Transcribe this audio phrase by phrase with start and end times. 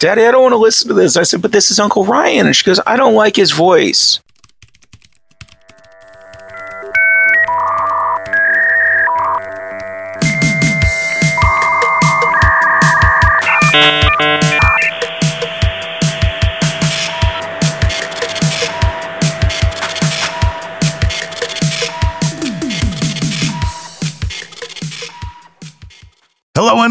[0.00, 1.18] Daddy, I don't want to listen to this.
[1.18, 2.46] I said, But this is Uncle Ryan.
[2.46, 4.20] And she goes, I don't like his voice.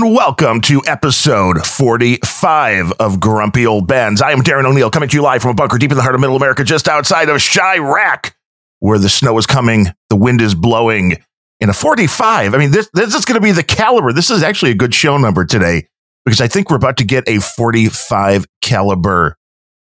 [0.01, 4.21] And welcome to episode 45 of Grumpy Old Bens.
[4.21, 6.15] I am Darren O'Neill coming to you live from a bunker deep in the heart
[6.15, 8.33] of middle America, just outside of Chirac,
[8.79, 11.17] where the snow is coming, the wind is blowing.
[11.59, 14.13] In a 45, I mean, this, this is going to be the caliber.
[14.13, 15.87] This is actually a good show number today
[16.23, 19.35] because I think we're about to get a 45 caliber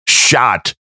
[0.08, 0.74] shot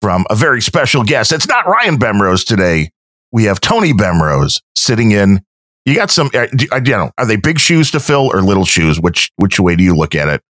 [0.00, 1.32] from a very special guest.
[1.32, 2.90] It's not Ryan Bemrose today.
[3.32, 5.40] We have Tony Bemrose sitting in
[5.86, 8.42] you got some, uh, do- I don't know, are they big shoes to fill or
[8.42, 9.00] little shoes?
[9.00, 10.42] Which which way do you look at it?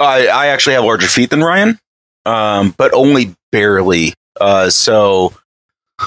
[0.00, 1.78] I, I actually have larger feet than Ryan,
[2.24, 4.14] um, but only barely.
[4.40, 5.34] Uh, so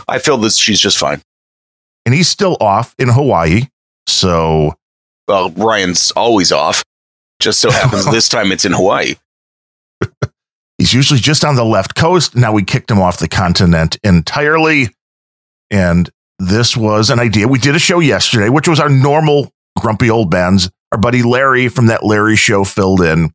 [0.08, 1.22] I feel that she's just fine.
[2.06, 3.68] And he's still off in Hawaii,
[4.08, 4.74] so
[5.28, 6.84] Well, Ryan's always off.
[7.40, 9.16] Just so happens this time it's in Hawaii.
[10.78, 12.36] he's usually just on the left coast.
[12.36, 14.90] Now we kicked him off the continent entirely,
[15.70, 16.10] and
[16.40, 17.48] this was an idea.
[17.48, 20.70] We did a show yesterday, which was our normal grumpy old Bens.
[20.92, 23.32] Our buddy Larry from that Larry show filled in,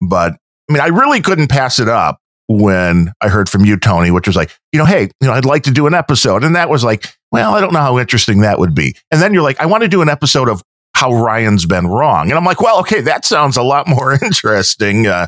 [0.00, 0.34] but
[0.70, 4.26] I mean, I really couldn't pass it up when I heard from you, Tony, which
[4.26, 6.44] was like, you know, hey, you know, I'd like to do an episode.
[6.44, 8.94] And that was like, well, I don't know how interesting that would be.
[9.10, 10.62] And then you're like, I want to do an episode of
[10.94, 12.30] how Ryan's been wrong.
[12.30, 15.06] And I'm like, well, okay, that sounds a lot more interesting.
[15.06, 15.26] Uh,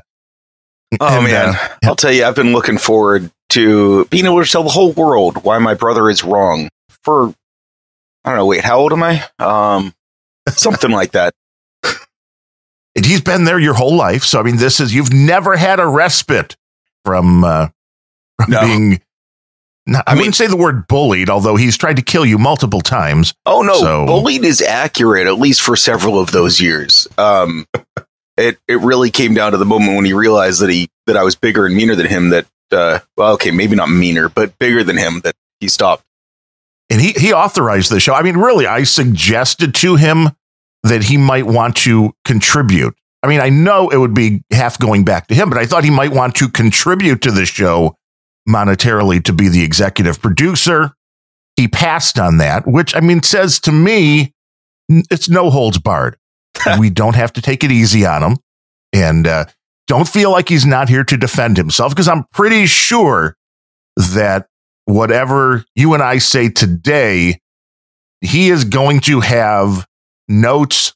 [1.01, 4.51] Oh and, man, uh, I'll tell you, I've been looking forward to being able to
[4.51, 6.69] tell the whole world why my brother is wrong.
[7.05, 7.35] For
[8.25, 8.47] I don't know.
[8.47, 9.23] Wait, how old am I?
[9.39, 9.93] Um,
[10.49, 11.35] something like that.
[12.97, 14.25] and he's been there your whole life.
[14.25, 16.57] So I mean, this is you've never had a respite
[17.05, 17.69] from, uh,
[18.41, 18.61] from No.
[18.63, 19.01] being.
[19.87, 22.39] No, I, I mean- wouldn't say the word bullied, although he's tried to kill you
[22.39, 23.35] multiple times.
[23.45, 27.07] Oh no, So- bullied is accurate at least for several of those years.
[27.19, 27.67] Um,
[28.39, 31.23] it it really came down to the moment when he realized that he that I
[31.23, 32.31] was bigger and meaner than him.
[32.31, 35.21] That uh, well, okay, maybe not meaner, but bigger than him.
[35.21, 36.03] That he stopped.
[36.95, 38.15] And he he authorized the show.
[38.15, 40.29] I mean, really, I suggested to him
[40.85, 42.95] that he might want to contribute.
[43.21, 45.83] I mean, I know it would be half going back to him, but I thought
[45.83, 47.97] he might want to contribute to the show
[48.49, 50.93] monetarily to be the executive producer.
[51.57, 54.33] He passed on that, which I mean says to me,
[54.89, 56.17] it's no holds barred.
[56.79, 58.39] we don't have to take it easy on him,
[58.93, 59.47] and uh,
[59.89, 63.37] don't feel like he's not here to defend himself because I'm pretty sure
[63.97, 64.47] that
[64.87, 67.41] whatever you and I say today,
[68.21, 69.87] he is going to have
[70.29, 70.95] notes,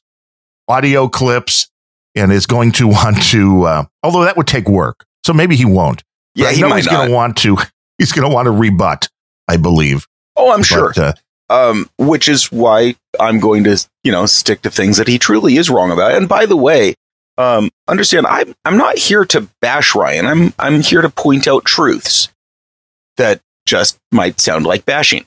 [0.67, 1.69] audio clips,
[2.15, 3.63] and is going to want to.
[3.63, 6.03] Uh, although that would take work, so maybe he won't.
[6.35, 7.57] Yeah, he might he's going to want to.
[7.97, 9.09] He's going to want to rebut.
[9.49, 10.07] I believe.
[10.37, 10.93] Oh, I'm sure.
[10.95, 11.11] Uh,
[11.49, 15.57] um, which is why I'm going to, you know, stick to things that he truly
[15.57, 16.13] is wrong about.
[16.13, 16.93] And by the way,
[17.37, 20.25] um, understand, I'm I'm not here to bash Ryan.
[20.27, 22.29] I'm I'm here to point out truths
[23.17, 25.25] that just might sound like bashing.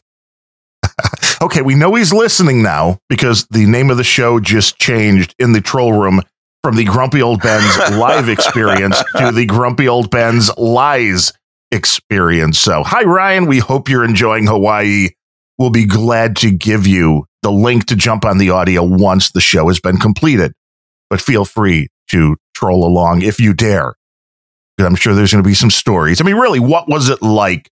[1.42, 5.52] okay, we know he's listening now because the name of the show just changed in
[5.52, 6.20] the troll room
[6.64, 11.32] from the Grumpy Old Ben's live experience to the Grumpy Old Ben's lies
[11.70, 12.58] experience.
[12.58, 13.46] So, hi, Ryan.
[13.46, 15.10] We hope you're enjoying Hawaii.
[15.56, 19.40] We'll be glad to give you the link to jump on the audio once the
[19.40, 20.52] show has been completed.
[21.08, 23.94] But feel free to troll along if you dare.
[24.78, 26.20] I'm sure there's going to be some stories.
[26.20, 27.70] I mean, really, what was it like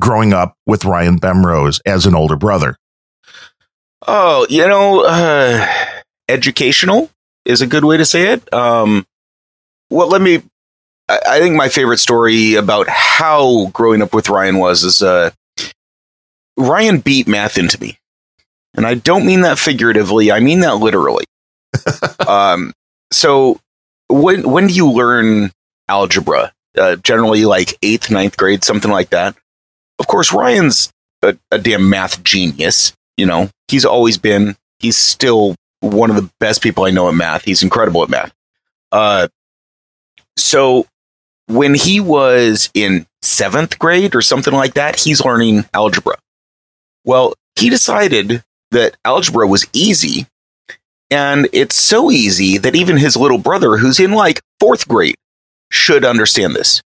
[0.00, 2.76] growing up with Ryan Bemrose as an older brother?
[4.06, 5.66] Oh, you know, uh,
[6.28, 7.10] educational
[7.44, 8.52] is a good way to say it.
[8.52, 9.06] Um,
[9.90, 10.42] well, let me.
[11.08, 15.30] I, I think my favorite story about how growing up with Ryan was is uh,
[16.56, 17.98] Ryan beat math into me,
[18.74, 20.30] and I don't mean that figuratively.
[20.30, 21.24] I mean that literally.
[22.28, 22.72] um,
[23.12, 23.60] so
[24.08, 25.50] when when do you learn
[25.88, 26.52] algebra?
[26.76, 29.34] Uh, generally, like eighth, ninth grade, something like that.
[29.98, 30.90] Of course, Ryan's
[31.22, 32.92] a, a damn math genius.
[33.16, 34.56] You know, he's always been.
[34.78, 37.44] He's still one of the best people I know at math.
[37.44, 38.32] He's incredible at math.
[38.92, 39.28] Uh,
[40.36, 40.86] so
[41.46, 46.16] when he was in seventh grade or something like that, he's learning algebra.
[47.04, 48.42] Well, he decided
[48.72, 50.26] that algebra was easy.
[51.10, 55.14] And it's so easy that even his little brother, who's in like fourth grade,
[55.70, 56.82] should understand this.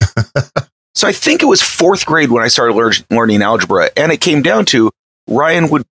[0.94, 3.90] so I think it was fourth grade when I started lear- learning algebra.
[3.96, 4.90] And it came down to
[5.28, 5.84] Ryan would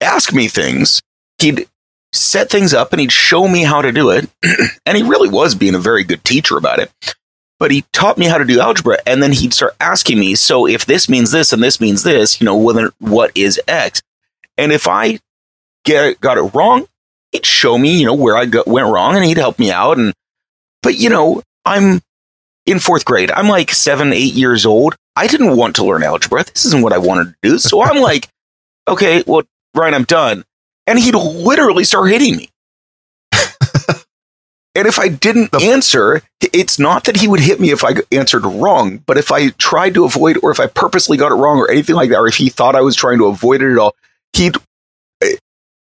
[0.00, 1.02] ask me things.
[1.38, 1.66] He'd
[2.12, 4.28] set things up and he'd show me how to do it.
[4.86, 6.90] and he really was being a very good teacher about it.
[7.58, 8.98] But he taught me how to do algebra.
[9.06, 12.40] And then he'd start asking me, so if this means this and this means this,
[12.40, 14.02] you know, whether, what is X?
[14.58, 15.20] And if I
[15.84, 16.86] get got it wrong,
[17.30, 19.98] he'd show me, you know, where I went wrong and he'd help me out.
[19.98, 20.12] And,
[20.82, 22.02] but, you know, I'm
[22.66, 23.30] in fourth grade.
[23.30, 24.94] I'm like seven, eight years old.
[25.16, 26.44] I didn't want to learn algebra.
[26.44, 27.58] This isn't what I wanted to do.
[27.58, 28.28] So I'm like,
[28.88, 29.42] okay, well,
[29.74, 30.44] Ryan, I'm done.
[30.86, 32.48] And he'd literally start hitting me.
[34.74, 38.44] and if I didn't answer, it's not that he would hit me if I answered
[38.44, 41.70] wrong, but if I tried to avoid or if I purposely got it wrong or
[41.70, 43.94] anything like that, or if he thought I was trying to avoid it at all,
[44.32, 44.56] he'd
[45.22, 45.36] eh,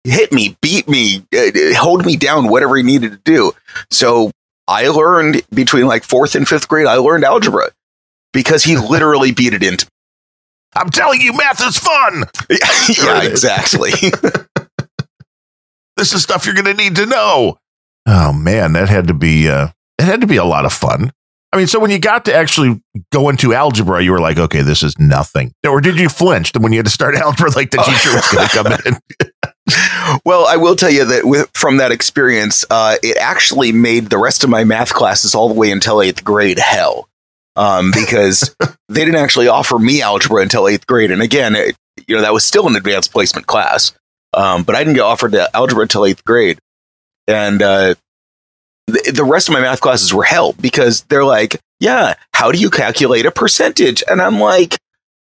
[0.04, 3.54] hit me, beat me, uh, hold me down, whatever he needed to do.
[3.90, 4.32] So
[4.72, 7.72] I learned between like fourth and fifth grade, I learned algebra
[8.32, 9.90] because he literally beat it into me.
[10.74, 12.24] I'm telling you, math is fun.
[12.98, 13.92] yeah, exactly.
[15.98, 17.58] this is stuff you're going to need to know.
[18.06, 19.68] Oh man, that had to be uh,
[20.00, 21.12] it had to be a lot of fun.
[21.52, 22.82] I mean, so when you got to actually
[23.12, 25.52] go into algebra, you were like, okay, this is nothing.
[25.68, 28.48] Or did you flinch when you had to start algebra, like the teacher was going
[28.48, 28.96] to come in?
[30.26, 34.18] Well, I will tell you that with, from that experience, uh, it actually made the
[34.18, 37.08] rest of my math classes all the way until eighth grade hell.
[37.56, 38.56] Um, because
[38.90, 41.12] they didn't actually offer me algebra until eighth grade.
[41.12, 41.76] And again, it,
[42.08, 43.94] you know, that was still an advanced placement class.
[44.34, 46.60] Um, but I didn't get offered the algebra until eighth grade.
[47.28, 47.96] And uh,
[48.88, 52.60] the, the rest of my math classes were hell because they're like, yeah, how do
[52.60, 54.04] you calculate a percentage?
[54.10, 54.78] And I'm like,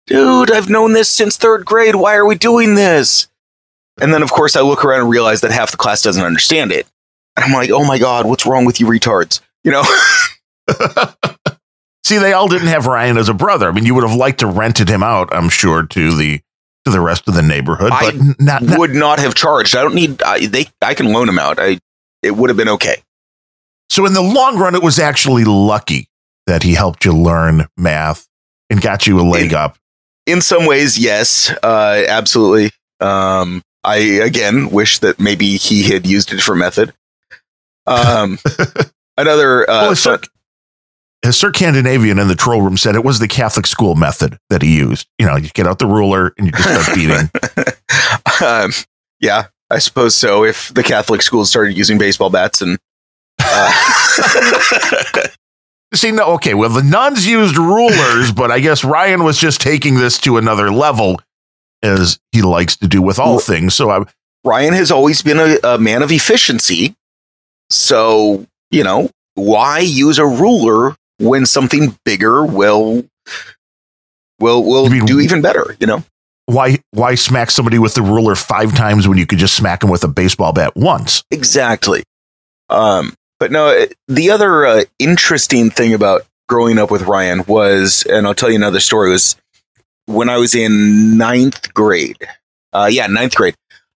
[0.06, 1.96] dude, I've known this since third grade.
[1.96, 3.28] Why are we doing this?
[4.00, 6.73] And then, of course, I look around and realize that half the class doesn't understand
[6.73, 6.87] it.
[7.37, 9.41] And I'm like, oh my God, what's wrong with you retards?
[9.62, 9.85] You know?
[12.05, 13.69] See, they all didn't have Ryan as a brother.
[13.69, 16.41] I mean, you would have liked to rented him out, I'm sure, to the
[16.85, 17.91] to the rest of the neighborhood.
[17.91, 19.75] But I not, not, would not have charged.
[19.75, 20.23] I don't need.
[20.23, 20.67] I, they.
[20.82, 21.58] I can loan him out.
[21.58, 21.79] I.
[22.23, 23.02] It would have been okay.
[23.88, 26.08] So in the long run, it was actually lucky
[26.46, 28.26] that he helped you learn math
[28.69, 29.79] and got you a leg in, up.
[30.26, 32.70] In some ways, yes, uh, absolutely.
[33.00, 36.92] Um, I again wish that maybe he had used it for method.
[37.86, 38.38] Um,
[39.16, 40.20] another uh, well, Sir,
[41.31, 44.76] Sir Scandinavian in the troll room said it was the Catholic school method that he
[44.76, 45.06] used.
[45.19, 47.31] You know, you get out the ruler and you just start beating.
[48.46, 48.72] um,
[49.20, 50.44] yeah, I suppose so.
[50.44, 52.78] If the Catholic schools started using baseball bats and
[53.40, 53.70] uh,
[55.94, 56.54] See, no, okay.
[56.54, 60.72] Well, the nuns used rulers, but I guess Ryan was just taking this to another
[60.72, 61.20] level,
[61.84, 63.75] as he likes to do with all things.
[63.75, 64.04] So, I,
[64.44, 66.94] Ryan has always been a, a man of efficiency.
[67.70, 73.04] So, you know, why use a ruler when something bigger will
[74.38, 75.76] will will mean, do even better?
[75.81, 76.04] You know,
[76.46, 79.90] why why smack somebody with the ruler five times when you could just smack them
[79.90, 81.25] with a baseball bat once?
[81.31, 82.02] Exactly.
[82.69, 88.26] Um, but no, the other uh, interesting thing about growing up with Ryan was, and
[88.26, 89.36] I'll tell you another story, was
[90.06, 92.29] when I was in ninth grade.
[92.73, 93.55] Uh, yeah, ninth grade.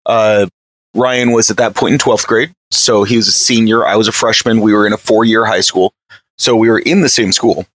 [0.06, 0.48] Uh,
[0.94, 2.54] Ryan was at that point in 12th grade.
[2.72, 3.86] So he was a senior.
[3.86, 4.62] I was a freshman.
[4.62, 5.94] We were in a four year high school.
[6.38, 7.66] So we were in the same school.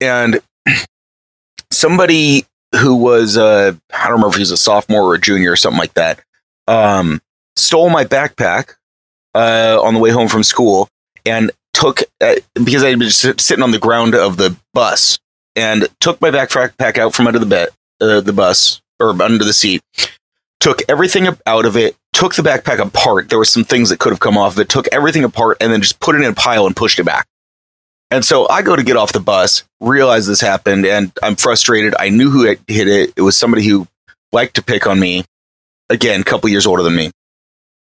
[0.00, 0.40] And
[1.70, 2.44] somebody
[2.74, 5.56] who was, uh, I don't remember if he was a sophomore or a junior or
[5.56, 6.22] something like that,
[6.66, 7.20] um,
[7.56, 8.74] stole my backpack
[9.34, 10.88] uh, on the way home from school
[11.26, 15.18] and took uh, because I had been sitting on the ground of the bus
[15.56, 17.68] and took my backpack out from under the bed,
[18.00, 19.82] uh, the bus or under the seat.
[20.60, 21.96] Took everything out of it.
[22.12, 23.30] Took the backpack apart.
[23.30, 24.68] There were some things that could have come off of it.
[24.68, 27.26] Took everything apart and then just put it in a pile and pushed it back.
[28.10, 31.94] And so I go to get off the bus, realize this happened, and I'm frustrated.
[31.98, 33.12] I knew who hit it.
[33.16, 33.86] It was somebody who
[34.32, 35.24] liked to pick on me.
[35.88, 37.10] Again, a couple years older than me.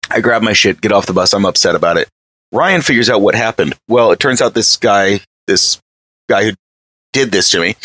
[0.10, 1.34] I grab my shit, get off the bus.
[1.34, 2.08] I'm upset about it.
[2.52, 3.76] Ryan figures out what happened.
[3.88, 5.80] Well, it turns out this guy, this
[6.28, 6.54] guy who
[7.13, 7.75] did this to me,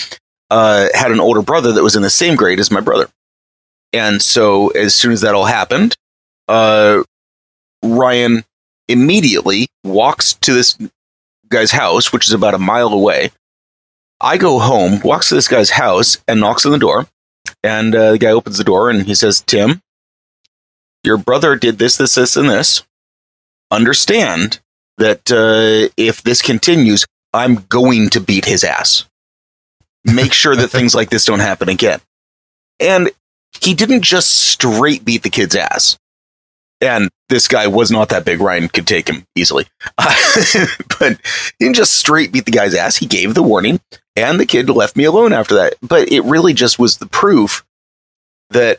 [0.50, 3.08] uh, had an older brother that was in the same grade as my brother.
[3.92, 5.96] And so as soon as that all happened,
[6.48, 7.02] uh,
[7.82, 8.44] Ryan
[8.88, 10.76] immediately walks to this
[11.48, 13.30] guy's house, which is about a mile away.
[14.20, 17.06] I go home, walks to this guy's house, and knocks on the door.
[17.62, 19.80] And uh, the guy opens the door and he says, Tim,
[21.02, 22.82] your brother did this, this, this, and this.
[23.70, 24.60] Understand
[24.98, 29.04] that uh, if this continues, I'm going to beat his ass.
[30.04, 32.00] Make sure that things like this don't happen again.
[32.80, 33.10] And
[33.60, 35.98] he didn't just straight beat the kid's ass.
[36.80, 38.40] And this guy was not that big.
[38.40, 39.66] Ryan could take him easily.
[39.96, 41.18] but
[41.58, 42.96] he didn't just straight beat the guy's ass.
[42.96, 43.80] He gave the warning,
[44.16, 45.74] and the kid left me alone after that.
[45.80, 47.64] But it really just was the proof
[48.50, 48.78] that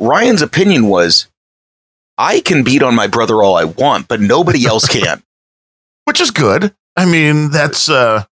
[0.00, 1.26] Ryan's opinion was
[2.16, 5.22] I can beat on my brother all I want, but nobody else can.
[6.10, 6.74] which is good.
[6.96, 8.24] I mean, that's uh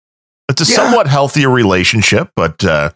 [0.49, 0.77] it's a Yeah.
[0.77, 2.91] somewhat healthier relationship, but uh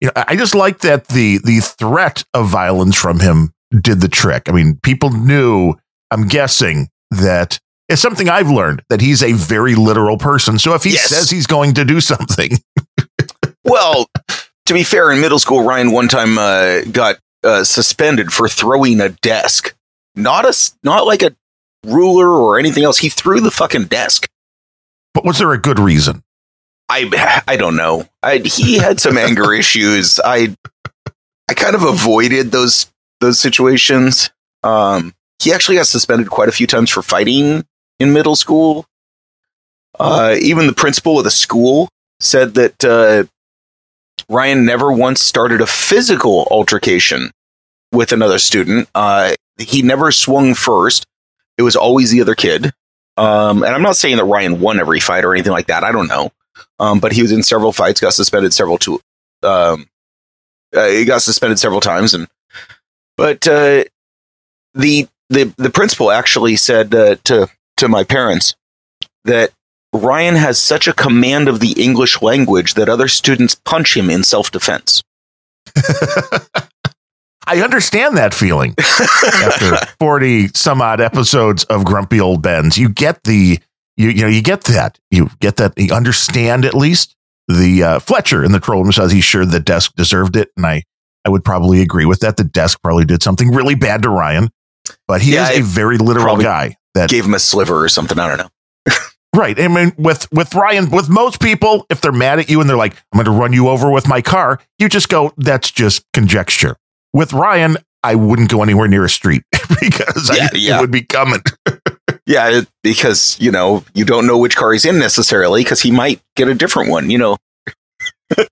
[0.00, 4.08] you know, I just like that the the threat of violence from him did the
[4.08, 4.44] trick.
[4.48, 5.74] I mean, people knew,
[6.10, 10.58] I'm guessing, that it's something I've learned that he's a very literal person.
[10.58, 11.08] So if he Yes.
[11.08, 12.52] says he's going to do something,
[13.64, 14.06] well,
[14.66, 19.00] to be fair, in middle school, Ryan one time uh, got uh, suspended for throwing
[19.00, 19.74] a desk.
[20.16, 21.34] Not a not like a
[21.84, 22.98] ruler or anything else.
[22.98, 24.28] He threw the fucking desk.
[25.14, 26.22] but was there a good reason?
[26.90, 28.06] I I don't know.
[28.22, 30.18] I, he had some anger issues.
[30.22, 30.54] I
[31.48, 34.30] I kind of avoided those those situations.
[34.62, 37.64] Um, he actually got suspended quite a few times for fighting
[37.98, 38.86] in middle school.
[39.98, 41.88] Uh, even the principal of the school
[42.20, 43.24] said that uh,
[44.28, 47.30] Ryan never once started a physical altercation
[47.92, 48.88] with another student.
[48.94, 51.04] Uh, he never swung first.
[51.58, 52.72] It was always the other kid.
[53.16, 55.84] Um, and I'm not saying that Ryan won every fight or anything like that.
[55.84, 56.30] I don't know.
[56.78, 59.00] Um, but he was in several fights, got suspended several to
[59.42, 59.86] um,
[60.74, 62.28] uh, he got suspended several times, and
[63.16, 63.84] but uh,
[64.74, 67.48] the the the principal actually said uh, to
[67.78, 68.54] to my parents
[69.24, 69.50] that
[69.92, 74.22] Ryan has such a command of the English language that other students punch him in
[74.22, 75.02] self defense.
[77.46, 78.74] I understand that feeling.
[78.78, 83.58] after 40 some odd episodes of grumpy old bens you get the
[83.96, 84.98] you you know you get that.
[85.10, 85.72] You get that.
[85.76, 87.16] You understand at least
[87.48, 90.50] the uh, fletcher in the troll room says he's sure the desk deserved it?
[90.56, 90.82] And i
[91.24, 92.36] i would probably agree with that.
[92.36, 94.50] The desk probably did something really bad to ryan
[95.06, 98.18] but he Yeah, is a very literal guy that Gave him a sliver or something.
[98.18, 98.92] I don't know.
[99.36, 99.58] right.
[99.60, 102.76] I mean with with ryan with most people if they're mad at you and they're
[102.76, 106.04] like i'm going to run you over with my car you just go that's just
[106.14, 106.76] conjecture.
[107.12, 109.42] With ryan i wouldn't go anywhere near a street
[109.80, 110.78] because Yeah, I, yeah.
[110.78, 111.40] it would be coming
[112.30, 116.20] Yeah, because you know you don't know which car he's in necessarily because he might
[116.36, 117.10] get a different one.
[117.10, 117.36] You know.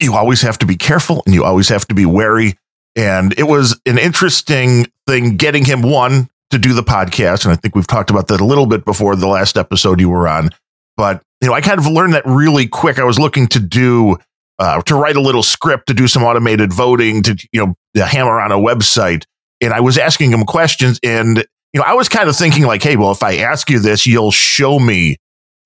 [0.00, 2.58] you always have to be careful and you always have to be wary.
[2.96, 7.44] And it was an interesting thing getting him one to do the podcast.
[7.44, 10.08] And I think we've talked about that a little bit before the last episode you
[10.08, 10.50] were on.
[10.96, 12.98] But, you know, I kind of learned that really quick.
[12.98, 14.16] I was looking to do,
[14.58, 17.64] uh, to write a little script, to do some automated voting, to, you
[17.94, 19.22] know, hammer on a website.
[19.60, 20.98] And I was asking him questions.
[21.04, 23.78] And, you know, I was kind of thinking like, hey, well, if I ask you
[23.78, 25.16] this, you'll show me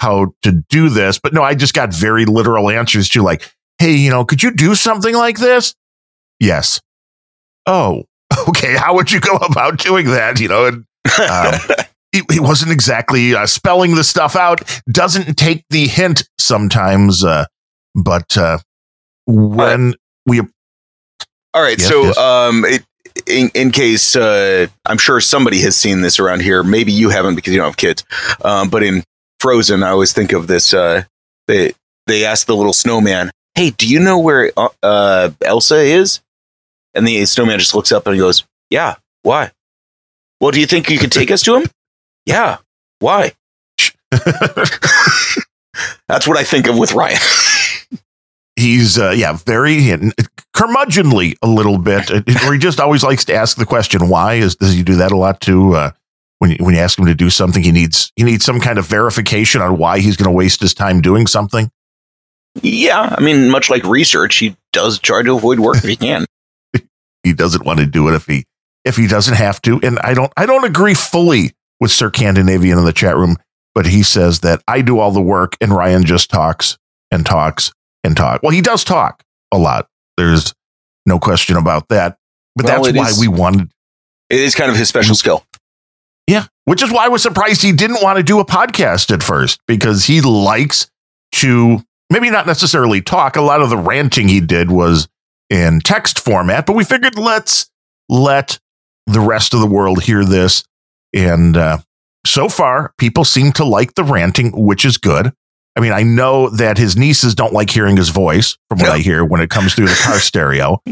[0.01, 1.19] how to do this.
[1.19, 4.51] But no, I just got very literal answers to like, hey, you know, could you
[4.53, 5.75] do something like this?
[6.41, 6.81] Yes.
[7.67, 8.05] Oh,
[8.49, 8.77] okay.
[8.77, 10.41] How would you go about doing that?
[10.41, 10.85] You know, and
[11.31, 11.55] um,
[12.13, 14.63] he, he wasn't exactly uh, spelling the stuff out.
[14.91, 17.47] Doesn't take the hint sometimes, uh,
[17.95, 18.59] but uh,
[19.27, 19.95] when
[20.27, 20.41] we
[21.55, 22.19] All right, Yes, so yes.
[22.19, 22.85] um, it,
[23.27, 26.63] in in case uh, I'm sure somebody has seen this around here.
[26.63, 28.05] Maybe you haven't because you don't have kids.
[28.45, 29.03] Um, but in
[29.41, 30.73] Frozen, I always think of this.
[30.75, 31.05] Uh,
[31.47, 31.73] they
[32.07, 36.21] they ask the little snowman, "Hey, do you know where uh, uh, Elsa is?"
[36.95, 39.51] And the snowman just looks up and he goes, "Yeah, why?
[40.41, 41.67] Well, do you think you could take us to him?
[42.25, 42.59] Yeah,
[43.01, 43.33] why?"
[46.09, 47.19] That's what I think of with Ryan.
[48.55, 49.81] he's uh, yeah very
[50.55, 52.11] curmudgeonly a little bit.
[52.11, 54.97] Uh, or he just always likes to ask the question why is does he do
[54.97, 55.75] that a lot too?
[55.75, 55.93] Uh,
[56.39, 58.79] when you, when you ask him to do something he needs he needs some kind
[58.79, 61.71] of verification on why he's going to waste his time doing something.
[62.61, 66.27] Yeah, I mean, much like research, he does try to avoid work if he can.
[67.23, 68.45] he doesn't want to do it if he
[68.85, 69.81] if he doesn't have to.
[69.83, 73.37] And i don't i don't agree fully with sir scandinavian in the chat room
[73.75, 76.77] but he says that i do all the work and ryan just talks
[77.11, 77.73] and talks
[78.05, 78.43] and talk.
[78.43, 80.55] Well he does talk a lot there's
[81.07, 82.19] no question about that
[82.57, 83.71] but Well, that's why is- we wanted
[84.31, 85.45] It is kind of his special skill.
[86.27, 89.23] Yeah, which is why I was surprised he didn't want to do a podcast at
[89.23, 90.87] first because he likes
[91.33, 93.37] to maybe not necessarily talk.
[93.37, 95.09] A lot of the ranting he did was
[95.51, 97.69] in text format, but we figured let's
[98.09, 98.59] let
[99.07, 100.63] the rest of the world hear this.
[101.13, 101.79] And uh,
[102.25, 105.33] so far, people seem to like the ranting, which is good.
[105.77, 108.91] I mean, I know that his nieces don't like hearing his voice from what.
[108.91, 110.83] I hear when it comes through the car stereo.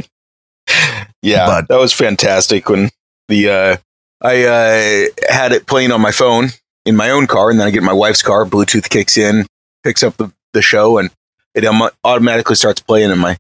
[1.23, 2.91] Yeah, But- that was fantastic when
[3.29, 3.77] the uh,
[4.23, 6.49] I uh, had it playing on my phone
[6.87, 8.45] in my own car, and then I get my wife's car.
[8.45, 9.47] Bluetooth kicks in,
[9.85, 11.11] picks up the, the show, and
[11.55, 13.11] it um, automatically starts playing.
[13.11, 13.37] And my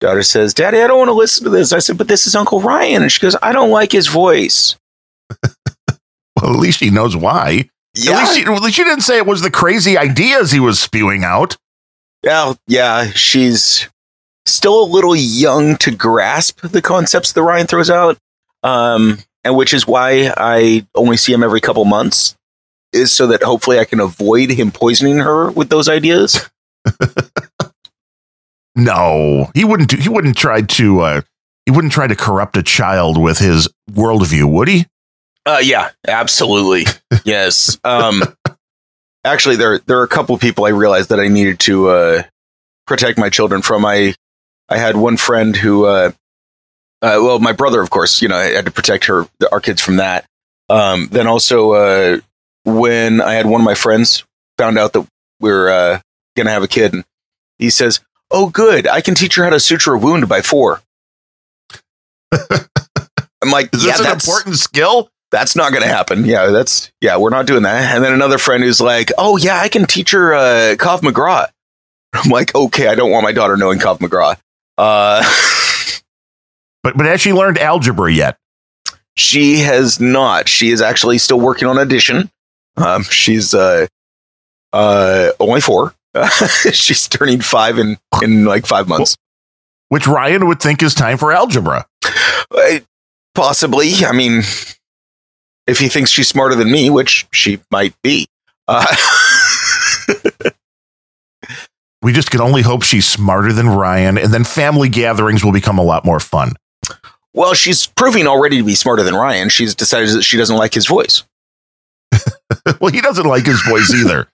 [0.00, 2.34] daughter says, "Daddy, I don't want to listen to this." I said, "But this is
[2.34, 4.76] Uncle Ryan," and she goes, "I don't like his voice."
[6.40, 7.68] Well, at least he knows why.
[7.94, 10.60] Yeah, At least, he, at least you didn't say it was the crazy ideas he
[10.60, 11.56] was spewing out.
[12.22, 13.06] yeah, yeah.
[13.14, 13.88] She's
[14.46, 18.16] still a little young to grasp the concepts that Ryan throws out.
[18.62, 22.36] Um, and which is why I only see him every couple months,
[22.92, 26.48] is so that hopefully I can avoid him poisoning her with those ideas.
[28.74, 29.90] No, he wouldn't.
[29.90, 31.00] Do, he wouldn't try to.
[31.00, 31.20] Uh,
[31.66, 34.86] he wouldn't try to corrupt a child with his worldview, would he?
[35.44, 36.84] Uh, yeah, absolutely.
[37.24, 37.78] yes.
[37.84, 38.22] Um,
[39.24, 42.22] actually, there there are a couple people I realized that I needed to uh,
[42.86, 43.84] protect my children from.
[43.84, 44.14] I
[44.68, 46.12] I had one friend who, uh,
[47.02, 49.82] uh, well, my brother, of course, you know, I had to protect her, our kids
[49.82, 50.24] from that.
[50.70, 52.20] Um, then also, uh,
[52.64, 54.24] when I had one of my friends
[54.56, 55.06] found out that
[55.40, 56.00] we are uh,
[56.36, 57.04] going to have a kid, and
[57.58, 60.80] he says, "Oh, good, I can teach her how to suture a wound by four.
[62.32, 65.10] I'm like, Is yeah, this an important skill?
[65.32, 66.24] That's not going to happen.
[66.24, 67.94] Yeah, that's yeah, we're not doing that.
[67.96, 71.50] And then another friend who's like, "Oh yeah, I can teach her uh, Krav Maga."
[72.12, 74.36] I'm like, okay, I don't want my daughter knowing Krav Maga.
[74.78, 75.22] Uh,
[76.82, 78.36] But but has she learned algebra yet?
[79.16, 80.48] she has not.
[80.48, 82.30] She is actually still working on addition.
[82.76, 83.86] Um, she's uh,
[84.72, 85.94] uh, only four.
[86.72, 89.16] she's turning five in in like five months.
[89.88, 91.86] Which Ryan would think is time for algebra.
[92.50, 92.80] Uh,
[93.34, 93.92] possibly.
[94.04, 94.42] I mean,
[95.66, 98.26] if he thinks she's smarter than me, which she might be.
[98.68, 98.84] Uh,
[102.02, 105.78] We just can only hope she's smarter than Ryan, and then family gatherings will become
[105.78, 106.54] a lot more fun.
[107.32, 109.48] Well, she's proving already to be smarter than Ryan.
[109.48, 111.22] She's decided that she doesn't like his voice.
[112.80, 114.26] well, he doesn't like his voice either.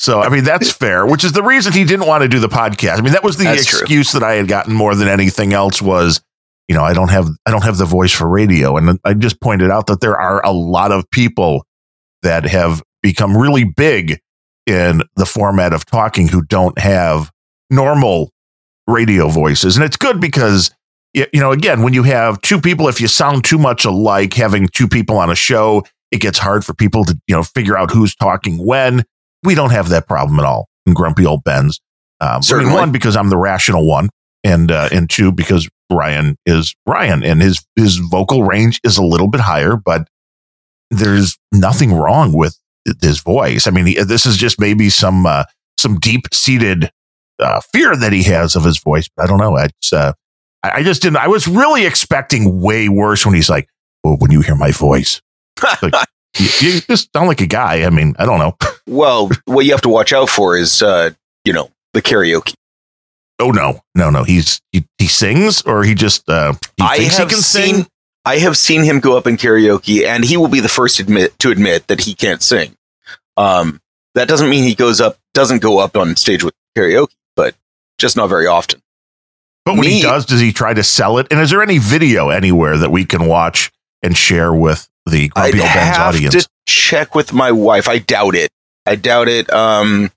[0.00, 2.48] So, I mean, that's fair, which is the reason he didn't want to do the
[2.48, 2.98] podcast.
[2.98, 3.78] I mean, that was the That's true.
[3.78, 6.20] excuse that I had gotten more than anything else was,
[6.68, 8.76] you know, I don't have I don't have the voice for radio.
[8.76, 11.66] And I just pointed out that there are a lot of people
[12.22, 14.20] that have become really big
[14.66, 17.30] in the format of talking who don't have
[17.70, 18.30] normal
[18.86, 19.76] radio voices.
[19.76, 20.70] And it's good because
[21.14, 24.66] you know, again, when you have two people, if you sound too much alike, having
[24.68, 27.90] two people on a show, it gets hard for people to, you know, figure out
[27.90, 29.02] who's talking when.
[29.42, 31.80] We don't have that problem at all in Grumpy Old Ben's.
[32.20, 32.74] Um, I mean, Certainly.
[32.74, 34.08] one because I'm the rational one,
[34.44, 39.04] and uh, and two because Ryan is Ryan, and his his vocal range is a
[39.04, 40.08] little bit higher, but
[40.90, 42.58] there's nothing wrong with
[43.00, 43.66] his voice.
[43.66, 45.44] I mean, he, this is just maybe some uh,
[45.78, 46.90] some deep seated
[47.38, 49.08] uh, fear that he has of his voice.
[49.18, 49.56] I don't know.
[49.56, 50.12] It's uh,
[50.62, 51.18] I, I just didn't.
[51.18, 53.68] I was really expecting way worse when he's like,
[54.04, 55.20] "Oh, when you hear my voice,
[55.82, 58.56] you, you just sound like a guy." I mean, I don't know.
[58.86, 61.10] well, what you have to watch out for is, uh,
[61.44, 62.54] you know, the karaoke.
[63.38, 64.22] Oh no, no, no.
[64.24, 67.74] He's he, he sings or he just uh, he I thinks he have can seen.
[67.76, 67.86] sing.
[68.24, 71.36] I have seen him go up in karaoke, and he will be the first admit
[71.40, 72.76] to admit that he can't sing.
[73.36, 73.80] Um,
[74.14, 77.54] that doesn't mean he goes up doesn't go up on stage with karaoke, but
[77.98, 78.80] just not very often.
[79.64, 81.28] But when he does, does he try to sell it?
[81.30, 83.70] And is there any video anywhere that we can watch
[84.02, 86.44] and share with the Grumpy Old have audience?
[86.44, 87.86] to check with my wife.
[87.88, 88.50] I doubt it.
[88.86, 89.52] I doubt it.
[89.52, 90.10] Um,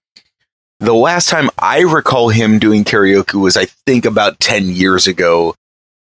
[0.86, 5.56] the last time I recall him doing karaoke was, I think, about ten years ago.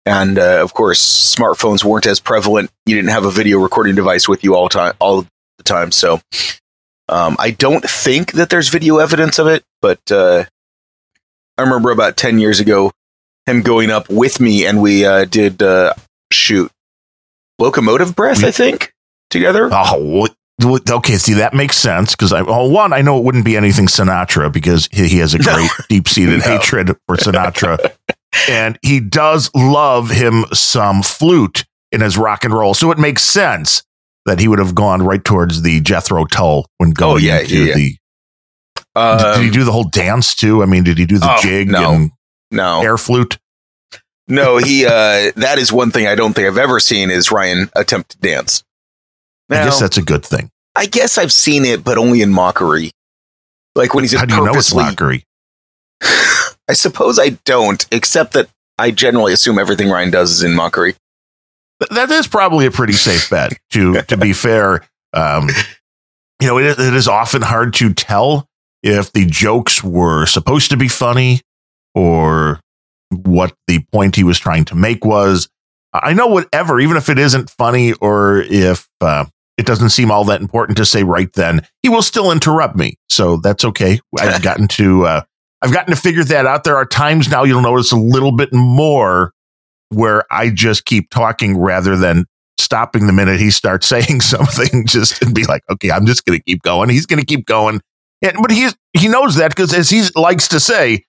[0.06, 1.00] And uh, of course,
[1.36, 2.70] smartphones weren't as prevalent.
[2.86, 5.22] You didn't have a video recording device with you all time, all
[5.58, 5.92] the time.
[5.92, 6.20] So,
[7.08, 9.64] um, I don't think that there's video evidence of it.
[9.82, 10.44] But uh,
[11.58, 12.92] I remember about ten years ago,
[13.46, 15.94] him going up with me, and we uh, did uh,
[16.32, 16.70] shoot
[17.60, 18.44] locomotive breath.
[18.44, 18.94] I think
[19.30, 19.70] together.
[19.72, 21.18] Oh, what- okay.
[21.18, 24.52] See, that makes sense because I, well, one, I know it wouldn't be anything Sinatra
[24.52, 25.54] because he, he has a No.
[25.54, 26.58] great deep seated No.
[26.58, 27.94] hatred for Sinatra.
[28.50, 32.74] and he does love him some flute in his rock and roll.
[32.74, 33.84] So it makes sense
[34.26, 37.66] that he would have gone right towards the Jethro Tull when going Oh, yeah, into
[37.66, 37.98] yeah, the.
[38.96, 40.62] Um, did he do the whole dance too?
[40.64, 41.92] I mean, did he do the Oh, jig no.
[41.94, 42.12] and
[42.52, 43.38] no, air flute?
[44.28, 44.58] no.
[44.58, 44.86] He.
[44.86, 48.18] Uh, that is one thing I don't think I've ever seen is Ryan attempt to
[48.20, 48.64] dance.
[49.50, 50.50] I guess that's a good thing.
[50.76, 52.92] I guess I've seen it, but only in mockery.
[53.76, 55.24] Like when he's How do you know it's mockery?
[56.02, 60.96] I suppose I don't, except that I generally assume everything Ryan does is in mockery.
[61.92, 63.54] That is probably a pretty safe bet.
[63.72, 65.50] To to be fair, um,
[66.40, 68.48] you know, it, is- it is often hard to tell
[68.82, 71.42] if the jokes were supposed to be funny
[71.96, 72.60] or
[73.10, 75.50] what the point he was trying to make was.
[75.94, 79.26] I know whatever, even if it isn't funny or if uh,
[79.58, 82.96] it doesn't seem all that important to say right then, he will still interrupt me.
[83.10, 84.00] So that's okay.
[84.20, 85.22] I've gotten to uh,
[85.62, 86.66] I've gotten to figure that out.
[86.66, 89.32] There are times now you'll notice a little bit more
[89.90, 92.26] where I just keep talking rather than
[92.60, 96.38] stopping the minute he starts saying something, just and be like, okay, I'm just going
[96.38, 96.90] to keep going.
[96.90, 97.80] He's going to keep going.
[98.22, 101.04] And, but he's, he knows that because as he likes to say,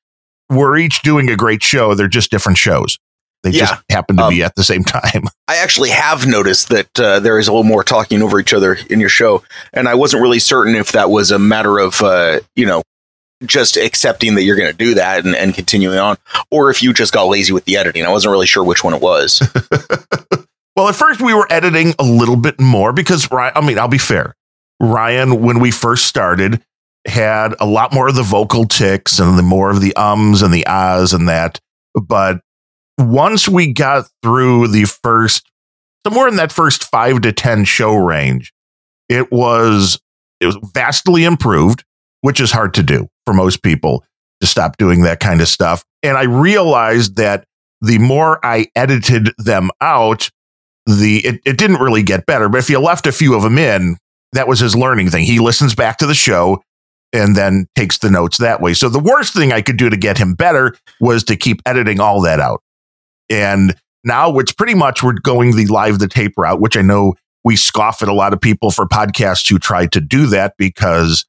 [0.50, 1.94] we're each doing a great show.
[1.94, 2.98] They're just different shows.
[3.44, 3.60] They Yeah.
[3.66, 5.24] just happen to Um, be at the same time.
[5.48, 8.76] I actually have noticed that uh, there is a little more talking over each other
[8.90, 12.40] in your show, and I wasn't really certain if that was a matter of uh,
[12.56, 12.82] you know
[13.44, 16.16] just accepting that you're going to do that and, and continuing on,
[16.50, 18.04] or if you just got lazy with the editing.
[18.04, 19.40] I wasn't really sure which one it was.
[20.76, 23.86] Well, at first we were editing a little bit more because Ryan, I mean, I'll
[23.86, 24.34] be fair.
[24.82, 26.60] Ryan, when we first started,
[27.06, 30.52] had a lot more of the vocal ticks and the more of the ums and
[30.52, 31.60] the ahs and that.
[31.94, 32.40] But
[32.98, 35.50] once we got through the first,
[36.06, 38.52] somewhere in that first five to 10 show range,
[39.08, 39.98] it was,
[40.40, 41.84] it was vastly improved,
[42.20, 44.04] which is hard to do for most people
[44.40, 45.84] to stop doing that kind of stuff.
[46.02, 47.44] And I realized that
[47.80, 50.30] the more I edited them out,
[50.86, 52.48] the it, it didn't really get better.
[52.48, 53.96] But if you left a few of them in,
[54.32, 55.24] that was his learning thing.
[55.24, 56.62] He listens back to the show
[57.12, 58.74] and then takes the notes that way.
[58.74, 62.00] So the worst thing I could do to get him better was to keep editing
[62.00, 62.60] all that out.
[63.30, 67.14] And now it's pretty much we're going the live the tape route, which I know
[67.44, 71.26] we scoff at a lot of people for podcasts who try to do that because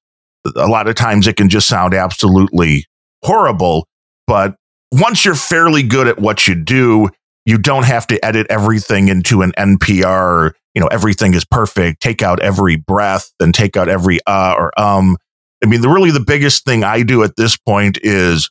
[0.56, 2.86] a lot of times it can just sound absolutely
[3.24, 3.88] horrible.
[4.28, 4.56] But
[4.92, 7.10] once you're fairly good at what you do,
[7.46, 10.52] you don't have to edit everything into an NPR.
[10.74, 12.02] You know, everything is perfect.
[12.02, 15.18] Take out every breath and take out every uh or um.
[15.64, 18.50] I mean, the really the biggest thing I do at this point is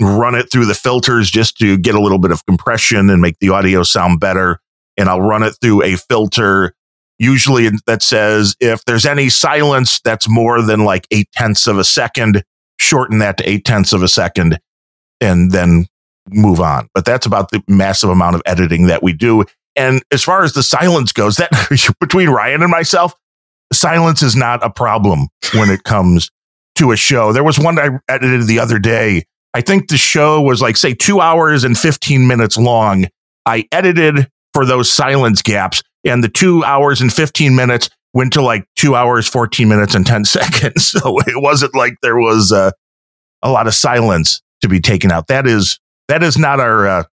[0.00, 3.38] run it through the filters just to get a little bit of compression and make
[3.38, 4.60] the audio sound better.
[4.96, 6.74] And I'll run it through a filter,
[7.18, 11.84] usually that says if there's any silence that's more than like eight tenths of a
[11.84, 12.44] second,
[12.78, 14.58] shorten that to eight tenths of a second,
[15.20, 15.86] and then
[16.28, 16.88] move on.
[16.94, 19.44] But that's about the massive amount of editing that we do.
[19.76, 21.50] And as far as the silence goes, that
[22.00, 23.14] between Ryan and myself,
[23.72, 26.30] silence is not a problem when it comes
[26.76, 27.32] to a show.
[27.32, 29.24] There was one I edited the other day.
[29.54, 33.06] I think the show was like, say, two hours and 15 minutes long.
[33.46, 38.42] I edited for those silence gaps, and the two hours and 15 minutes went to
[38.42, 40.86] like two hours, 14 minutes, and 10 seconds.
[40.86, 42.72] So it wasn't like there was uh,
[43.42, 45.28] a lot of silence to be taken out.
[45.28, 47.04] That is that is not our uh,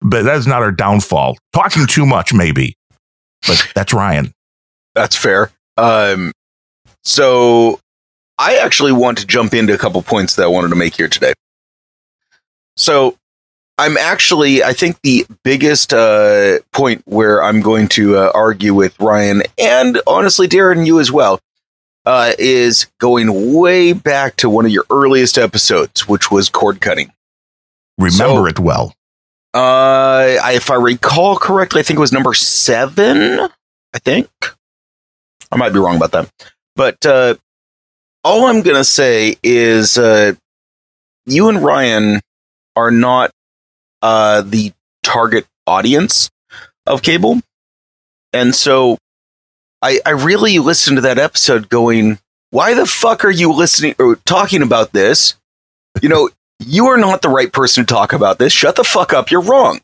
[0.00, 1.36] but that is not our downfall.
[1.52, 2.76] Talking too much, maybe,
[3.46, 4.32] but that's Ryan.
[4.94, 5.50] That's fair.
[5.76, 6.32] Um,
[7.04, 7.80] so
[8.38, 11.08] I actually want to jump into a couple points that I wanted to make here
[11.08, 11.32] today.
[12.82, 13.16] So
[13.78, 18.98] I'm actually, I think the biggest uh, point where I'm going to uh, argue with
[18.98, 21.38] Ryan and honestly, Darren, you as well,
[22.04, 27.12] uh, is going way back to one of your earliest episodes, which was cord cutting.
[27.98, 28.94] Remember So- it well.
[29.54, 33.38] Uh, I, if I recall correctly, I think it was number seven.
[33.94, 34.28] I think
[35.52, 36.30] I might be wrong about that,
[36.74, 37.34] but uh,
[38.24, 40.32] all I'm gonna say is uh,
[41.26, 42.22] you and Ryan
[42.76, 43.30] are not
[44.02, 46.30] uh, the target audience
[46.86, 47.40] of cable,
[48.32, 48.98] and so
[49.80, 52.18] I, I really listened to that episode, going,
[52.50, 55.34] "Why the fuck are you listening or talking about this?"
[56.00, 58.52] You know, you are not the right person to talk about this.
[58.52, 59.30] Shut the fuck up.
[59.30, 59.80] You're wrong.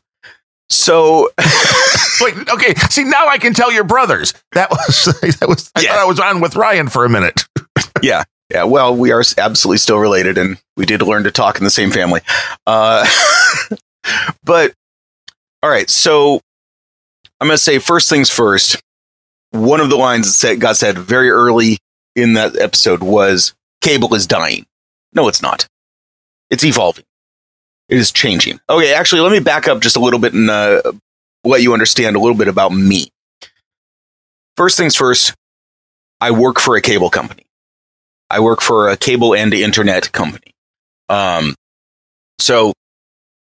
[0.69, 1.29] So
[2.21, 2.73] Wait, okay.
[2.89, 4.33] See, now I can tell your brothers.
[4.53, 5.05] That was
[5.39, 5.71] that was.
[5.75, 5.89] I Yeah.
[5.89, 7.45] thought I was on with Ryan for a minute.
[8.01, 11.69] yeah, well, we are absolutely still related, and we did learn to talk in the
[11.69, 12.21] same family.
[12.65, 13.07] Uh,
[14.43, 14.73] but
[15.61, 16.41] all right, so
[17.39, 18.81] I'm going to say first things first.
[19.51, 21.79] One of the lines that got said very early
[22.15, 24.65] in that episode was "Cable is dying."
[25.13, 25.67] No, it's not.
[26.49, 27.05] It's evolving.
[27.87, 28.59] It is changing.
[28.69, 30.81] Okay, actually, let me back up just a little bit and uh,
[31.43, 33.11] let you understand a little bit about me.
[34.55, 35.33] First things first,
[36.21, 37.45] I work for a cable company.
[38.29, 40.53] I work for a cable and internet company.
[41.09, 41.55] Um,
[42.37, 42.73] so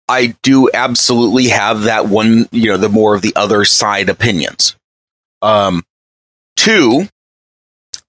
[0.08, 4.76] I do absolutely have that one, you know, the more of the other side opinions.
[5.42, 5.82] Um,
[6.56, 7.08] two,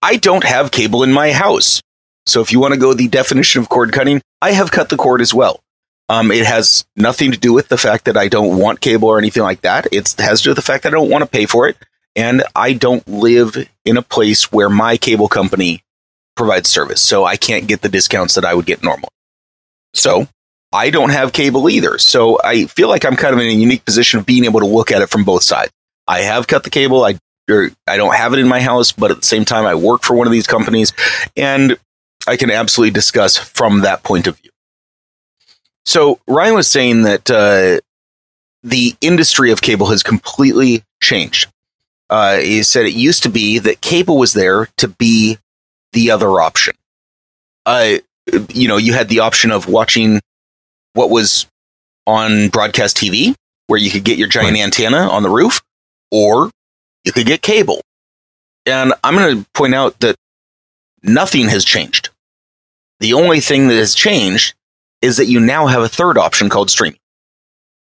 [0.02, 1.82] I don't have cable in my house.
[2.28, 4.98] So if you want to go the definition of cord cutting, I have cut the
[4.98, 5.62] cord as well.
[6.10, 9.18] Um, it has nothing to do with the fact that I don't want cable or
[9.18, 9.88] anything like that.
[9.92, 11.78] It has to do with the fact that I don't want to pay for it.
[12.16, 15.84] And I don't live in a place where my cable company
[16.38, 17.02] provides service.
[17.02, 19.10] So I can't get the discounts that I would get normally.
[19.94, 20.28] So
[20.72, 21.98] I don't have cable either.
[21.98, 24.66] So I feel like I'm kind of in a unique position of being able to
[24.66, 25.72] look at it from both sides.
[26.08, 27.04] I have cut the cable.
[27.04, 27.18] I
[27.50, 30.04] or I don't have it in my house, but at the same time, I work
[30.04, 30.94] for one of these companies,
[31.36, 31.78] and
[32.28, 34.52] I can absolutely discuss from that point of view.
[35.86, 37.80] So Ryan was saying that uh,
[38.64, 41.50] the industry of cable has completely changed.
[42.10, 45.38] Uh, he said it used to be that cable was there to be
[45.94, 46.76] the other option.
[47.66, 47.98] Uh,
[48.50, 50.20] you know, you had the option of watching
[50.94, 51.48] what was
[52.06, 53.36] on broadcast TV,
[53.68, 54.64] where you could get your giant right.
[54.64, 55.62] antenna on the roof,
[56.12, 56.50] or
[57.04, 57.82] you could get cable.
[58.66, 60.16] And I'm going to point out that
[61.04, 62.10] nothing has changed.
[63.00, 64.56] The only thing that has changed
[65.02, 67.00] is that you now have a third option called streaming.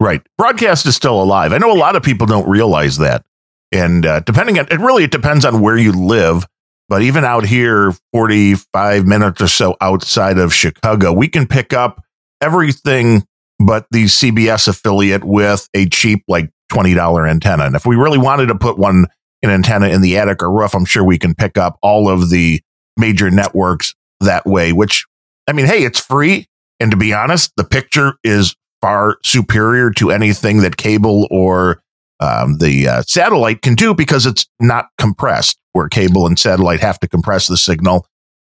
[0.01, 0.23] Right.
[0.37, 1.53] Broadcast is still alive.
[1.53, 3.25] I know a lot of people don't realize that.
[3.73, 6.47] And uh, depending on it, really, it depends on where you live.
[6.89, 12.03] But even out here, 45 minutes or so outside of Chicago, we can pick up
[12.41, 13.27] everything
[13.59, 17.65] but the CBS affiliate with a cheap, like $20 antenna.
[17.65, 19.07] And if we really wanted to put one,
[19.43, 22.31] an antenna in the attic or roof, I'm sure we can pick up all of
[22.31, 22.61] the
[22.97, 25.07] major networks that way, which,
[25.49, 26.47] I mean, hey, it's free.
[26.81, 31.81] And to be honest, the picture is far superior to anything that cable or
[32.21, 36.99] um, the uh, satellite can do because it's not compressed, where cable and satellite have
[37.01, 38.07] to compress the signal.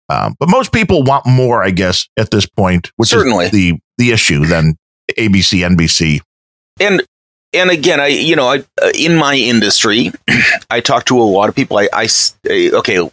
[0.09, 3.45] Um, but most people want more, I guess, at this point, which Certainly.
[3.45, 4.75] is the the issue than
[5.17, 6.21] ABC, NBC,
[6.79, 7.01] and
[7.53, 10.11] and again, I you know, I uh, in my industry,
[10.69, 11.77] I talk to a lot of people.
[11.77, 12.07] I, I
[12.73, 13.11] okay, let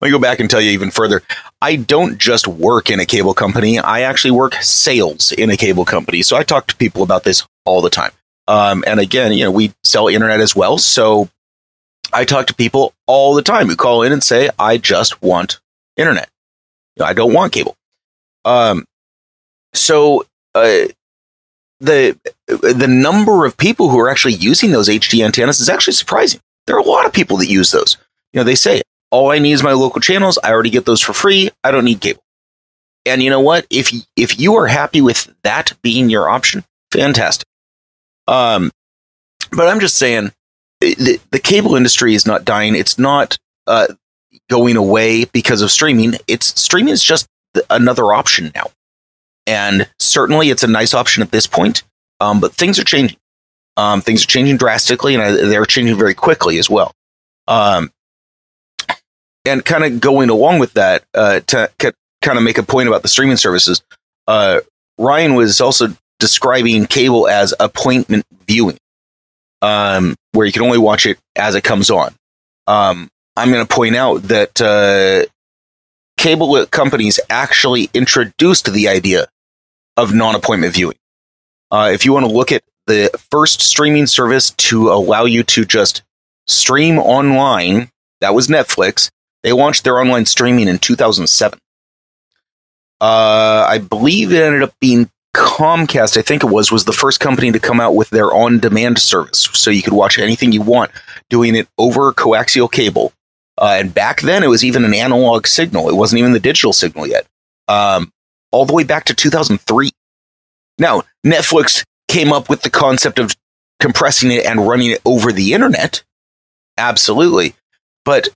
[0.00, 1.22] me go back and tell you even further.
[1.60, 3.78] I don't just work in a cable company.
[3.78, 6.22] I actually work sales in a cable company.
[6.22, 8.12] So I talk to people about this all the time.
[8.52, 10.76] Um, and again, you know, we sell internet as well.
[10.76, 11.30] So
[12.12, 15.58] I talk to people all the time who call in and say, I just want
[15.96, 16.28] internet.
[17.00, 17.76] I don't want cable.
[18.44, 18.84] Um,
[19.72, 20.88] so uh,
[21.80, 26.42] the the number of people who are actually using those HD antennas is actually surprising.
[26.66, 27.96] There are a lot of people that use those.
[28.34, 30.38] You know, they say all I need is my local channels.
[30.44, 31.48] I already get those for free.
[31.64, 32.22] I don't need cable.
[33.06, 33.66] And you know what?
[33.70, 37.48] If if you are happy with that being your option, fantastic.
[38.28, 38.70] Um,
[39.50, 40.32] but I'm just saying,
[40.80, 42.74] the, the cable industry is not dying.
[42.74, 43.88] It's not uh,
[44.50, 46.14] going away because of streaming.
[46.26, 47.26] It's streaming is just
[47.70, 48.70] another option now,
[49.46, 51.84] and certainly it's a nice option at this point.
[52.20, 53.18] Um, but things are changing.
[53.76, 56.92] Um, things are changing drastically, and they're changing very quickly as well.
[57.48, 57.90] Um,
[59.44, 61.70] and kind of going along with that, uh, to
[62.20, 63.82] kind of make a point about the streaming services,
[64.28, 64.60] uh,
[64.98, 65.88] Ryan was also
[66.22, 68.78] describing cable as appointment viewing,
[69.60, 72.14] um, where you can only watch it as it comes on.
[72.68, 75.28] Um, I'm going to point out that uh,
[76.16, 79.26] cable companies actually introduced the idea
[79.96, 80.96] of non-appointment viewing.
[81.72, 85.64] Uh, if you want to look at the first streaming service to allow you to
[85.64, 86.02] just
[86.46, 89.10] stream online, that was Netflix.
[89.42, 91.58] They launched their online streaming in 2007.
[93.00, 97.20] Uh, I believe it ended up being Comcast, I think it was, was the first
[97.20, 99.48] company to come out with their on demand service.
[99.52, 100.90] So you could watch anything you want,
[101.30, 103.12] doing it over coaxial cable.
[103.58, 105.88] Uh, and back then, it was even an analog signal.
[105.88, 107.26] It wasn't even the digital signal yet.
[107.68, 108.12] Um,
[108.50, 109.90] all the way back to 2003.
[110.78, 113.34] Now, Netflix came up with the concept of
[113.80, 116.02] compressing it and running it over the internet.
[116.76, 117.54] Absolutely.
[118.04, 118.28] But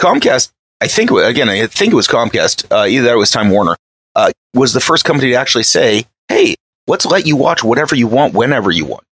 [0.00, 3.76] Comcast, I think, again, I think it was Comcast, uh, either that was Time Warner,
[4.14, 8.06] uh, was the first company to actually say, hey, let's let you watch whatever you
[8.06, 9.04] want whenever you want.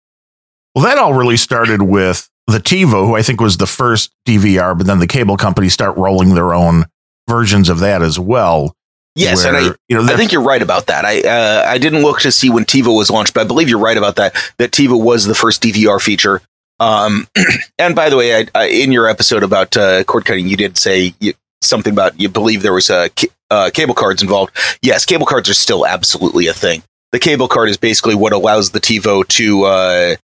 [0.75, 4.77] Well, that all really started with the TiVo, who I think was the first DVR,
[4.77, 6.85] but then the cable companies start rolling their own
[7.27, 8.75] versions of that as well.
[9.15, 11.03] Yes, where, and I, you know, I think you're right about that.
[11.03, 13.79] I uh, I didn't look to see when TiVo was launched, but I believe you're
[13.79, 14.35] right about that.
[14.57, 16.41] That TiVo was the first DVR feature.
[16.79, 17.27] Um,
[17.77, 20.77] and by the way, I, I, in your episode about uh, cord cutting, you did
[20.77, 23.09] say you, something about you believe there was uh,
[23.51, 24.57] uh, cable cards involved.
[24.81, 26.81] Yes, cable cards are still absolutely a thing.
[27.11, 30.15] The cable card is basically what allows the TiVo to uh,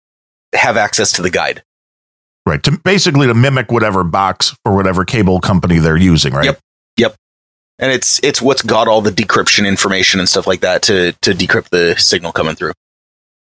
[0.55, 1.61] have access to the guide.
[2.45, 2.63] Right.
[2.63, 6.45] To basically to mimic whatever box or whatever cable company they're using, right?
[6.45, 6.59] Yep.
[6.95, 7.15] Yep.
[7.79, 11.31] And it's it's what's got all the decryption information and stuff like that to to
[11.31, 12.71] decrypt the signal coming through.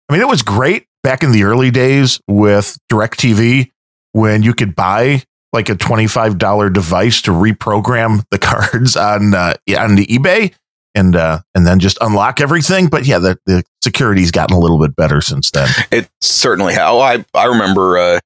[0.08, 3.70] I mean, it was great back in the early days with DirecTV
[4.12, 9.96] when you could buy like a $25 device to reprogram the cards on uh, on
[9.96, 10.54] the eBay
[10.94, 12.88] and uh, and then just unlock everything.
[12.88, 15.68] But yeah, the, the security's gotten a little bit better since then.
[15.90, 16.82] It certainly has.
[16.84, 18.18] Oh, I I remember, uh,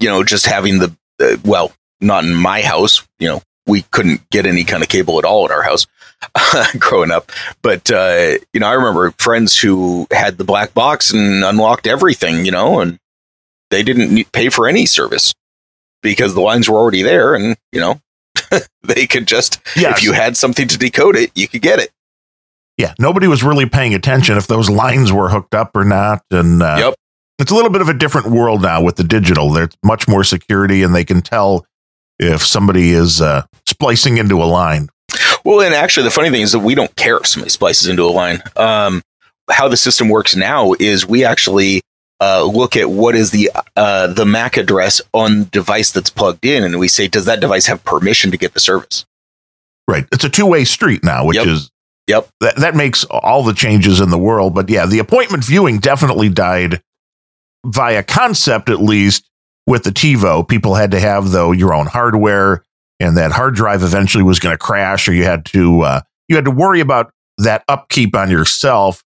[0.00, 3.06] you know, just having the uh, well, not in my house.
[3.18, 5.86] You know, we couldn't get any kind of cable at all at our house
[6.78, 7.30] growing up.
[7.62, 12.44] But uh, you know, I remember friends who had the black box and unlocked everything.
[12.44, 12.98] You know, and
[13.70, 15.32] they didn't pay for any service
[16.04, 18.00] because the lines were already there and, you know,
[18.84, 19.98] they could just, yes.
[19.98, 21.90] if you had something to decode it, you could get it.
[22.78, 22.94] Yeah.
[23.00, 26.22] Nobody was really paying attention if those lines were hooked up or not.
[26.30, 26.94] And, uh, yep.
[27.40, 29.50] It's a little bit of a different world now with the digital.
[29.50, 31.66] There's much more security, and they can tell
[32.20, 34.88] if somebody is uh, splicing into a line.
[35.44, 38.04] Well, and actually, the funny thing is that we don't care if somebody splices into
[38.04, 38.40] a line.
[38.54, 39.02] Um,
[39.50, 41.82] how the system works now is we actually
[42.24, 46.44] uh, look at what is the uh, the MAC address on the device that's plugged
[46.44, 49.04] in, and we say, does that device have permission to get the service?
[49.86, 50.06] Right.
[50.12, 51.46] It's a two way street now, which Yep.
[51.46, 51.70] is
[52.06, 52.28] Yep.
[52.40, 54.54] that that makes all the changes in the world.
[54.54, 56.80] But yeah, the appointment viewing definitely died
[57.66, 59.28] via concept, at least
[59.66, 60.46] with the TiVo.
[60.48, 62.62] People had to have though your own hardware,
[63.00, 66.36] and that hard drive eventually was going to crash, or you had to uh, you
[66.36, 69.02] had to worry about that upkeep on yourself.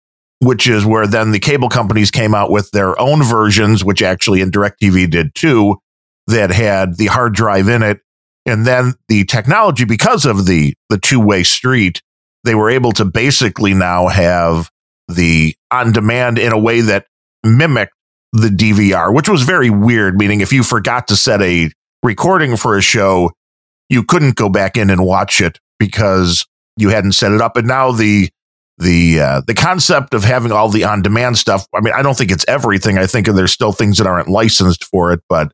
[0.47, 4.41] Which is where then the cable companies came out with their own versions, which actually
[4.41, 5.79] in DirecTV did too,
[6.29, 7.99] that had the hard drive in it.
[8.47, 12.01] And then the technology, because of the the two way street,
[12.45, 14.71] they were able to basically now have
[15.09, 17.07] the on demand in a way that
[17.43, 17.95] mimicked
[18.33, 20.17] the DVR, which was very weird.
[20.17, 21.73] Meaning, if you forgot to set a
[22.05, 23.33] recording for a show,
[23.89, 27.57] you couldn't go back in and watch it because you hadn't set it up.
[27.57, 28.31] And now the
[28.79, 31.67] the uh, the concept of having all the on demand stuff.
[31.75, 32.99] I mean, I don't think it's everything.
[32.99, 35.53] I think there's still things that aren't licensed for it, but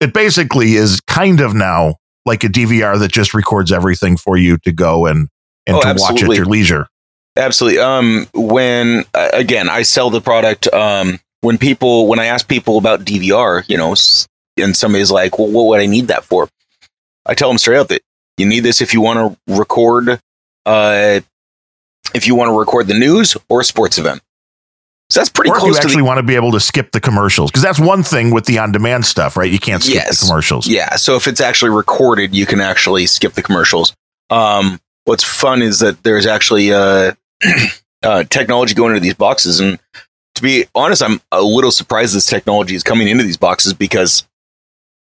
[0.00, 4.58] it basically is kind of now like a DVR that just records everything for you
[4.58, 5.28] to go and
[5.66, 6.88] and Oh, to watch at your leisure.
[7.36, 7.80] Absolutely.
[7.80, 10.72] Um, when uh, again, I sell the product.
[10.72, 13.94] Um, when people, when I ask people about DVR, you know,
[14.56, 16.48] and somebody's like, "Well, what would I need that for?"
[17.26, 18.02] I tell them straight up that
[18.36, 20.20] you need this if you want to record,
[20.66, 21.20] uh,
[22.14, 24.20] if you want to record the news or a sports event.
[25.10, 27.00] So that's pretty or if you actually the want to be able to skip the
[27.00, 29.50] commercials, because that's one thing with the on demand stuff, right?
[29.50, 30.20] You can't skip Yes.
[30.20, 30.66] the commercials.
[30.66, 33.94] Yeah, so if it's actually recorded, you can actually skip the commercials.
[34.30, 37.12] Um, what's fun is that there's actually uh,
[38.02, 39.78] uh, technology going into these boxes, and
[40.36, 44.26] to be honest, I'm a little surprised this technology is coming into these boxes because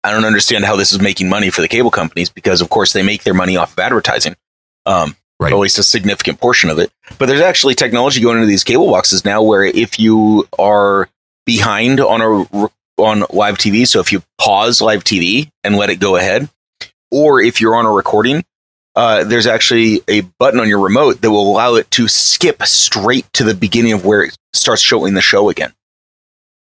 [0.03, 2.93] I don't understand how this is making money for the cable companies because, of course,
[2.93, 4.35] they make their money off of advertising.
[4.85, 5.51] Um, Right.
[5.51, 6.91] At least a significant portion of it.
[7.19, 11.09] But there's actually technology going into these cable boxes now where if you are
[11.45, 15.97] behind on a on live TV, so if you pause live TV and let it
[15.97, 16.49] go ahead,
[17.11, 18.45] or if you're on a recording,
[18.95, 23.31] uh, there's actually a button on your remote that will allow it to skip straight
[23.33, 25.73] to the beginning of where it starts showing the show again.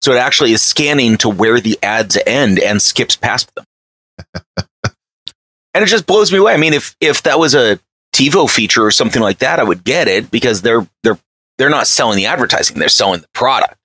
[0.01, 3.65] So it actually is scanning to where the ads end and skips past them.
[5.73, 6.53] and it just blows me away.
[6.53, 7.79] I mean, if if that was a
[8.15, 11.19] TiVo feature or something like that, I would get it because they're they're
[11.57, 13.75] they're not selling the advertising; they're selling the product.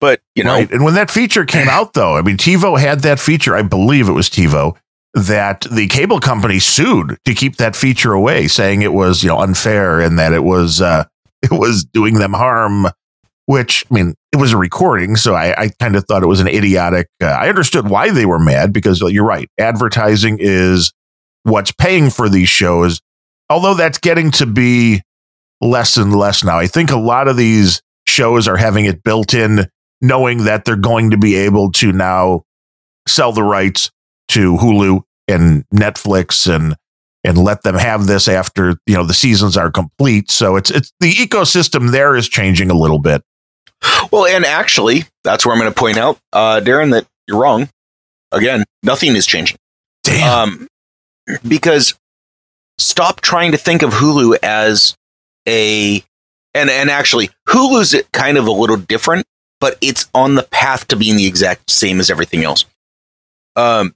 [0.00, 0.70] But you know, Right.
[0.70, 3.54] And when that feature came out, though, I mean, TiVo had that feature.
[3.54, 4.76] I believe it was TiVo
[5.14, 9.38] that the cable company sued to keep that feature away, saying it was you know
[9.38, 11.04] unfair and that it was uh,
[11.42, 12.86] it was doing them harm.
[13.46, 16.40] Which I mean, it was a recording, so I, I kind of thought it was
[16.40, 17.08] an idiotic.
[17.20, 19.48] Uh, I understood why they were mad because you're right.
[19.58, 20.92] Advertising is
[21.42, 23.00] what's paying for these shows,
[23.50, 25.02] although that's getting to be
[25.60, 26.58] less and less now.
[26.58, 29.66] I think a lot of these shows are having it built in
[30.00, 32.44] knowing that they're going to be able to now
[33.06, 33.90] sell the rights
[34.28, 36.76] to Hulu and Netflix and
[37.22, 40.30] and let them have this after you know the seasons are complete.
[40.30, 43.22] So it's it's the ecosystem there is changing a little bit.
[44.10, 47.68] Well, and actually, that's where I'm going to point out, uh, Darren, that you're wrong.
[48.32, 49.56] Again, nothing is changing.
[50.02, 50.50] Damn.
[50.50, 50.68] Um,
[51.46, 51.94] because
[52.80, 54.96] stop trying to think of Hulu as
[55.46, 56.02] a,
[56.54, 59.24] and and actually, Hulu's kind of a little different,
[59.60, 62.64] but it's on the path to being the exact same as everything else.
[63.56, 63.94] Um,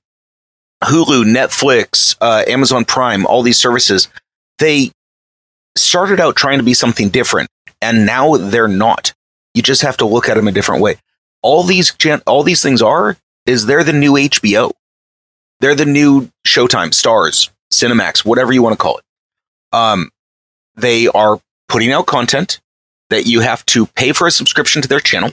[0.85, 4.09] Hulu, Netflix, uh, Amazon Prime, all these services,
[4.59, 4.91] they
[5.77, 7.49] started out trying to be something different,
[7.81, 9.13] and now they're not.
[9.55, 10.97] You just have to look at them a different way.
[11.43, 13.17] All these gen- all these things are
[13.47, 14.73] is they're the new HBO.
[15.61, 19.05] They're the new Showtime, Starz, Cinemax, whatever you want to call it.
[19.73, 20.11] Um,
[20.77, 22.61] they are putting out content
[23.11, 25.33] that you have to pay for a subscription to their channel.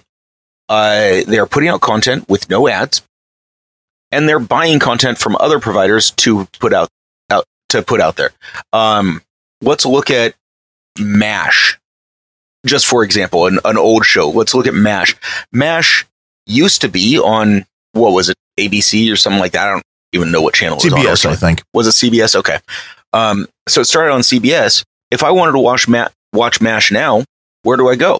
[0.69, 3.01] Uh, they are putting out content with no ads,
[4.11, 6.89] and they're buying content from other providers to put out,
[7.29, 8.31] out to put out there.
[8.71, 9.21] Um,
[9.61, 10.35] let's look at
[10.99, 11.79] Mash,
[12.65, 14.29] just for example, an, an old show.
[14.29, 15.15] Let's look at Mash.
[15.51, 16.05] Mash
[16.45, 19.67] used to be on what was it, ABC or something like that.
[19.67, 20.99] I don't even know what channel it was on.
[20.99, 21.63] CBS, I think.
[21.73, 22.35] Was it CBS?
[22.35, 22.59] Okay.
[23.13, 24.83] Um, so it started on CBS.
[25.09, 27.23] If I wanted to watch Ma- watch Mash now,
[27.63, 28.19] where do I go?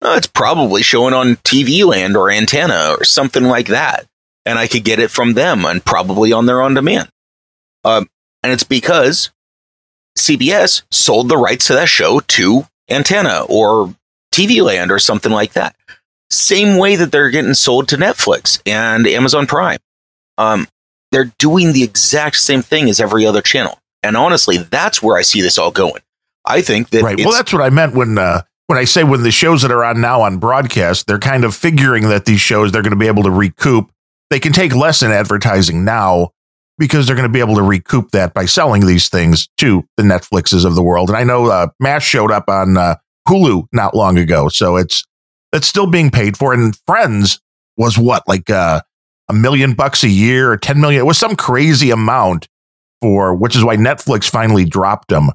[0.00, 4.06] Uh, it's probably showing on TV Land or Antenna or something like that,
[4.44, 7.08] and I could get it from them and probably on their on demand.
[7.84, 8.08] Um,
[8.42, 9.30] and it's because
[10.18, 13.94] CBS sold the rights to that show to Antenna or
[14.32, 15.76] TV Land or something like that.
[16.30, 19.78] Same way that they're getting sold to Netflix and Amazon Prime.
[20.38, 20.66] Um,
[21.12, 23.78] they're doing the exact same thing as every other channel.
[24.02, 26.02] And honestly, that's where I see this all going.
[26.44, 27.18] I think that Right.
[27.18, 29.84] Well, that's what I meant when uh, when I say when the shows that are
[29.84, 33.06] on now on broadcast, they're kind of figuring that these shows they're going to be
[33.06, 33.92] able to recoup.
[34.30, 36.30] They can take less in advertising now
[36.78, 40.02] because they're going to be able to recoup that by selling these things to the
[40.02, 41.10] Netflixes of the world.
[41.10, 42.96] And I know uh, MASH showed up on uh,
[43.28, 45.04] Hulu not long ago, so it's
[45.52, 46.52] it's still being paid for.
[46.52, 47.40] And Friends
[47.76, 48.80] was what like uh,
[49.28, 51.00] a million bucks a year or ten million?
[51.00, 52.48] It was some crazy amount
[53.00, 55.30] for, which is why Netflix finally dropped them.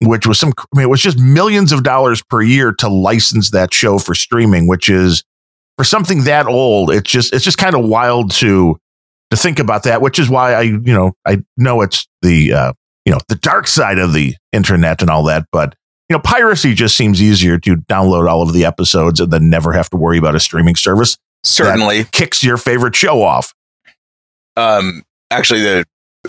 [0.00, 3.52] Which was some, I mean, it was just millions of dollars per year to license
[3.52, 5.24] that show for streaming, which is
[5.78, 6.90] for something that old.
[6.90, 8.76] It's just, it's just kind of wild to
[9.30, 12.72] to think about that, which is why I, you know, I know it's the, uh,
[13.06, 15.74] you know, the dark side of the internet and all that, but
[16.10, 19.72] you know, piracy just seems easier to download all of the episodes and then never
[19.72, 21.16] have to worry about a streaming service.
[21.44, 23.54] Certainly kicks your favorite show off.
[24.56, 25.86] Um, actually, the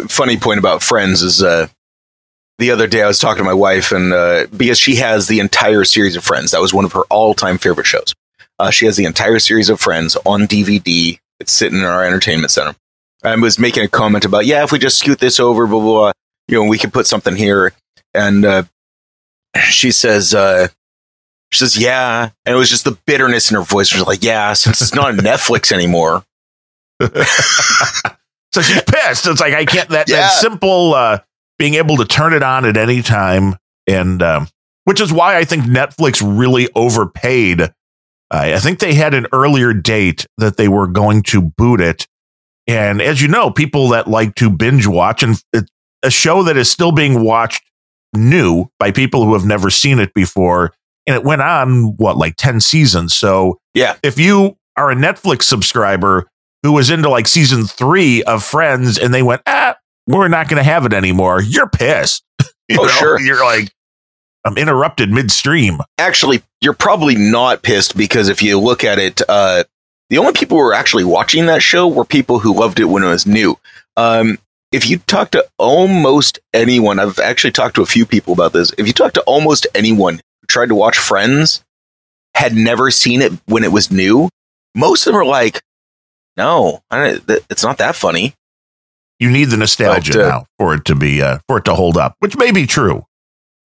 [0.10, 1.68] funny point about Friends is, uh,
[2.58, 5.40] the other day I was talking to my wife, and uh, because she has the
[5.40, 8.14] entire series of Friends, that was one of her all-time favorite shows.
[8.60, 11.20] Uh, she has the entire series of Friends on DVD.
[11.40, 12.76] It's sitting in our entertainment center.
[13.24, 15.94] I was making a comment about, yeah, if we just scoot this over, blah, blah,
[15.94, 16.12] blah
[16.48, 17.74] you know, we could put something here.
[18.14, 18.64] And uh,
[19.70, 20.68] she says, uh,
[21.56, 22.30] she says, yeah.
[22.46, 23.88] And it was just the bitterness in her voice.
[23.88, 26.24] She was like, yeah, since it's not on Netflix anymore.
[27.02, 29.28] so she's pissed.
[29.28, 30.18] It's like, I can't, that, yeah.
[30.18, 31.20] that simple, uh,
[31.58, 33.56] being able to turn it on at any time.
[33.88, 34.48] And, um,
[34.84, 37.62] which is why I think Netflix really overpaid.
[37.62, 37.70] Uh,
[38.32, 42.08] I think they had an earlier date that they were going to boot it
[42.68, 45.42] and as you know, people that like to binge watch and
[46.04, 47.64] a show that is still being watched
[48.14, 50.74] new by people who have never seen it before.
[51.08, 53.14] And it went on, what, like 10 seasons.
[53.14, 56.28] So, yeah, if you are a Netflix subscriber
[56.64, 59.76] who was into like season three of Friends and they went, ah,
[60.08, 62.24] we're not going to have it anymore, you're pissed.
[62.68, 62.88] you oh, know?
[62.88, 63.22] sure.
[63.22, 63.72] You're like,
[64.46, 65.80] I'm interrupted midstream.
[65.98, 69.64] Actually, you're probably not pissed because if you look at it, uh,
[70.10, 73.04] the only people who were actually watching that show were people who loved it when
[73.04, 73.58] it was new.
[73.98, 74.38] Um,
[74.72, 78.72] if you talk to almost anyone, I've actually talked to a few people about this.
[78.78, 80.20] If you talk to almost anyone
[80.56, 81.64] tried to watch Friends,
[82.34, 84.30] had never seen it when it was new,
[84.74, 85.62] most of them are like,
[86.38, 88.34] "No, it's not that funny."
[89.20, 91.76] You need the nostalgia but, uh, now for it to be uh, for it to
[91.76, 93.06] hold up, which may be true.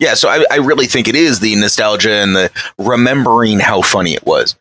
[0.00, 4.14] Yeah, so I, I really think it is the nostalgia and the remembering how funny
[4.14, 4.56] it was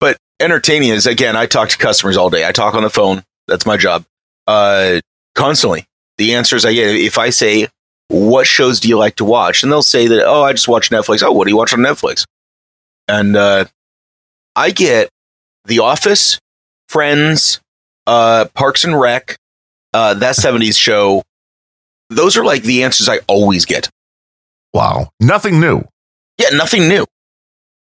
[0.00, 2.46] But entertaining is again, I talk to customers all day.
[2.46, 3.24] I talk on the phone.
[3.48, 4.04] That's my job.
[4.46, 5.00] Uh,
[5.34, 5.84] constantly.
[6.16, 7.68] The answers I get, if I say,
[8.08, 9.62] what shows do you like to watch?
[9.62, 11.22] And they'll say that, oh, I just watch Netflix.
[11.22, 12.24] Oh, what do you watch on Netflix?
[13.06, 13.66] And, uh,
[14.56, 15.08] I get
[15.66, 16.38] The Office,
[16.88, 17.60] Friends,
[18.06, 19.36] uh, Parks and Rec,
[19.94, 21.22] uh, that 70s show.
[22.10, 23.88] Those are like the answers I always get.
[24.72, 25.10] Wow.
[25.20, 25.82] Nothing new.
[26.38, 27.04] Yeah, nothing new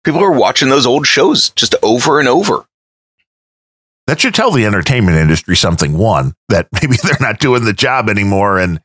[0.04, 2.64] people are watching those old shows just over and over.
[4.06, 5.96] That should tell the entertainment industry something.
[5.96, 8.58] One, that maybe they're not doing the job anymore.
[8.58, 8.80] And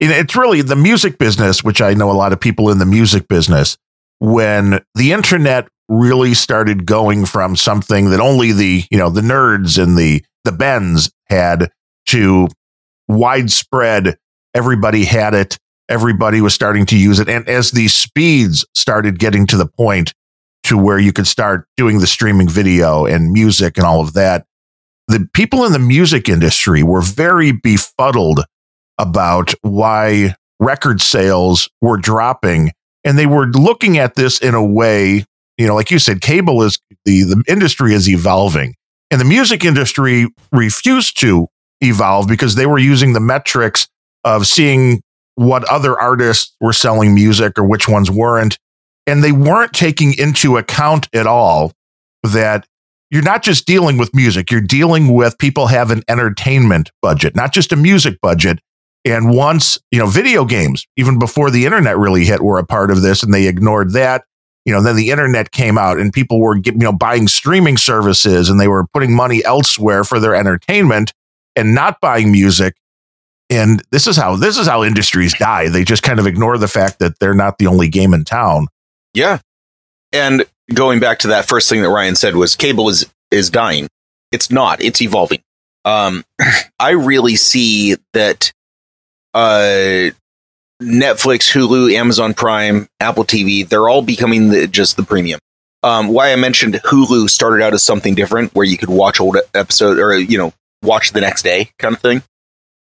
[0.00, 3.28] it's really the music business, which I know a lot of people in the music
[3.28, 3.76] business,
[4.18, 9.82] when the internet really started going from something that only the, you know, the nerds
[9.82, 11.70] and the, the Bens had
[12.06, 12.48] to
[13.08, 14.16] widespread,
[14.54, 15.58] everybody had it.
[15.88, 17.28] Everybody was starting to use it.
[17.28, 20.12] And as the speeds started getting to the point
[20.64, 24.44] to where you could start doing the streaming video and music and all of that.
[25.06, 28.40] The people in the music industry were very befuddled
[28.98, 32.72] about why record sales were dropping.
[33.04, 35.24] And they were looking at this in a way,
[35.56, 38.74] you know, like you said, cable is the, the industry is evolving.
[39.10, 41.46] And the music industry refused to
[41.80, 43.88] evolve because they were using the metrics
[44.24, 45.00] of seeing
[45.36, 48.58] what other artists were selling music or which ones weren't
[49.08, 51.72] and they weren't taking into account at all
[52.22, 52.66] that
[53.10, 57.54] you're not just dealing with music, you're dealing with people have an entertainment budget, not
[57.54, 58.60] just a music budget.
[59.08, 62.90] And once, you know, video games, even before the internet really hit, were a part
[62.90, 64.24] of this and they ignored that.
[64.64, 68.50] You know, then the internet came out and people were, you know, buying streaming services
[68.50, 71.12] and they were putting money elsewhere for their entertainment
[71.56, 72.74] and not buying music.
[73.48, 75.68] And this is how this is how industries die.
[75.68, 78.66] They just kind of ignore the fact that they're not the only game in town.
[79.14, 79.38] Yeah.
[80.12, 80.44] And
[80.74, 83.88] going back to that first thing that Ryan said was cable is is dying.
[84.32, 84.82] It's not.
[84.82, 85.40] It's evolving.
[85.86, 86.24] Um,
[86.78, 88.52] I really see that
[89.34, 90.10] uh,
[90.82, 95.40] Netflix, Hulu, Amazon Prime, Apple TV, they're all becoming the, just the premium.
[95.82, 99.36] Um, why I mentioned Hulu started out as something different where you could watch old
[99.54, 100.52] episode or, you know,
[100.82, 102.22] watch the next day kind of thing.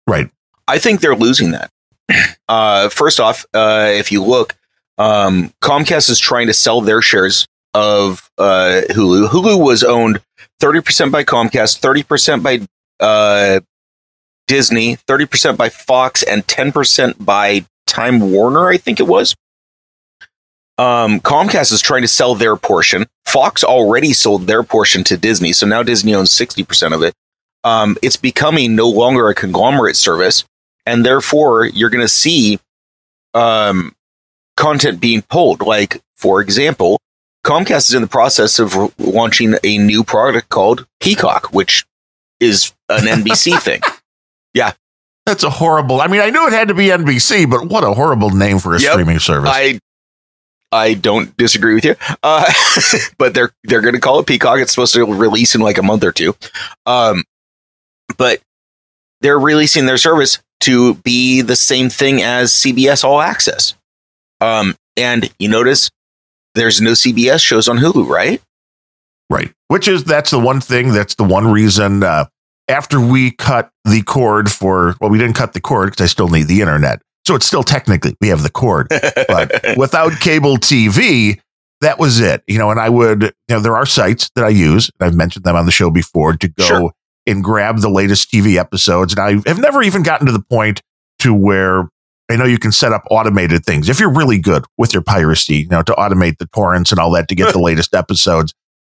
[0.06, 0.30] Right.
[0.66, 1.70] I think they're losing that.
[2.48, 4.56] Uh, first off, uh, if you look,
[4.98, 9.28] Um, Comcast is trying to sell their shares of uh, Hulu.
[9.28, 10.20] Hulu was owned
[10.60, 12.60] 30% by Comcast, 30% by
[12.98, 13.60] uh,
[14.50, 19.36] Disney, 30% by Fox, and 10% by Time Warner, I think it was.
[20.76, 23.06] Um, Comcast is trying to sell their portion.
[23.24, 27.14] Fox already sold their portion to Disney, so now Disney owns 60% of it.
[27.62, 30.42] Um, it's becoming no longer a conglomerate service,
[30.84, 32.58] and therefore you're going to see
[33.34, 33.94] um,
[34.56, 35.60] content being pulled.
[35.60, 36.98] Like, for example,
[37.46, 41.84] Comcast is in the process of r- launching a new product called Peacock, which
[42.40, 43.80] is an NBC thing.
[45.26, 46.00] That's a horrible.
[46.00, 48.74] I mean, I knew it had to be NBC, but what a horrible name for
[48.74, 48.92] a Yep.
[48.92, 49.50] streaming service.
[49.52, 49.78] I
[50.72, 52.50] I don't disagree with you, uh,
[53.18, 54.58] but they're they're going to call it Peacock.
[54.60, 56.34] It's supposed to release in like a month or two,
[56.86, 57.22] um,
[58.16, 58.40] but
[59.20, 63.74] they're releasing their service to be the same thing as CBS All Access.
[64.40, 65.90] Um, and you notice
[66.54, 68.40] there's no CBS shows on Hulu, right?
[69.28, 69.52] Right.
[69.68, 70.92] Which is that's the one thing.
[70.92, 72.02] That's the one reason.
[72.02, 72.26] Uh,
[72.70, 76.28] after we cut the cord for well, we didn't cut the cord because I still
[76.28, 77.02] need the internet.
[77.26, 78.86] So it's still technically we have the cord,
[79.28, 81.38] but without cable TV,
[81.82, 82.42] that was it.
[82.46, 84.90] You know, and I would you know there are sites that I use.
[85.00, 86.92] I've mentioned them on the show before to go Sure.
[87.26, 89.14] and grab the latest TV episodes.
[89.14, 90.80] And I have never even gotten to the point
[91.20, 91.88] to where
[92.30, 95.56] I know you can set up automated things if you're really good with your piracy,
[95.56, 98.54] you know, to automate the torrents and all that to get the latest episodes.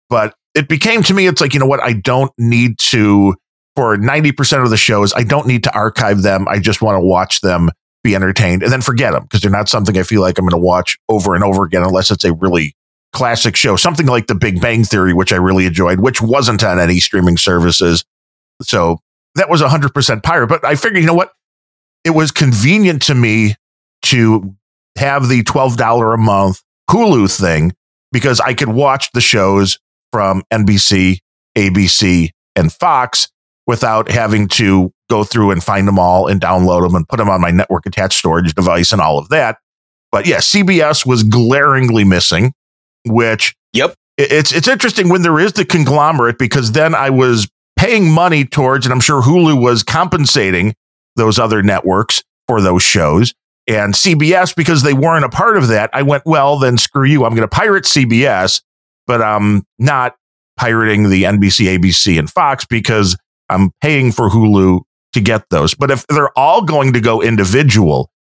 [0.09, 1.81] But it became to me, it's like, you know what?
[1.83, 3.35] I don't need to,
[3.77, 6.47] for 90% of the shows, I don't need to archive them.
[6.49, 7.71] I just want to watch them,
[8.05, 10.61] be entertained, and then forget them because they're not something I feel like I'm going
[10.61, 12.75] to watch over and over again unless it's a really
[13.13, 16.81] classic show, something like The Big Bang Theory, which I really enjoyed, which wasn't on
[16.81, 18.05] any streaming services.
[18.63, 18.99] So
[19.35, 20.47] that was 100% pirate.
[20.49, 21.33] But I figured, you know what?
[22.05, 23.55] It was convenient to me
[24.07, 24.55] to
[24.97, 26.61] have the $12 a month
[26.91, 27.73] Hulu thing
[28.11, 29.79] because I could watch the shows
[30.11, 31.19] from NBC,
[31.57, 33.29] ABC, and Fox
[33.67, 37.29] without having to go through and find them all and download them and put them
[37.29, 39.59] on my network attached storage device and all of that.
[40.11, 42.53] But yeah, CBS was glaringly missing,
[43.07, 43.95] which Yep.
[44.19, 48.85] it's it's interesting when there is the conglomerate because then I was paying money towards,
[48.85, 50.75] and I'm sure Hulu was compensating
[51.17, 53.33] those other networks for those shows.
[53.69, 57.25] And CBS, because they weren't a part of that, I went, well, then screw you.
[57.25, 58.61] I'm going to pirate CBS,
[59.07, 60.17] but I'm not
[60.57, 63.17] pirating the NBC, ABC, and Fox because
[63.53, 64.81] I'm paying for Hulu
[65.13, 65.75] to get those.
[65.75, 68.11] But if they're all going to go individual,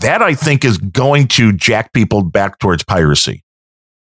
[0.00, 3.42] that I think is going to jack people back towards piracy.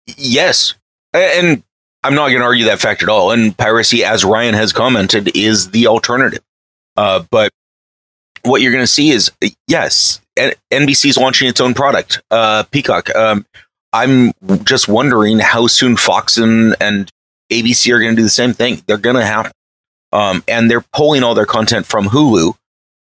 [0.05, 0.75] Yes.
[1.13, 1.63] And
[2.03, 3.31] I'm not going to argue that fact at all.
[3.31, 6.43] And piracy, as Ryan has commented, is the alternative.
[6.95, 7.51] Uh, but
[8.43, 9.31] what you're going to see is,
[9.67, 13.13] yes, NBC is launching its own product, uh, Peacock.
[13.15, 13.45] Um,
[13.93, 14.31] I'm
[14.63, 17.09] just wondering how soon Fox and, and
[17.51, 18.81] ABC are going to do the same thing.
[18.87, 19.51] They're going to have,
[20.11, 22.55] um, and they're pulling all their content from Hulu,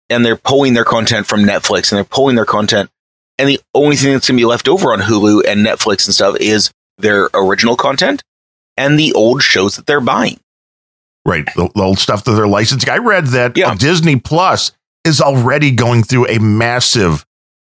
[0.10, 2.90] and they're pulling their content from Netflix, and they're pulling their content.
[3.38, 6.16] And the only thing that's going to be left over on Hulu and Netflix and
[6.16, 8.24] stuff is their original content
[8.78, 10.40] and the old shows that they're buying.
[11.26, 11.46] Right.
[11.56, 12.90] The, the old stuff that they're licensing.
[12.90, 13.76] I read that Yeah.
[13.76, 14.72] Disney Plus
[15.04, 17.26] is already going through a massive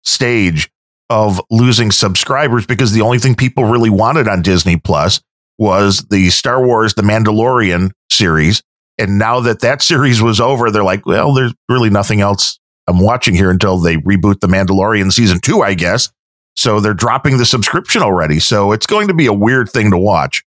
[0.05, 0.69] stage
[1.09, 5.21] of losing subscribers because the only thing people really wanted on Disney Plus
[5.59, 8.62] was the Star Wars The Mandalorian series.
[8.99, 13.01] And now that that series was over, they're like, well, there's really nothing else I'm
[13.01, 16.11] watching here until they reboot The Mandalorian season two, I guess.
[16.55, 18.40] So they're dropping the subscription already.
[18.40, 20.42] So it's going to be a weird thing to watch.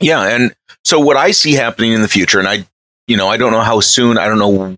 [0.00, 2.66] Yeah, and so what I see happening in the future, and I,
[3.06, 4.76] you know, I don't know how soon, I don't know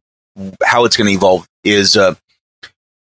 [0.62, 1.46] how it's going to evolve.
[1.64, 2.14] Is uh,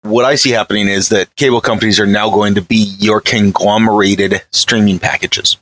[0.02, 4.42] what I see happening is that cable companies are now going to be your conglomerated
[4.50, 5.56] streaming packages,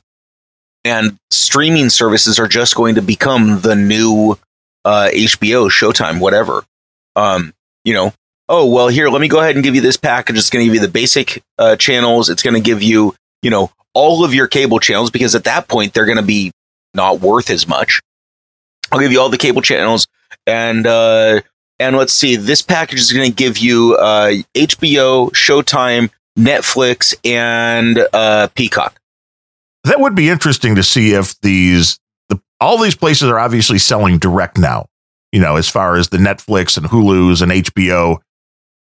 [0.89, 4.37] and streaming services are just going to become the new
[4.85, 6.63] uh, HBO, Showtime, whatever.
[7.15, 7.53] Um,
[7.85, 8.13] you know,
[8.47, 10.37] oh well, here, let me go ahead and give you this package.
[10.37, 12.29] It's going to give you the basic uh, channels.
[12.29, 13.13] It's going to give you,
[13.43, 16.51] you know, all of your cable channels because at that point they're going to be
[16.93, 18.01] not worth as much.
[18.91, 20.07] I'll give you all the cable channels
[20.47, 21.41] and uh
[21.79, 28.07] and let's see this package is going to give you uh HBO, Showtime, Netflix and
[28.13, 28.98] uh Peacock.
[29.83, 31.99] That would be interesting to see if these
[32.29, 34.85] the all these places are obviously selling direct now
[35.31, 38.17] you know as far as the netflix and hulu's and hbo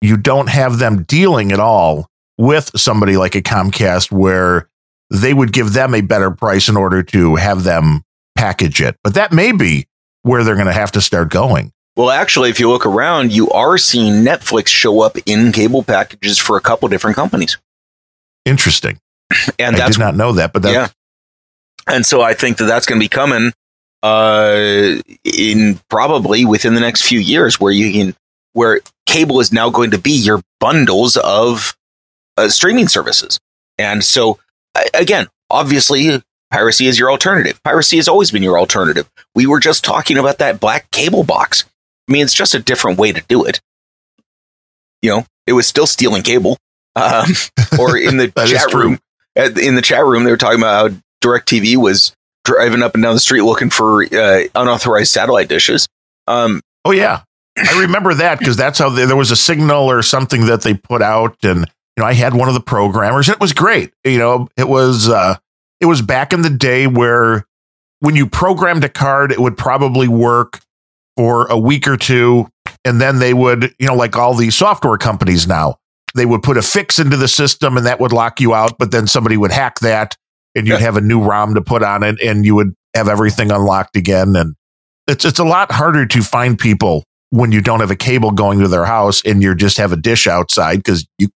[0.00, 2.06] you don't have them dealing at all
[2.38, 4.68] with somebody like a comcast where
[5.10, 8.02] they would give them a better price in order to have them
[8.36, 9.86] package it but that may be
[10.22, 13.50] where they're going to have to start going Well, actually if you look around, you
[13.50, 17.58] are seeing Netflix show up in cable packages for a couple different companies.
[18.44, 18.98] Interesting.
[19.58, 20.88] And I did not know that, but that, yeah.
[21.86, 23.52] And so I think that that's going to be coming
[24.02, 28.16] uh, in probably within the next few years, where you can
[28.52, 31.76] where cable is now going to be your bundles of
[32.36, 33.40] uh, streaming services.
[33.78, 34.38] And so
[34.94, 37.62] again, obviously, piracy is your alternative.
[37.62, 39.10] Piracy has always been your alternative.
[39.34, 41.64] We were just talking about that black cable box.
[42.08, 43.60] I mean, it's just a different way to do it.
[45.00, 46.58] You know, it was still stealing cable.
[46.94, 47.30] Um,
[47.78, 48.98] or in the chat room,
[49.36, 52.14] at- in the chat room, they were talking about how DirecTV was
[52.44, 55.86] driving up and down the street looking for uh, unauthorized satellite dishes.
[56.26, 57.22] Um, Oh yeah,
[57.56, 60.74] I remember that because that's how they, there was a signal or something that they
[60.74, 63.28] put out, and you know I had one of the programmers.
[63.28, 63.92] It was great.
[64.04, 65.36] You know, it was uh,
[65.80, 67.46] it was back in the day where
[68.00, 70.58] when you programmed a card, it would probably work
[71.16, 72.48] for a week or two,
[72.84, 75.76] and then they would, you know, like all these software companies now,
[76.14, 78.78] they would put a fix into the system, and that would lock you out.
[78.78, 80.16] But then somebody would hack that,
[80.54, 83.50] and you'd have a new ROM to put on it, and you would have everything
[83.50, 84.54] unlocked again, and
[85.06, 88.58] it's it's a lot harder to find people when you don't have a cable going
[88.60, 91.28] to their house and you just have a dish outside because you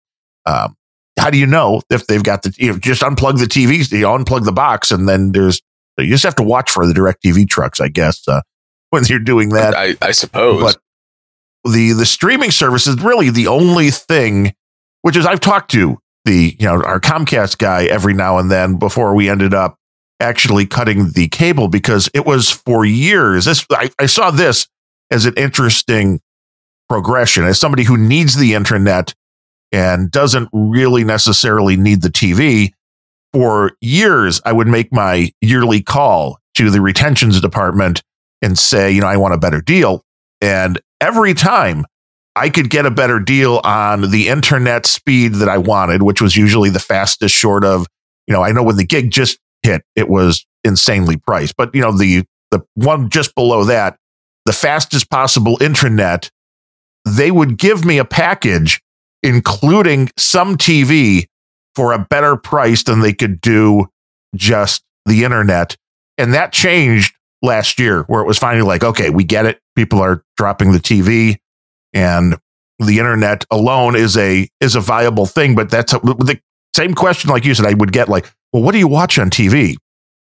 [0.44, 0.74] um
[1.18, 4.04] how do you know if they've got the you know just unplug the TVs you
[4.04, 5.60] unplug the box and then there's
[5.98, 8.42] you just have to watch for the DirecTV trucks I guess uh,
[8.90, 10.62] when you're doing that I, I suppose.
[10.62, 14.54] but the the streaming service is really the only thing
[15.06, 18.74] which is I've talked to the you know our Comcast guy every now and then
[18.74, 19.78] before we ended up
[20.18, 23.44] actually cutting the cable because it was for years.
[23.44, 24.66] This I, I saw this
[25.12, 26.20] as an interesting
[26.88, 27.44] progression.
[27.44, 29.14] As somebody who needs the internet
[29.70, 32.72] and doesn't really necessarily need the TV
[33.32, 38.02] for years I would make my yearly call to the retentions department
[38.42, 40.02] and say you know I want a better deal.
[40.40, 41.86] And every time
[42.36, 46.36] I could get a better deal on the internet speed that I wanted, which was
[46.36, 47.86] usually the fastest short of,
[48.26, 51.56] you know, I know when the gig just hit, it was insanely priced.
[51.56, 53.96] But, you know, the the one just below that,
[54.44, 56.30] the fastest possible internet,
[57.04, 58.80] they would give me a package
[59.22, 61.26] including some TV
[61.74, 63.86] for a better price than they could do
[64.36, 65.76] just the internet.
[66.16, 69.60] And that changed last year where it was finally like, okay, we get it.
[69.74, 71.38] People are dropping the TV
[71.96, 72.36] and
[72.78, 76.38] the internet alone is a is a viable thing but that's a, the
[76.74, 79.30] same question like you said i would get like well what do you watch on
[79.30, 79.76] tv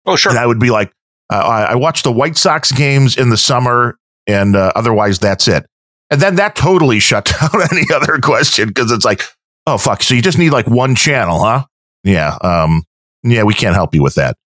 [0.06, 0.32] oh, sure.
[0.32, 0.92] and i would be like
[1.30, 3.98] uh, I, I watch the white sox games in the summer
[4.28, 5.66] and uh, otherwise that's it
[6.10, 9.22] and then that totally shut down any other question because it's like
[9.66, 11.66] oh fuck so you just need like one channel huh
[12.04, 12.84] yeah um
[13.24, 14.38] yeah we can't help you with that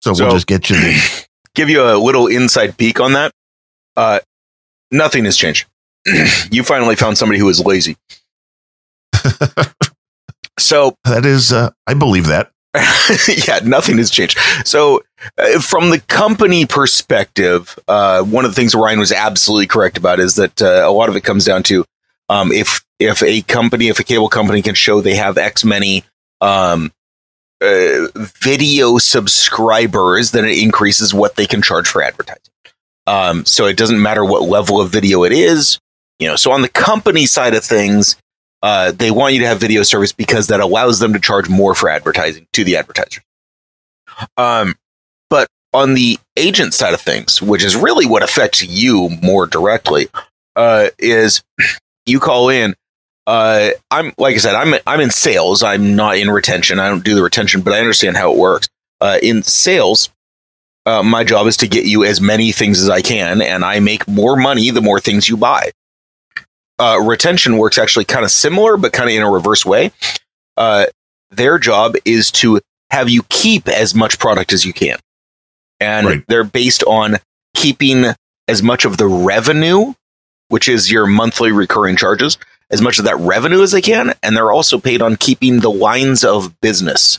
[0.00, 3.32] so, So- we'll just get you the Give you a little inside peek on that.
[3.96, 4.20] Uh,
[4.92, 5.66] nothing has changed.
[6.50, 7.96] you finally found somebody who is lazy.
[10.58, 12.50] so that is uh, i believe that
[13.28, 14.38] yeah, nothing has changed.
[14.64, 15.02] So,
[15.38, 20.20] uh, from the company perspective, uh, one of the things Ryan was absolutely correct about
[20.20, 21.84] is that uh, a lot of it comes down to
[22.28, 26.04] um, if if a company, if a cable company can show they have X many
[26.40, 26.92] um,
[27.62, 28.06] uh,
[28.40, 32.42] video subscribers, then it increases what they can charge for advertising.
[33.06, 35.78] Um, so it doesn't matter what level of video it is,
[36.18, 36.36] you know.
[36.36, 38.16] So on the company side of things,
[38.62, 41.74] uh, they want you to have video service because that allows them to charge more
[41.74, 43.22] for advertising to the advertisers.
[44.36, 44.74] Um,
[45.30, 50.08] but on the agent side of things, which is really what affects you more directly,
[50.56, 51.42] uh, is
[52.06, 52.74] you call in.
[53.26, 55.62] Uh, I'm like I said, I'm I'm in sales.
[55.62, 56.78] I'm not in retention.
[56.78, 58.68] I don't do the retention, but I understand how it works.
[59.00, 60.08] Uh, in sales,
[60.86, 63.80] uh, my job is to get you as many things as I can, and I
[63.80, 65.70] make more money the more things you buy
[66.78, 69.90] uh, retention works actually kind of similar, but kind of in a reverse way.
[70.56, 70.86] Uh,
[71.30, 72.60] their job is to
[72.90, 74.98] have you keep as much product as you can.
[75.80, 76.24] And Right.
[76.28, 77.18] they're based on
[77.54, 78.06] keeping
[78.48, 79.94] as much of the revenue,
[80.48, 82.38] which is your monthly recurring charges,
[82.70, 84.14] as much of that revenue as they can.
[84.22, 87.18] And they're also paid on keeping the lines of business.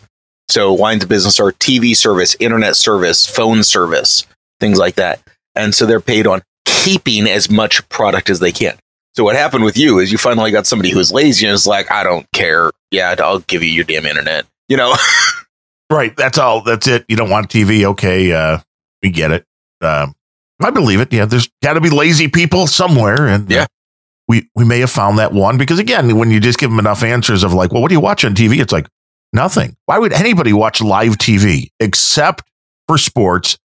[0.49, 4.25] So, lines of business are TV service, internet service, phone service,
[4.59, 5.21] things like that.
[5.55, 8.77] And so they're paid on keeping as much product as they can.
[9.15, 11.91] So what happened with you is you finally got somebody who's lazy and is like,
[11.91, 12.71] I don't care.
[12.91, 14.45] Yeah, I'll give you your damn internet.
[14.67, 14.95] You know,
[15.91, 16.15] Right.
[16.15, 16.61] That's all.
[16.61, 17.03] That's it.
[17.09, 17.83] You don't want TV.
[17.83, 18.31] Okay.
[18.31, 18.59] Uh,
[19.01, 19.43] we get it.
[19.81, 20.13] Um,
[20.61, 21.11] I believe it.
[21.11, 21.25] Yeah.
[21.25, 23.25] There's got to be lazy people somewhere.
[23.27, 23.65] And uh, Yeah.
[24.27, 27.01] we, we may have found that one because again, when you just give them enough
[27.01, 28.59] answers of like, well, what do you watch on TV?
[28.59, 28.87] It's like
[29.33, 29.75] nothing.
[29.87, 32.43] Why would anybody watch live TV except
[32.87, 33.57] for sports?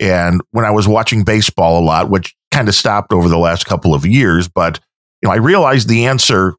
[0.00, 3.66] And when I was watching baseball a lot, which kind of stopped over the last
[3.66, 4.80] couple of years, but
[5.20, 6.54] you know, I realized the answer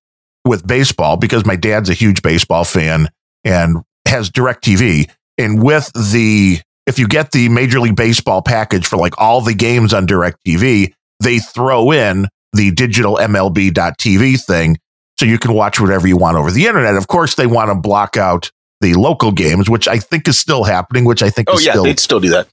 [0.46, 3.10] with baseball because my dad's a huge baseball fan
[3.44, 3.78] and
[4.08, 5.10] has DirecTV.
[5.40, 9.56] And with the if you get the Major League Baseball package for like all the
[9.56, 14.78] games on DirecTV, they throw in the digital MLB.TV thing
[15.20, 16.96] so you can watch whatever you want over the internet.
[16.96, 20.64] Of course, they want to block out the local games, which I think is still
[20.64, 22.48] happening, which I think Oh is yeah, still they'd still do that.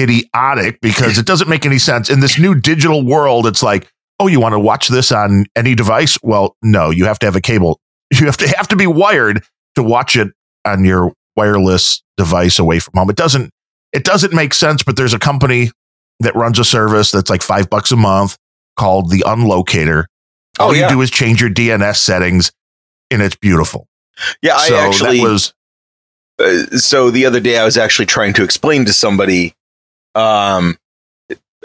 [0.00, 2.10] Idiotic because it doesn't make any sense.
[2.10, 3.88] In this new digital world, it's like,
[4.18, 6.18] oh, you want to watch this on any device?
[6.22, 7.80] Well, no, you have to have a cable.
[8.12, 9.44] You have to have to be wired
[9.76, 10.32] to watch it
[10.64, 13.08] on your wireless device away from home.
[13.08, 13.50] It doesn't
[13.92, 15.70] it doesn't make sense, but there's a company
[16.18, 18.36] that runs a service that's like five bucks a month
[18.76, 20.06] called the Unlocator.
[20.58, 20.88] All Oh, yeah.
[20.88, 22.50] you do is change your DNS settings,
[23.12, 23.86] and it's beautiful.
[24.42, 25.54] Yeah, I actually that was
[26.40, 29.54] uh, so the other day I was actually trying to explain to somebody
[30.14, 30.76] um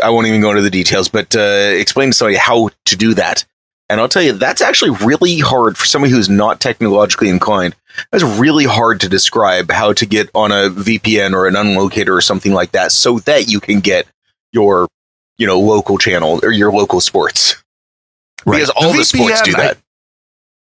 [0.03, 3.13] I won't even go into the details, but uh, explain to somebody how to do
[3.13, 3.45] that.
[3.87, 7.75] And I'll tell you, that's actually really hard for somebody who's not technologically inclined.
[8.11, 12.21] That's really hard to describe how to get on a VPN or an unlocator or
[12.21, 14.07] something like that so that you can get
[14.51, 14.87] your,
[15.37, 17.63] you know, local channel or your local sports.
[18.45, 18.57] Right.
[18.57, 19.77] Because all the, sports do VPN, I- that.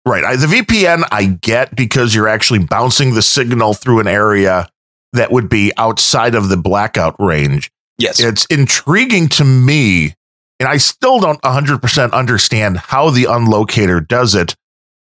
[0.07, 0.25] Right.
[0.25, 4.69] I, the VPN I get because you're actually bouncing the signal through an area
[5.15, 7.71] that would be outside of the blackout range.
[7.99, 8.21] Yes.
[8.21, 10.15] It's intriguing to me,
[10.59, 14.55] and I still don't 100% understand how the unlocator does it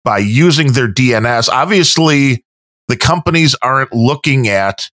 [0.04, 1.50] by using their DNS.
[1.50, 2.44] Obviously,
[2.88, 4.90] the companies aren't looking at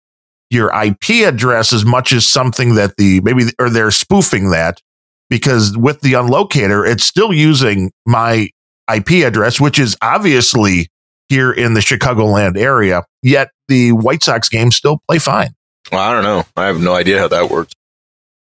[0.50, 4.82] your IP address as much as something that the maybe or they're spoofing that
[5.30, 8.50] because with the unlocator, it's still using my
[8.94, 10.88] IP address, which is obviously
[11.30, 13.04] here in the Chicagoland area.
[13.24, 15.56] Yet the White Sox games still play fine
[15.92, 16.44] well, I don't know.
[16.56, 17.74] I have no idea how that works.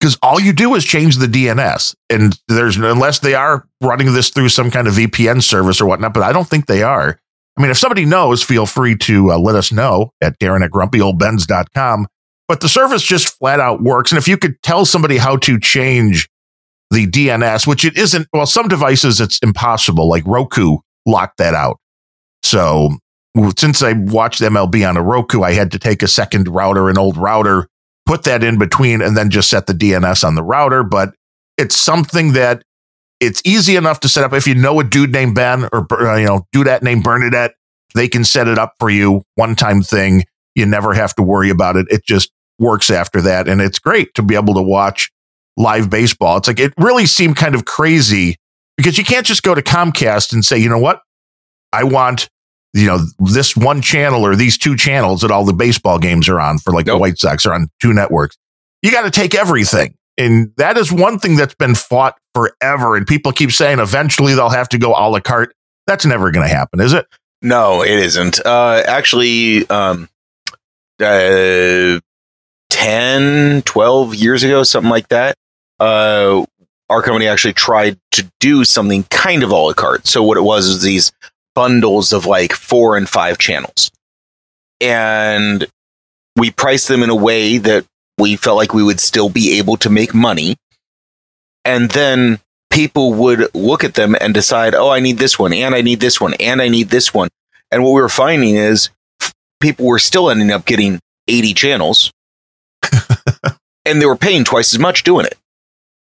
[0.01, 4.31] Because all you do is change the DNS, and there's unless they are running this
[4.31, 7.21] through some kind of VPN service or whatnot, but I don't think they are.
[7.57, 10.71] I mean, if somebody knows, feel free to uh, let us know at Darren at
[10.71, 12.07] grumpyoldbens.com.
[12.49, 14.11] But the service just flat out works.
[14.11, 16.29] And if you could tell somebody how to change
[16.91, 21.79] the DNS, which it isn't, well, some devices it's impossible, like Roku locked that out.
[22.43, 22.97] So
[23.57, 26.99] since I watched MLB on a Roku, I had to take a second router, an
[26.99, 27.69] old router,
[28.11, 30.83] put that in between, and then just set the DNS on the router.
[30.83, 31.15] But
[31.57, 32.65] it's something that
[33.21, 34.33] it's easy enough to set up.
[34.33, 37.55] If you know a dude named Ben or uh, you know do that named Bernadette,
[37.95, 39.23] they can set it up for you.
[39.37, 40.25] One time thing.
[40.57, 41.87] You never have to worry about it.
[41.89, 45.13] It just works after that, and it's great to be able to watch
[45.57, 46.39] live baseball.
[46.39, 48.35] It's like it really seemed kind of crazy
[48.77, 51.01] because you can't just go to Comcast and say, you know what,
[51.73, 52.29] I want
[52.73, 56.41] you know this one channel or these two channels that all the baseball games are
[56.41, 58.37] on for like the White Sox are on two networks.
[58.83, 59.95] You got to take everything.
[60.17, 62.97] And that is one thing that's been fought forever.
[62.97, 65.55] And people keep saying eventually they'll have to go a la carte.
[65.87, 67.07] That's never going to happen, is it?
[67.43, 68.45] No, it isn't.
[68.45, 70.09] Uh, actually, um,
[71.01, 72.01] uh,
[72.69, 75.37] 10, 12 years ago, something like that,
[75.81, 76.45] uh,
[76.91, 80.07] our company actually tried to do something kind of a la carte.
[80.07, 81.13] So what it was is these
[81.55, 83.91] bundles of like four and five channels.
[84.81, 85.67] And
[86.37, 87.85] we priced them in a way that
[88.19, 90.57] we felt like we would still be able to make money.
[91.65, 92.41] And then
[92.71, 96.01] people would look at them and decide, oh, I need this one, and I need
[96.01, 97.29] this one, and I need this one.
[97.71, 98.91] And what we were finding is
[99.21, 102.13] f- people were still ending up getting 80 channels
[103.85, 105.37] and they were paying twice as much doing it.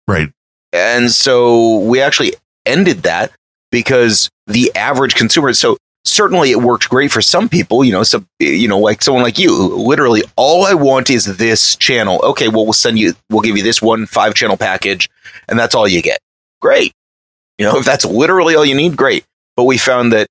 [0.07, 0.31] Right.
[0.73, 2.33] And so we actually
[2.65, 3.31] ended that
[3.71, 8.23] because the average consumer, so certainly it worked great for some people, you know, so,
[8.39, 12.21] you know, like someone like you, literally all I want is this channel.
[12.23, 15.09] Okay, well, we'll send you, we'll give you this one five channel package
[15.47, 16.19] and that's all you get.
[16.61, 16.93] Great.
[17.57, 19.25] You know, if that's literally all you need, great.
[19.55, 20.27] But we found that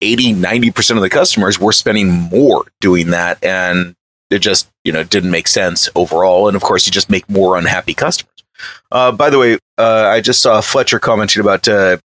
[0.00, 3.42] 80, 90% of the customers were spending more doing that.
[3.44, 3.94] And
[4.30, 6.48] it just, you know, didn't make sense overall.
[6.48, 8.32] And of course, you just make more unhappy customers.
[8.90, 11.98] Uh, by the way, uh, I just saw Fletcher commenting about uh,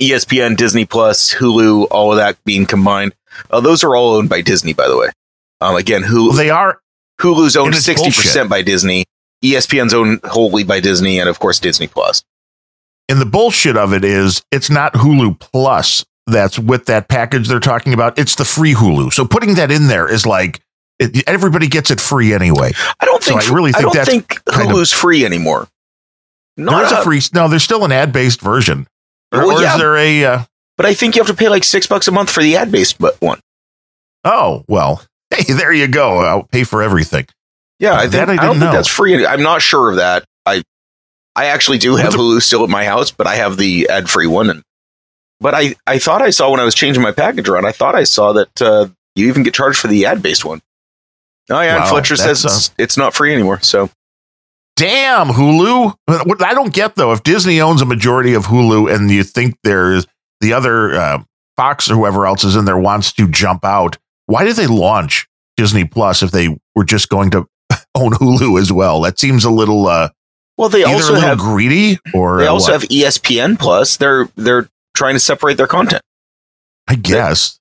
[0.00, 3.14] ESPN, Disney Plus, Hulu, all of that being combined.
[3.50, 5.08] Uh, those are all owned by Disney, by the way.
[5.60, 6.80] Um, again, Well, they are.
[7.20, 9.04] Hulu's owned sixty percent by Disney.
[9.44, 12.22] ESPN's owned wholly by Disney, and of course Disney Plus.
[13.08, 17.60] And the bullshit of it is it's not Hulu Plus that's with that package they're
[17.60, 18.18] talking about.
[18.18, 19.12] It's the free Hulu.
[19.12, 20.60] So putting that in there is like
[20.98, 22.72] it, everybody gets it free anyway.
[23.00, 25.24] I don't So think I really I think don't that's think kind of- Hulu's free
[25.26, 25.68] anymore.
[26.56, 27.20] Not there is a a- free.
[27.34, 28.86] No, there's still an ad based version.
[29.32, 29.74] Or, Well, or yeah.
[29.74, 30.24] is there a?
[30.24, 30.44] Uh,
[30.76, 32.72] but I think you have to pay like six bucks a month for the ad
[32.72, 33.40] based one.
[34.24, 36.18] oh well, hey, there you go.
[36.18, 37.26] I'll pay for everything.
[37.78, 39.24] Yeah, I, That I I, don't didn't think that's free.
[39.26, 40.24] I'm not sure of that.
[40.46, 40.62] I
[41.36, 44.26] I actually do have Hulu still at my house, but I have the ad free
[44.26, 44.50] one.
[44.50, 44.62] And
[45.40, 47.94] but I I thought I saw when I was changing my package around, I thought
[47.94, 50.60] I saw that uh, You even get charged for the ad based one.
[51.48, 53.60] Oh yeah, and Fletcher says that's, it's, it's not free anymore.
[53.60, 53.90] So
[54.80, 55.94] Damn, Hulu.
[56.24, 59.56] What I don't get though, if Disney owns a majority of Hulu and you think
[59.62, 60.06] there's
[60.40, 61.22] the other uh,
[61.58, 65.28] Fox or whoever else is in there wants to jump out, why did they launch
[65.58, 67.46] Disney Plus if they were just going to
[67.94, 69.02] own Hulu as well?
[69.02, 70.08] That seems a little uh,
[70.56, 72.80] well, they also little have greedy or they also what?
[72.80, 73.98] have ESPN Plus.
[73.98, 76.00] They're they're trying to separate their content.
[76.88, 77.60] I guess.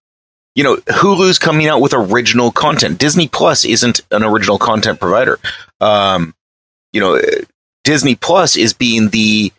[0.55, 2.97] you know, Hulu's coming out with original content.
[2.97, 5.38] Disney Plus isn't an original content provider.
[5.82, 6.34] Um,
[6.94, 7.20] you know,
[7.84, 9.52] Disney Plus is being the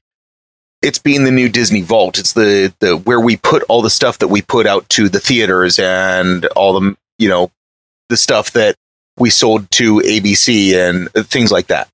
[0.83, 2.18] it's being the new Disney Vault.
[2.18, 5.20] It's the the where we put all the stuff that we put out to the
[5.20, 7.51] theaters and all the you know
[8.09, 8.74] the stuff that
[9.18, 11.89] we sold to ABC and things like that.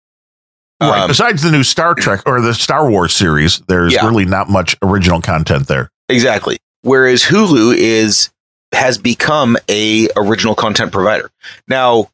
[0.81, 1.01] Right.
[1.01, 4.07] Um, Besides the new Star Trek or the Star Wars series, there's Yeah.
[4.07, 5.91] really not much original content there.
[6.09, 6.59] Exactly.
[6.83, 8.31] Whereas Hulu is
[8.73, 11.31] has become a original content provider.
[11.67, 12.11] Now,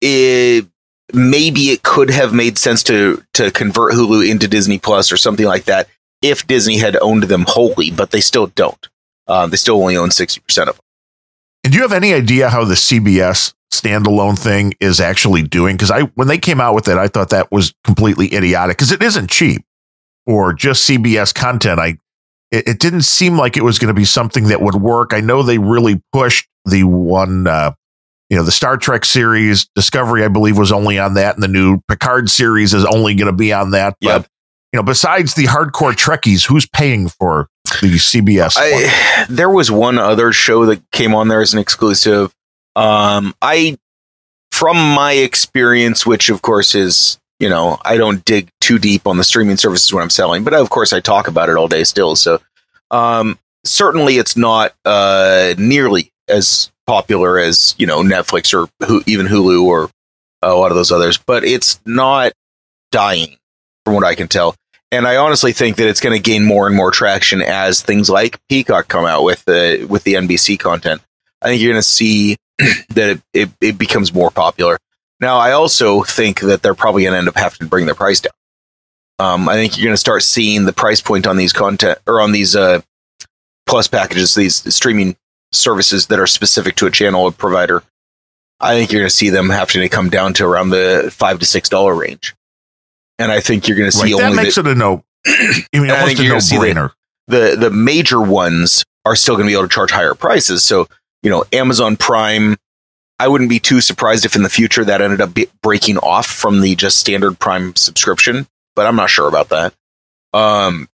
[0.00, 0.66] it,
[1.12, 5.46] maybe it could have made sense to to convert Hulu into Disney Plus or something
[5.46, 5.88] like that
[6.22, 8.88] if Disney had owned them wholly, but they still don't.
[9.26, 10.84] Uh, they still only own sixty percent of them.
[11.64, 15.76] And do you have any idea how the CBS standalone thing is actually doing?
[15.76, 18.92] Because I, when they came out with it, I thought that was completely idiotic because
[18.92, 19.62] it isn't cheap
[20.26, 21.78] or just CBS content.
[21.78, 21.98] I,
[22.50, 25.12] it, it didn't seem like it was going to be something that would work.
[25.12, 27.72] I know they really pushed the one, uh,
[28.32, 29.66] you know, the Star Trek series.
[29.76, 33.26] Discovery, I believe, was only on that, and the new Picard series is only going
[33.26, 33.94] to be on that.
[34.00, 34.22] Yep.
[34.22, 34.30] But
[34.72, 37.48] you know, besides the hardcore Trekkies, who's paying for
[37.82, 38.54] the CBS?
[38.56, 42.34] I, there was one other show that came on there as an exclusive.
[42.74, 43.76] Um, I,
[44.50, 49.18] from my experience, which of course is, you know, I don't dig too deep on
[49.18, 51.84] the streaming services when I'm selling, but of course I talk about it all day
[51.84, 52.16] still.
[52.16, 52.40] So,
[52.90, 59.26] um, certainly it's not uh, nearly as popular as you know Netflix or who, even
[59.26, 59.90] Hulu or
[60.42, 62.32] a lot of those others, but it's not
[62.90, 63.36] dying
[63.84, 64.54] from what I can tell.
[64.90, 68.10] And I honestly think that it's going to gain more and more traction as things
[68.10, 71.00] like Peacock come out with the with the NBC content.
[71.40, 72.36] I think you're going to see
[72.90, 74.78] that it, it, it becomes more popular.
[75.18, 77.94] Now, I also think that they're probably going to end up having to bring their
[77.94, 78.32] price down.
[79.18, 82.20] Um, I think you're going to start seeing the price point on these content or
[82.20, 82.80] on these uh,
[83.66, 85.16] plus packages, these streaming
[85.52, 87.82] services that are specific to a channel or provider.
[88.60, 91.38] I think you're going to see them having to come down to around the five
[91.40, 92.34] to six dollar range,
[93.18, 95.04] and I think you're going to see Right, that makes the, it a no.
[95.26, 96.92] I mean, I think you're no brainer.
[97.26, 100.62] the the major ones are still going to be able to charge higher prices.
[100.62, 100.88] So
[101.22, 102.56] you know, Amazon Prime.
[103.18, 106.26] I wouldn't be too surprised if in the future that ended up be- breaking off
[106.26, 109.74] from the just standard Prime subscription, but I'm not sure about that.
[110.32, 110.88] Um,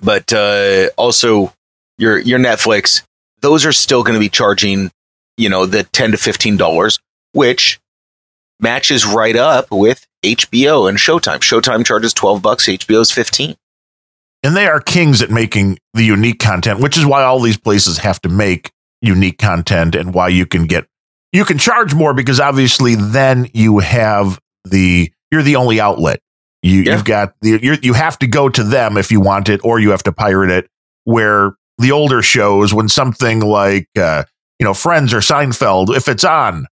[0.00, 1.52] but uh, also
[1.98, 3.02] your your Netflix,
[3.40, 4.90] those are still going to be charging,
[5.36, 6.98] you know, the ten to fifteen dollars,
[7.32, 7.78] which
[8.60, 11.38] matches right up with HBO and Showtime.
[11.40, 13.56] Showtime charges twelve bucks, HBO's fifteen.
[14.42, 17.98] and they are kings at making the unique content, which is why all these places
[17.98, 18.70] have to make
[19.02, 20.86] unique content and why you can get
[21.32, 26.20] you can charge more because obviously then you have the you're the only outlet.
[26.62, 26.92] You Yeah.
[26.94, 29.78] you've got the you you have to go to them if you want it or
[29.78, 30.68] you have to pirate it
[31.04, 34.24] where the older shows when something like uh
[34.58, 36.66] you know Friends or Seinfeld if it's on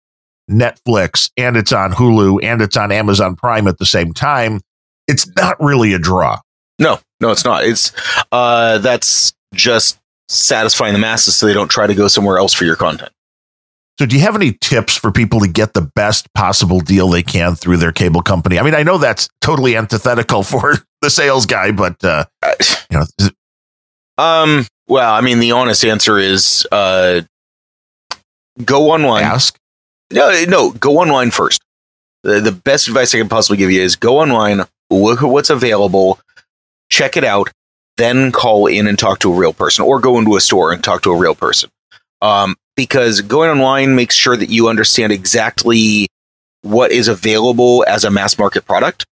[0.50, 4.62] Netflix and it's on Hulu and it's on Amazon Prime at the same time
[5.08, 6.40] it's not really a draw.
[6.80, 7.66] No, no, it's not.
[7.66, 7.92] It's
[8.32, 10.00] uh, that's just
[10.30, 13.12] satisfying the masses so they don't try to go somewhere else for your content.
[14.00, 17.22] So, do you have any tips for people to get the best possible deal they
[17.22, 18.58] can through their cable company?
[18.58, 22.26] I mean, I know that's totally antithetical for the sales guy, but uh,
[22.90, 23.06] you know,
[24.18, 27.22] Um, well, I mean, the honest answer is uh,
[28.66, 29.24] go online.
[29.24, 29.56] ask.
[30.12, 31.62] No, no, go online first.
[32.24, 35.50] The, the best advice I can possibly give you is go online, look at what's
[35.50, 36.20] available,
[36.90, 37.50] check it out,
[37.96, 40.84] then call in and talk to a real person, or go into a store and
[40.84, 41.70] talk to a real person.
[42.22, 46.08] Um, because going online makes sure that you understand exactly
[46.64, 49.06] what is available as a mass market product.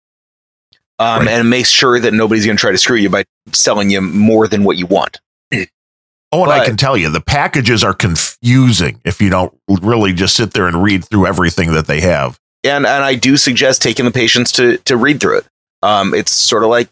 [0.99, 1.29] Um, Right.
[1.29, 4.49] and makes sure that nobody's going to try to screw you by selling you more
[4.49, 5.21] than what you want.
[6.33, 10.37] Oh, and I can tell you the packages are confusing if you don't really just
[10.37, 12.39] sit there and read through everything that they have.
[12.65, 15.47] and and I do suggest taking the patience to to read through it.
[15.83, 16.89] Um, it's sort of like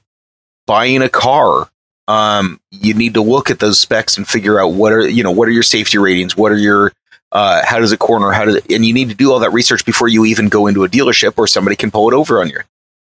[0.66, 1.68] buying a car.
[2.06, 5.30] Um, you need to look at those specs and figure out what are you know
[5.30, 6.92] what are your safety ratings, what are your
[7.32, 9.50] uh, how does it corner, how does it, and you need to do all that
[9.50, 12.48] research before you even go into a dealership where somebody can pull it over on
[12.48, 12.60] you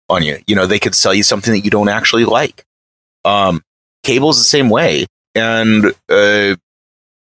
[0.09, 0.39] on you.
[0.47, 2.65] You know they could sell you something that you don't actually like.
[3.23, 3.63] Um,
[4.03, 5.05] cable's the same way,
[5.35, 6.55] and uh,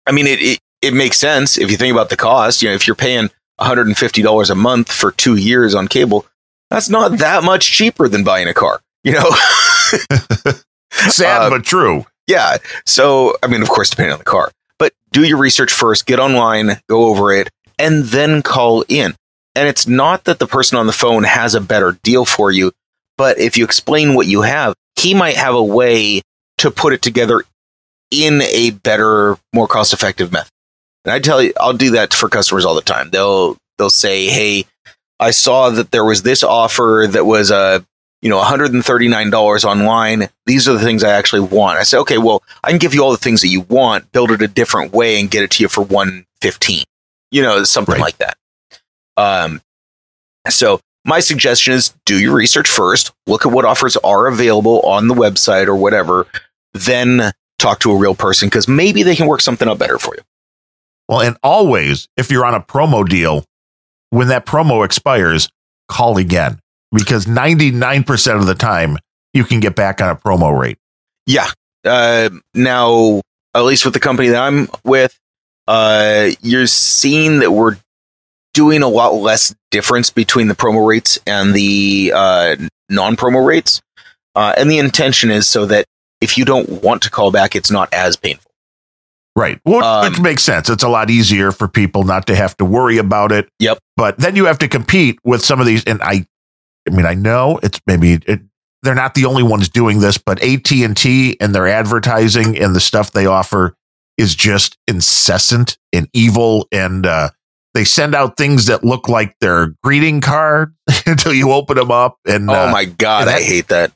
[0.06, 2.62] I mean it, it it makes sense if you think about the cost.
[2.62, 3.30] You know, if you're paying
[3.60, 6.26] $150 a month for two years on cable,
[6.70, 8.80] that's not that much cheaper than buying a car.
[9.02, 9.30] You know,
[10.92, 12.04] sad Uh, but true.
[12.26, 12.56] yeah.
[12.84, 16.18] So, I mean, of course, depending on the car, but do your research first, get
[16.20, 19.14] online, go over it, and then call in.
[19.54, 22.72] And it's not that the person on the phone has a better deal for you,
[23.16, 26.20] but if you explain what you have, he might have a way
[26.58, 27.42] to put it together
[28.10, 30.50] in a better, more cost effective method.
[31.04, 33.10] And I tell you, I'll do that for customers all the time.
[33.10, 34.64] They'll, they'll say, Hey,
[35.20, 37.84] I saw that there was this offer that was a,
[38.22, 40.28] you know, $139 online.
[40.46, 41.78] These are the things I actually want.
[41.78, 44.30] I say, okay, well, I can give you all the things that you want, build
[44.30, 46.84] it a different way and get it to you for 115.
[47.30, 48.00] You know, something Right.
[48.00, 48.36] like that.
[49.16, 49.60] Um
[50.48, 55.08] so my suggestion is do your research first, look at what offers are available on
[55.08, 56.26] the website or whatever,
[56.74, 60.14] then talk to a real person because maybe they can work something out better for
[60.14, 60.22] you.
[61.08, 63.44] Well, and always, if you're on a promo deal,
[64.10, 65.48] when that promo expires,
[65.88, 66.58] call again
[66.92, 68.98] because 99% of the time
[69.32, 70.78] you can get back on a promo rate.
[71.26, 71.48] Yeah.
[71.84, 73.20] Uh, now,
[73.54, 75.16] at least with the company that I'm with,
[75.68, 77.76] uh, you're seeing that we're
[78.54, 82.56] doing a lot less difference between the promo rates and the uh,
[82.88, 83.82] non-promo rates,
[84.34, 85.84] uh, and the intention is so that
[86.20, 88.50] if you don't want to call back, it's not as painful.
[89.34, 89.60] Right.
[89.66, 90.70] Well, Um, which makes sense.
[90.70, 93.48] It's a lot easier for people not to have to worry about it.
[93.58, 93.78] Yep.
[93.96, 95.84] But then you have to compete with some of these.
[95.84, 96.26] And I,
[96.88, 98.40] I mean, I know it's maybe it,
[98.82, 102.74] they're not the only ones doing this, but AT and T and their advertising and
[102.74, 103.76] the stuff they offer
[104.16, 106.66] is just incessant and evil.
[106.72, 107.30] And uh,
[107.74, 110.74] they send out things that look like their greeting card
[111.06, 112.16] until you open them up.
[112.26, 113.92] And oh uh, my god, and I hate that.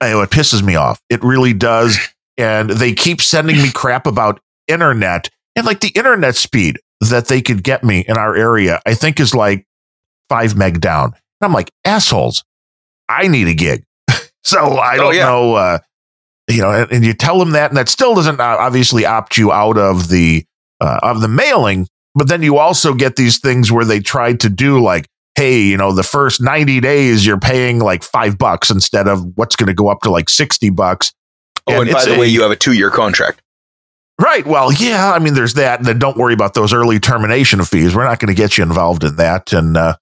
[0.00, 1.00] Oh, it pisses me off.
[1.10, 1.98] It really does.
[2.38, 6.78] And they keep sending me crap about internet and like the internet speed
[7.10, 9.66] that they could get me in our area, I think is like
[10.30, 11.06] five meg down.
[11.12, 12.42] And I'm like, assholes,
[13.10, 13.84] I need a gig.
[14.42, 15.24] so I Oh, don't yeah.
[15.26, 15.78] know, uh,
[16.48, 19.36] you know, and, and you tell them that, and that still doesn't uh, obviously opt
[19.36, 20.42] you out of the,
[20.80, 21.88] uh, of the mailing.
[22.14, 25.04] But then you also get these things where they try to do like,
[25.40, 29.56] hey, you know, the first 90 days you're paying like five bucks instead of what's
[29.56, 31.14] going to go up to like 60 bucks.
[31.66, 33.40] Oh, and, by the a- way, you have a two-year contract.
[34.20, 34.46] Right.
[34.46, 35.14] Well, yeah.
[35.14, 35.78] I mean, there's that.
[35.80, 37.94] And then don't worry about those early termination fees.
[37.94, 39.54] We're not going to get you involved in that.
[39.54, 39.96] And uh,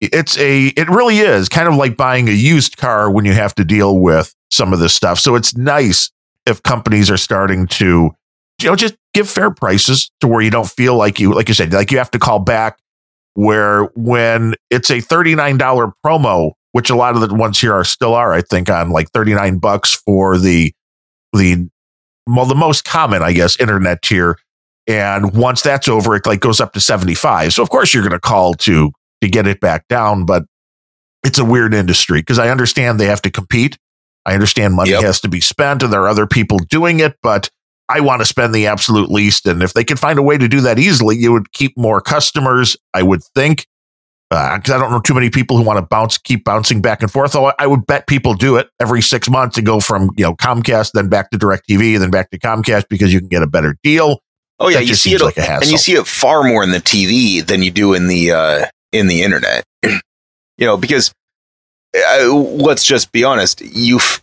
[0.00, 3.54] it's a, it really is kind of like buying a used car when you have
[3.54, 5.20] to deal with some of this stuff.
[5.20, 6.10] So it's nice
[6.46, 8.10] if companies are starting to,
[8.60, 11.54] you know, just give fair prices to where you don't feel like you, like you
[11.54, 12.80] said, like you have to call back.
[13.38, 18.14] Where when it's a $39 promo, which a lot of the ones here are still
[18.14, 20.72] are, I think, on like 39 bucks for the,
[21.32, 21.68] the
[22.26, 24.36] well, the most common, I guess, internet tier.
[24.88, 27.52] And once that's over, it like goes up to 75.
[27.52, 30.42] So of course you're going to call to to get it back down, but
[31.24, 33.78] it's a weird industry because I understand they have to compete.
[34.26, 35.02] I understand money Yep.
[35.02, 37.50] has to be spent and there are other people doing it, but
[37.88, 39.46] I want to spend the absolute least.
[39.46, 42.00] And if they could find a way to do that easily, you would keep more
[42.00, 43.66] customers, I would think.
[44.30, 47.10] Because I don't know too many people who want to bounce, keep bouncing back and
[47.10, 47.34] forth.
[47.34, 50.34] Although I would bet people do it every six months and go from you know
[50.34, 53.78] Comcast, then back to DirecTV, then back to Comcast because you can get a better
[53.82, 54.20] deal.
[54.60, 55.62] Oh yeah, That you see it, like a hassle.
[55.62, 58.66] and you see it far more in the TV than you do in the uh,
[58.92, 59.64] in the internet.
[59.82, 61.10] you know, because
[61.96, 64.22] uh, let's just be honest, you f-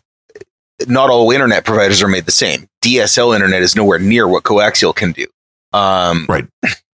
[0.88, 2.68] not all internet providers are made the same.
[2.84, 5.26] DSL internet is nowhere near what coaxial can do.
[5.74, 6.46] Um, Right.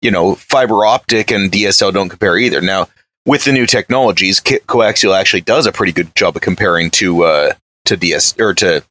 [0.01, 2.59] You know, fiber optic and DSL don't compare either.
[2.61, 2.87] Now,
[3.25, 7.23] with the new technologies, co- coaxial actually does a pretty good job of comparing to
[7.23, 7.53] uh,
[7.85, 8.83] to DS or to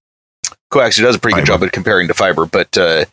[0.72, 1.58] coaxial does a pretty good Fiber.
[1.58, 3.04] job of comparing to fiber, but uh,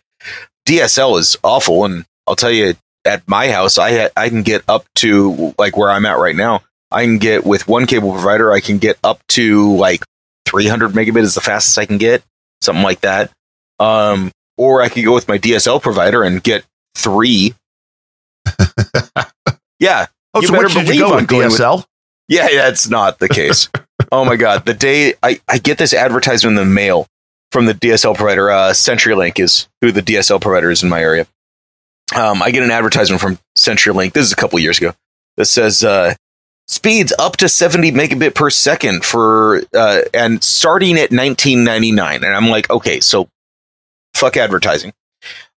[0.68, 1.86] DSL is awful.
[1.86, 2.76] And I'll tell you,
[3.06, 6.36] at my house, I ha- I can get up to like where I'm at right
[6.36, 6.62] now.
[6.92, 10.04] I can get with one cable provider, I can get up to like
[10.48, 12.24] 300 megabit is the fastest I can get,
[12.62, 13.32] something like that.
[13.80, 16.64] Um, or I could go with my DSL provider and get
[16.96, 17.54] three.
[19.80, 21.86] yeah, Oh, You so better which did you believe go I'm with going with- DSL?
[22.28, 23.70] yeah, that's not the case.
[24.12, 27.08] oh my god, the day I, I get this advertisement in the mail
[27.52, 31.26] from the DSL provider, uh, CenturyLink is who the DSL provider is in my area.
[32.16, 34.14] Um, I get an advertisement from CenturyLink.
[34.14, 34.94] This is a couple years ago
[35.38, 36.14] that says uh,
[36.68, 42.24] speeds up to 70 megabit per second for uh, and starting at 1999.
[42.24, 43.30] And I'm like, okay, so
[44.14, 44.94] fuck advertising.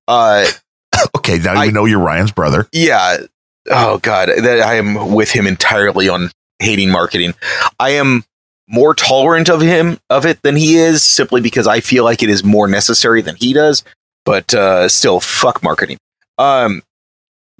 [0.07, 0.45] Uh,
[1.15, 2.67] Okay, now I- you know you're Ryan's brother.
[2.73, 3.17] yeah.
[3.71, 7.33] Oh god, that I am with him entirely on hating marketing.
[7.79, 8.23] I am
[8.67, 12.29] more tolerant of him of it than he is simply because I feel like it
[12.29, 13.83] is more necessary than he does.
[14.25, 15.97] But uh, still, fuck marketing.
[16.37, 16.81] Um,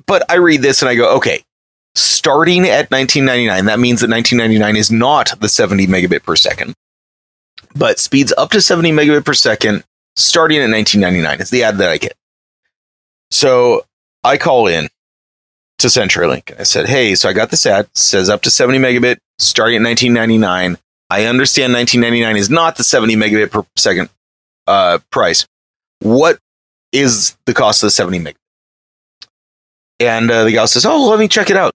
[0.07, 1.43] but I read this and I go, okay,
[1.95, 6.73] starting at 1999, that means that 1999 is not the 70 megabit per second,
[7.75, 9.83] but speeds up to 70 megabit per second
[10.15, 12.13] starting at 1999 is the ad that I get.
[13.31, 13.85] So
[14.23, 14.89] I call in
[15.79, 16.59] to CenturyLink.
[16.59, 19.83] I said, hey, so I got this ad, says up to 70 megabit starting at
[19.83, 20.77] 1999.
[21.09, 24.09] I understand 1999 is not the 70 megabit per second
[24.67, 25.45] uh, price.
[25.99, 26.39] What
[26.91, 28.35] is the cost of the 70 megabit?
[29.99, 31.73] And uh, the gal says, oh, let me check it out.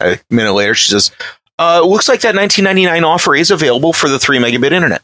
[0.00, 1.10] A minute later, she says,
[1.58, 5.02] uh, looks like that 1999 offer is available for the 3 megabit internet.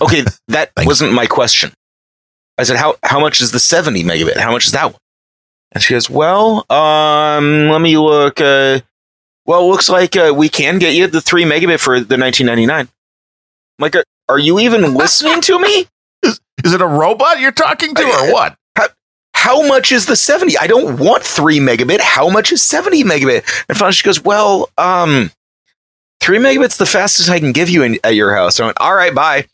[0.00, 1.72] Okay, that wasn't my question.
[2.58, 4.36] I said, how, how much is the 70 megabit?
[4.36, 5.00] How much is that one?
[5.72, 8.40] And she goes, well, um, let me look.
[8.40, 8.80] Uh,
[9.44, 12.80] well, it looks like uh, we can get you the 3 megabit for the 1999.
[12.80, 12.88] I'm
[13.78, 15.86] like, are, are you even listening to me?
[16.22, 18.56] Is, is it a robot you're talking to or what?
[19.44, 20.56] How, much is the 70?
[20.56, 22.00] I don't want 3 megabit.
[22.00, 23.44] How much is 70 megabit?
[23.68, 25.30] And finally she goes, well, um,
[26.22, 28.58] 3 megabit's the fastest I can give you in, at your house.
[28.58, 29.46] I went, all right, bye.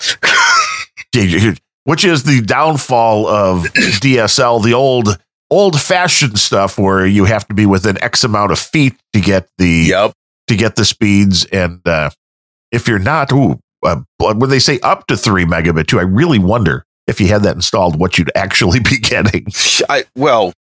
[1.84, 5.18] Which is the downfall of DSL, the old
[5.50, 9.48] old fashioned stuff where you have to be within X amount of feet to get
[9.58, 10.12] the yep.
[10.46, 12.10] to get the speeds, and uh,
[12.70, 16.38] if you're not, ooh, uh, when they say up to three megabit too, I really
[16.38, 19.46] wonder if you had that installed, what you'd actually be getting.
[19.88, 20.52] I well,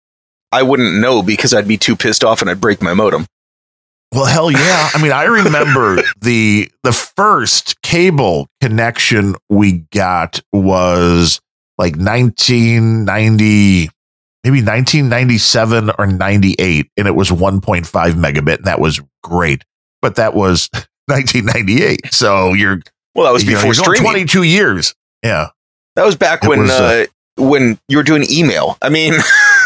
[0.51, 3.25] I wouldn't know because I'd be too pissed off and I'd break my modem.
[4.11, 4.89] Well, hell yeah!
[4.93, 11.39] I mean, I remember the the first cable connection we got was
[11.77, 13.89] like 1990
[14.43, 19.63] maybe 1997 or 98 and it was 1.5 megabit and that was great
[20.01, 20.69] but that was
[21.07, 22.79] 1998 so you're
[23.15, 24.93] well that was before know, streaming 22 years
[25.23, 25.49] yeah
[25.99, 27.05] that was back it when was, uh,
[27.37, 29.13] uh, when you were doing email i mean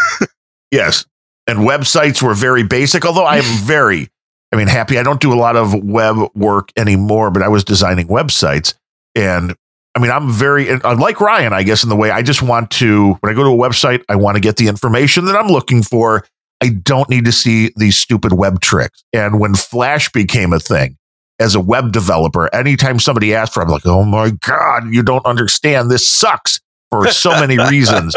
[0.70, 1.06] yes
[1.46, 4.08] and websites were very basic although i am very
[4.52, 7.64] i mean happy i don't do a lot of web work anymore but i was
[7.64, 8.74] designing websites
[9.14, 9.54] and
[9.96, 13.12] I mean, I'm very unlike Ryan, I guess, in the way I just want to,
[13.20, 15.84] when I go to a website, I want to get the information that I'm looking
[15.84, 16.26] for.
[16.60, 19.04] I don't need to see these stupid web tricks.
[19.12, 20.96] And when Flash became a thing
[21.38, 25.02] as a web developer, anytime somebody asked for it, I'm like, oh my God, you
[25.02, 25.90] don't understand.
[25.90, 26.60] This sucks
[26.90, 28.16] for so many reasons.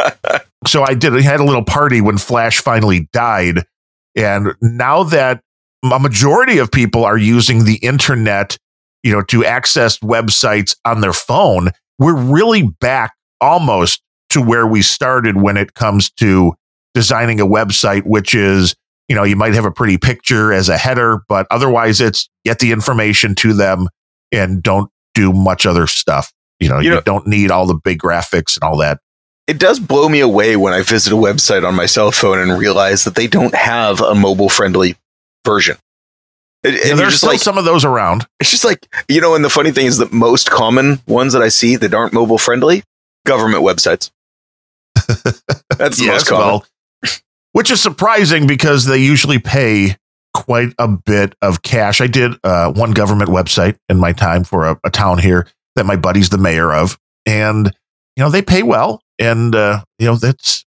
[0.66, 3.66] so I did, I had a little party when Flash finally died.
[4.16, 5.42] And now that
[5.84, 8.58] a majority of people are using the internet
[9.04, 14.82] you know, to access websites on their phone, we're really back almost to where we
[14.82, 16.54] started when it comes to
[16.94, 18.76] designing a website, which is,
[19.08, 22.60] you know, you might have a pretty picture as a header, but otherwise it's get
[22.60, 23.88] the information to them
[24.32, 26.32] and don't do much other stuff.
[26.60, 29.00] You know, you, you know, don't need all the big graphics and all that.
[29.48, 32.60] It does blow me away when I visit a website on my cell phone and
[32.60, 34.98] realize that they don't have a mobile friendly
[35.46, 35.78] version.
[36.64, 38.28] And, yeah, there's still like, some of those around.
[38.42, 41.42] It's just like, you know, and the funny thing is the most common ones that
[41.42, 42.84] I see that aren't mobile friendly,
[43.26, 44.12] government websites.
[45.78, 46.48] That's the yes, most common.
[46.48, 46.66] Well,
[47.54, 49.96] which is surprising because they usually pay
[50.34, 52.02] quite a bit of cash.
[52.02, 55.86] I did uh, one government website in my time for a, a, town here that
[55.86, 57.68] my buddy's the mayor of, and
[58.16, 60.66] you know they pay well, and uh, you know that's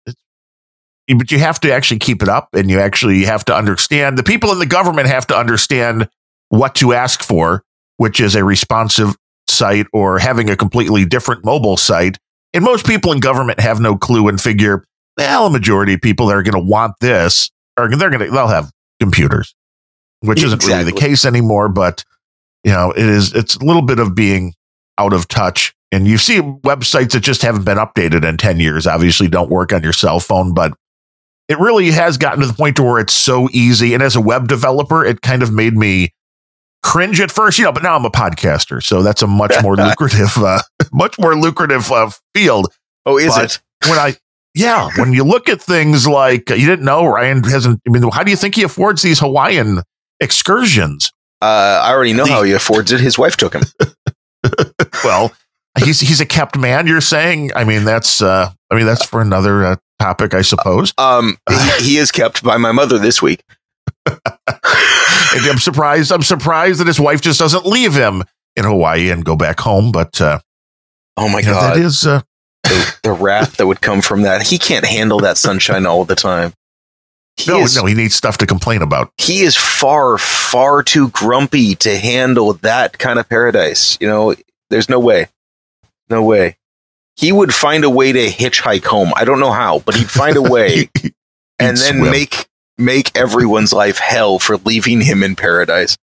[1.16, 4.22] but you have to actually keep it up and you actually have to understand the
[4.22, 6.09] people in the government have to understand
[6.51, 7.62] what to ask for,
[7.97, 9.16] which is a responsive
[9.48, 12.19] site or having a completely different mobile site.
[12.52, 14.85] And most people in government have no clue and figure,
[15.20, 18.30] well, a majority of people that are going to want this are they're going to
[18.30, 19.55] they'll have computers,
[20.20, 20.78] which isn't exactly.
[20.78, 21.68] really the case anymore.
[21.68, 22.05] But
[22.64, 24.55] you know, it is it's a little bit of being
[24.98, 25.74] out of touch.
[25.92, 29.72] And you see websites that just haven't been updated in 10 years, obviously don't work
[29.72, 30.72] on your cell phone, but
[31.48, 33.92] it really has gotten to the point to where it's so easy.
[33.92, 36.14] And as a web developer, it kind of made me
[36.84, 38.80] cringe at first, you know, but now I'm a podcaster.
[38.80, 42.68] So that's a much more lucrative, uh, much more lucrative uh, field.
[43.05, 43.88] Oh, is but it?
[43.88, 44.14] When I,
[44.55, 48.02] yeah, when you look at things like, uh, you didn't know Ryan hasn't, I mean,
[48.10, 49.82] how do you think he affords these Hawaiian
[50.20, 51.12] excursions?
[51.40, 53.01] Uh, I already know the, how he affords it.
[53.01, 53.62] His wife took him.
[55.05, 55.32] well,
[55.82, 56.86] he's he's a kept man.
[56.86, 57.52] You're saying?
[57.55, 60.93] I mean, that's uh, I mean, that's for another uh, topic, I suppose.
[60.98, 63.43] Um, he, he is kept by my mother this week.
[64.06, 66.12] I'm surprised.
[66.12, 68.24] I'm surprised that his wife just doesn't leave him
[68.56, 69.93] in Hawaii and go back home.
[69.93, 70.40] But uh,
[71.16, 72.20] oh my god, know, that is uh,
[72.70, 74.42] the, the, wrath that would come from that.
[74.42, 76.52] He can't handle that sunshine all the time.
[77.36, 79.12] He no, is, no, he needs stuff to complain about.
[79.18, 83.97] He is far, far too grumpy to handle that kind of paradise.
[84.01, 84.34] You know,
[84.68, 85.28] there's no way,
[86.09, 86.56] no way
[87.20, 89.12] he would find a way to hitchhike home.
[89.14, 90.88] I don't know how, but he'd find a way
[91.59, 92.10] and then swim.
[92.10, 92.47] make
[92.78, 95.98] make everyone's life hell for leaving him in paradise.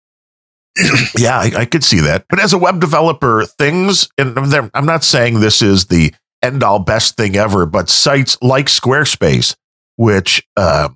[1.19, 2.25] Yeah, I, I could see that.
[2.31, 6.63] But as a web developer, things, and I'm I'm not saying this is the end
[6.63, 9.55] all best thing ever, but sites like Squarespace,
[9.97, 10.89] which uh,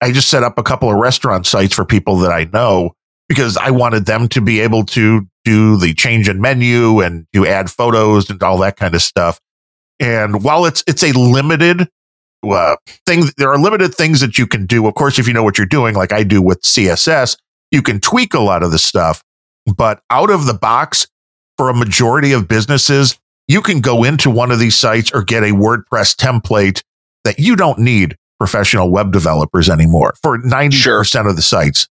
[0.00, 2.94] I just set up a couple of restaurant sites for people that I know
[3.28, 7.46] because I wanted them to be able to do the change in menu and to
[7.46, 9.40] add photos and all that kind of stuff.
[10.00, 11.88] And while it's it's a limited
[12.42, 12.76] uh,
[13.06, 14.86] thing, there are limited things that you can do.
[14.86, 17.36] Of course, if you know what you're doing, like I do with CSS,
[17.70, 19.22] you can tweak a lot of the stuff.
[19.76, 21.06] But out of the box,
[21.56, 23.18] for a majority of businesses,
[23.48, 26.82] you can go into one of these sites or get a WordPress template
[27.24, 31.88] that you don't need professional web developers anymore for 90% of the sites.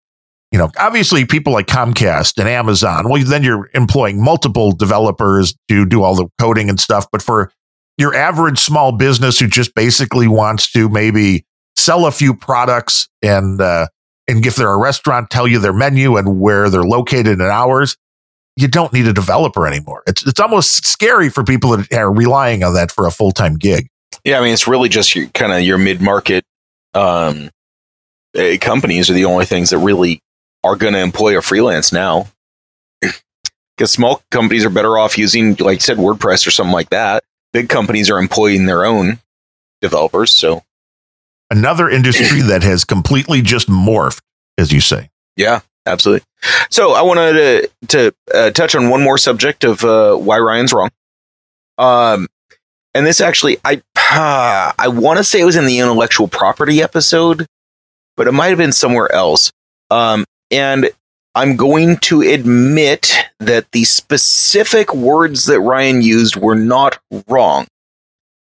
[0.51, 5.85] You know, obviously people like Comcast and Amazon, well, then you're employing multiple developers to
[5.85, 7.07] do all the coding and stuff.
[7.11, 7.51] But for
[7.97, 11.45] your average small business who just basically wants to maybe
[11.77, 13.87] sell a few products and, uh,
[14.27, 17.95] and if they're a restaurant, tell you their menu and where they're located and hours,
[18.61, 20.03] you don't need a developer anymore.
[20.07, 23.55] It's it's almost scary for people that are relying on that for a full time
[23.57, 23.87] gig.
[24.23, 26.43] Yeah, I mean, it's really just your kind of your mid market
[26.93, 27.49] um,
[28.37, 30.21] uh, companies are the only things that really
[30.63, 32.27] are going to employ a freelance now.
[33.77, 37.23] Because small companies are better off using, like you said, WordPress or something like that.
[37.51, 39.19] Big companies are employing their own
[39.81, 40.31] developers.
[40.31, 40.61] So,
[41.49, 44.21] Another industry that has completely just morphed,
[44.57, 45.09] as you say.
[45.35, 46.25] yeah, absolutely.
[46.69, 50.73] So, I wanted to, to uh, touch on one more subject of uh, why Ryan's
[50.73, 50.89] wrong.
[51.77, 52.27] Um,
[52.93, 57.45] and this actually, I I want to say it was in the intellectual property episode,
[58.17, 59.51] but it might have been somewhere else.
[59.89, 60.89] Um, and
[61.33, 67.67] I'm going to admit that the specific words that Ryan used were not wrong.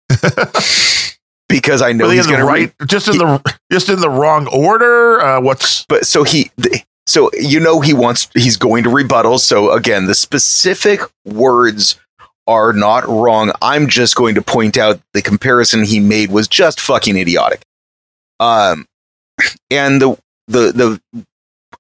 [1.48, 2.90] because I know he's in going to right, write.
[2.90, 5.22] just in the just in the wrong order.
[5.22, 9.40] Uh, what's But so he, th- so you know he wants, he's going to rebuttal.
[9.40, 12.00] So again, the specific words
[12.46, 13.52] are not wrong.
[13.62, 17.62] I'm just going to point out the comparison he made was just fucking idiotic.
[18.40, 18.86] Um,
[19.72, 20.18] and the
[20.48, 21.26] the the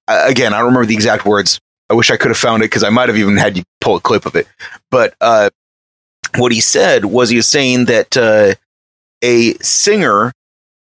[0.07, 1.59] again, I don't remember the exact words.
[1.89, 3.95] I wish I could have found it because I might have even had you pull
[3.95, 4.47] a clip of it.
[4.91, 5.49] But uh,
[6.37, 8.55] what he said was he was saying that uh,
[9.23, 10.31] a singer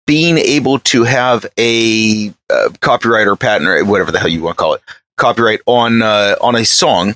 [0.07, 4.57] being able to have a uh, copyright or patent or whatever the hell you want
[4.57, 4.83] to call it
[5.17, 7.15] copyright on uh, on a song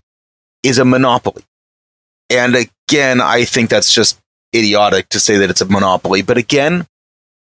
[0.62, 1.42] is a monopoly.
[2.30, 4.18] And again, I think that's just
[4.54, 6.22] idiotic to say that it's a monopoly.
[6.22, 6.86] But again,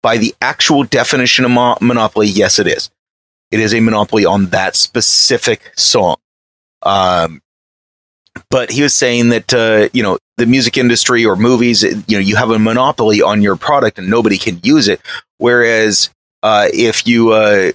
[0.01, 2.89] by the actual definition of mo- monopoly, yes, it is.
[3.51, 6.17] It is a monopoly on that specific song.
[6.81, 7.41] Um,
[8.49, 12.19] but he was saying that uh, you know the music industry or movies, you know,
[12.19, 15.01] you have a monopoly on your product and nobody can use it.
[15.37, 16.09] Whereas
[16.43, 17.71] uh, if you uh,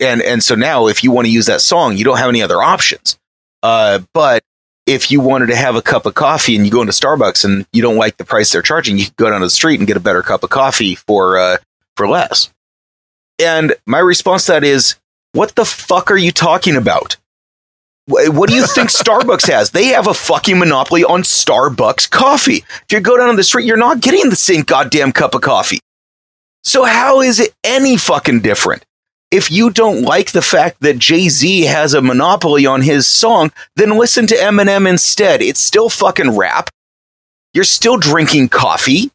[0.00, 2.42] and and so now if you want to use that song, you don't have any
[2.42, 3.18] other options.
[3.62, 4.44] Uh, but
[4.86, 7.66] if you wanted to have a cup of coffee and you go into Starbucks and
[7.72, 9.86] you don't like the price they're charging, you can go down to the street and
[9.86, 11.56] get a better cup of coffee for uh,
[11.96, 12.50] for less.
[13.38, 14.96] And my response to that is,
[15.32, 17.16] what the fuck are you talking about?
[18.06, 19.70] Wh- What do you think Starbucks has?
[19.70, 22.64] They have a fucking monopoly on Starbucks coffee.
[22.82, 25.40] If you go down on the street, you're not getting the same goddamn cup of
[25.42, 25.80] coffee.
[26.62, 28.84] So how is it any fucking different?
[29.30, 33.50] If you don't like the fact that Jay Z has a monopoly on his song,
[33.76, 35.42] then listen to Eminem instead.
[35.42, 36.70] It's still fucking rap.
[37.52, 39.10] You're still drinking coffee.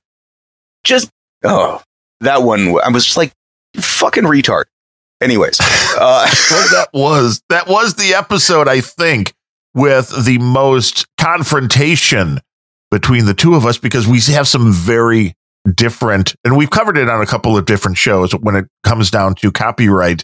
[0.84, 1.10] Just,
[1.44, 1.82] oh,
[2.22, 3.32] that one, I was just like,
[3.78, 4.66] fucking retard.
[5.22, 9.34] Anyways, uh, that was that was the episode I think
[9.74, 12.40] with the most confrontation
[12.92, 15.36] between the two of us because we have some very
[15.76, 19.36] different and we've covered it on a couple of different shows when it comes down
[19.36, 20.24] to copyright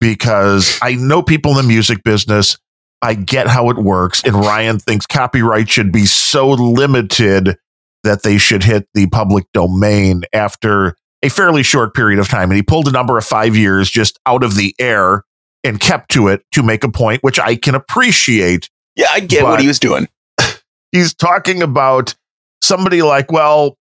[0.00, 2.56] because I know people in the music business.
[3.00, 7.56] I get how it works and Ryan thinks copyright should be so limited
[8.02, 12.56] that they should hit the public domain after a fairly short period of time and
[12.56, 15.24] he pulled a number of 5 years just out of the air
[15.64, 18.68] and kept to it to make a point which I can appreciate
[18.98, 20.08] yeah, I get what he was doing.
[20.92, 22.16] he's talking about
[22.62, 23.78] somebody like, well,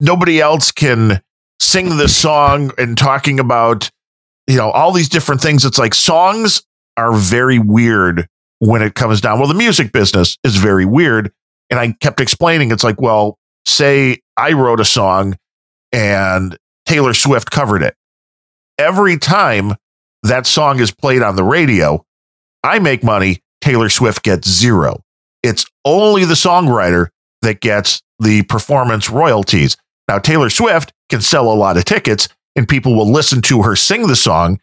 [0.00, 1.20] nobody else can
[1.60, 3.90] sing this song and talking about,
[4.46, 5.64] you know, all these different things.
[5.64, 6.62] It's like songs
[6.96, 8.28] are very weird
[8.60, 9.40] when it comes down.
[9.40, 11.32] Well, the music business is very weird.
[11.68, 15.36] And I kept explaining, it's like, well, say I wrote a song
[15.90, 16.56] and
[16.86, 17.94] Taylor Swift covered it.
[18.78, 19.74] Every time
[20.22, 22.04] that song is played on the radio,
[22.62, 25.02] I make money, Taylor Swift gets zero
[25.42, 27.08] it's only the songwriter
[27.42, 29.76] that gets the performance royalties.
[30.08, 32.28] Now, Taylor Swift can sell a lot of tickets.
[32.54, 34.60] and people will listen to her sing the song.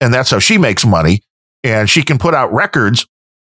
[0.00, 1.22] And that's how she makes money.
[1.62, 3.06] And she can put out records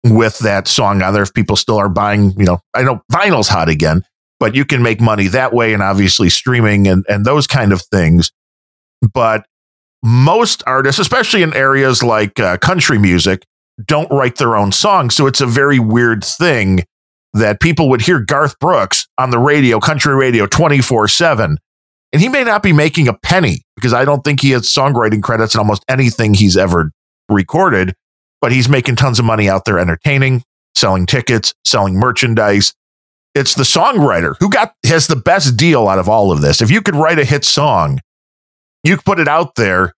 [0.04, 3.46] with that song on there if people still are buying, you know, I know vinyl's
[3.48, 4.02] hot again,
[4.40, 7.82] but you can make money that way and obviously streaming and, and those kind of
[7.82, 8.32] things.
[9.12, 9.46] But
[10.02, 13.44] most artists, especially in areas like uh, country music,
[13.84, 15.14] don't write their own songs.
[15.14, 16.84] So it's a very weird thing
[17.34, 21.58] that people would hear Garth Brooks on the radio, country radio 24 7.
[22.12, 25.22] And he may not be making a penny because I don't think he has songwriting
[25.22, 26.90] credits in almost anything he's ever
[27.28, 27.94] recorded,
[28.40, 30.42] but he's making tons of money out there entertaining,
[30.74, 32.72] selling tickets, selling merchandise.
[33.34, 36.60] It's the songwriter who got has the best deal out of all of this.
[36.60, 38.00] If you could write a hit song,
[38.84, 39.92] you put it out there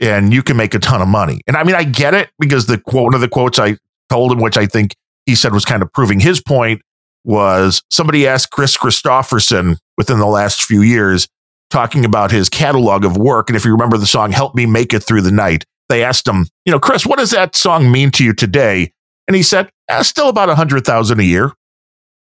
[0.00, 1.40] and you can make a ton of money.
[1.46, 3.76] And I mean, I get it because the quote, one of the quotes I
[4.08, 4.94] told him, which I think
[5.26, 6.80] he said was kind of proving his point,
[7.24, 11.28] was somebody asked Kris Kristofferson within the last few years,
[11.70, 13.50] talking about his catalog of work.
[13.50, 16.26] And if you remember the song Help Me Make It Through the Night, they asked
[16.26, 18.92] him, you know, Kris, what does that song mean to you today?
[19.26, 21.52] And he said, eh, still about a hundred thousand a year.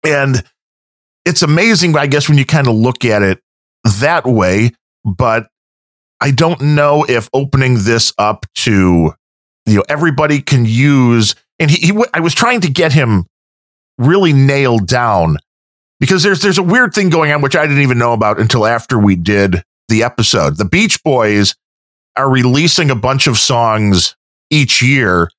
[0.03, 0.43] And
[1.25, 3.39] it's amazing, I guess, when you kind of look at it
[3.99, 4.71] that way.
[5.05, 5.47] But
[6.21, 9.13] I don't know if opening this up to,
[9.65, 13.25] you know, everybody can use, and he, he I was trying to get him
[13.97, 15.37] really nailed down
[15.99, 18.65] because there's there's a weird thing going on which I didn't even know about until
[18.65, 20.57] after we did the episode.
[20.57, 21.55] The Beach Boys
[22.17, 24.15] are releasing a bunch of songs
[24.49, 25.29] each year,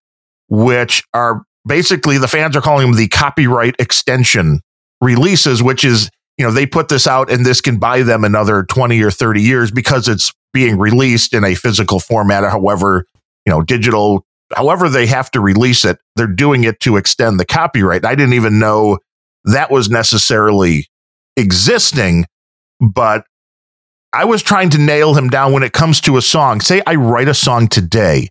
[0.49, 4.61] which are basically the fans are calling them the copyright extension
[5.01, 8.65] releases, which is, you know, they put this out and this can buy them another
[8.65, 13.07] 20 or 30 years because it's being released in a physical format, however,
[13.47, 14.25] you know, digital,
[14.55, 15.99] however they have to release it.
[16.17, 18.05] They're doing it to extend the copyright.
[18.05, 18.99] I didn't even know
[19.45, 20.87] that was necessarily
[21.37, 22.27] existing,
[22.81, 23.25] but
[24.13, 26.61] I was trying to nail him down when it comes to a song.
[26.61, 28.29] Say I write a song today.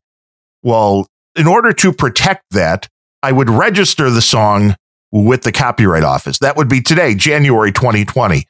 [0.64, 2.88] Well, in order to protect that,
[3.24, 4.76] I would register the song
[5.12, 6.40] with the Copyright Office.
[6.40, 8.46] That would be today, January 2020.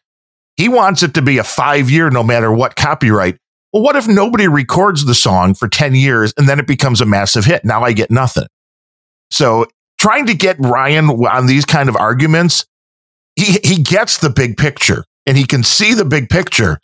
[0.57, 3.37] He wants it to be a five year, no matter what copyright.
[3.71, 7.05] Well, what if nobody records the song for 10 years and then it becomes a
[7.05, 7.63] massive hit?
[7.63, 8.47] Now I get nothing.
[9.31, 9.67] So
[9.97, 12.65] trying to get Ryan on these kind of arguments,
[13.35, 16.79] he, he gets the big picture and he can see the big picture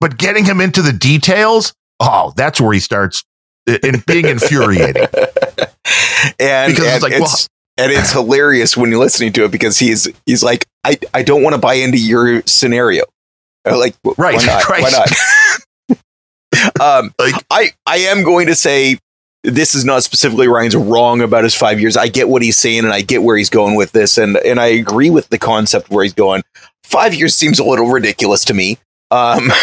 [0.00, 3.22] but getting him into the details, oh, that's where he starts
[3.66, 5.06] in being infuriating.
[6.38, 9.50] And because and it's like, it's, well, and it's hilarious when you're listening to it
[9.50, 13.04] because he's he's like, I, I don't want to buy into your scenario.
[13.64, 14.68] Like, right, why not?
[14.68, 14.82] Right.
[14.82, 15.96] Why
[16.60, 16.80] not?
[16.80, 18.98] um, like, I I am going to say
[19.42, 21.96] this is not specifically Ryan's wrong about his five years.
[21.96, 24.60] I get what he's saying and I get where he's going with this, and and
[24.60, 26.42] I agree with the concept where he's going.
[26.84, 28.78] Five years seems a little ridiculous to me.
[29.10, 29.50] Um,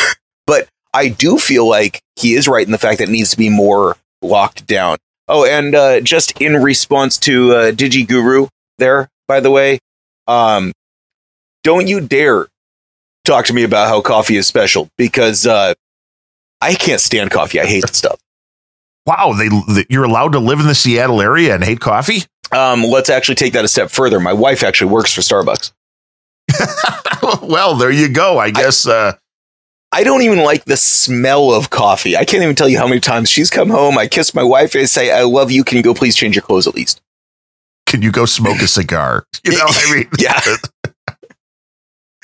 [0.48, 3.38] But I do feel like he is right in the fact that it needs to
[3.38, 4.98] be more locked down.
[5.28, 8.48] Oh, and uh, just in response to uh, Digi Guru
[8.78, 9.80] there, by the way,
[10.28, 10.72] um,
[11.64, 12.48] don't you dare
[13.26, 15.74] talk to me about how coffee is special because uh,
[16.62, 17.60] I can't stand coffee.
[17.60, 18.20] I hate that stuff.
[19.06, 22.24] Wow, they, they, you're allowed to live in the Seattle area and hate coffee?
[22.52, 24.20] Um, let's actually take that a step further.
[24.20, 25.72] My wife actually works for Starbucks.
[27.42, 28.38] well, there you go.
[28.38, 29.14] I guess uh,
[29.98, 32.16] I don't even like the smell of coffee.
[32.16, 33.98] I can't even tell you how many times she's come home.
[33.98, 35.64] I kiss my wife and say, I love you.
[35.64, 37.02] Can you go please change your clothes at least?
[37.88, 39.26] Can you go smoke a cigar?
[39.44, 40.40] You know, I mean, yeah.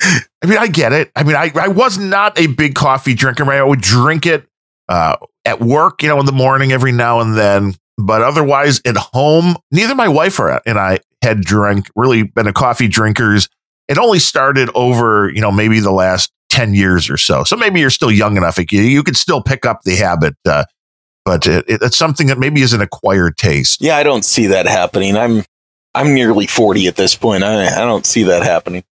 [0.00, 1.10] I mean, I get it.
[1.16, 3.50] I mean, I, I was not a big coffee drinker.
[3.50, 4.46] I would drink it
[4.88, 7.74] uh, at work, you know, in the morning every now and then.
[7.98, 12.52] But otherwise, at home, neither my wife or and I had drank really been a
[12.52, 13.48] coffee drinkers.
[13.88, 17.42] It only started over, you know, maybe the last 10 years or so.
[17.42, 18.58] So maybe you're still young enough.
[18.58, 20.36] You, you could still pick up the habit.
[20.46, 20.64] Uh,
[21.24, 23.82] but it, it, it's something that maybe is an acquired taste.
[23.82, 25.16] Yeah, I don't see that happening.
[25.16, 25.42] I'm
[25.96, 27.42] I'm nearly 40 at this point.
[27.42, 28.84] I, I don't see that happening.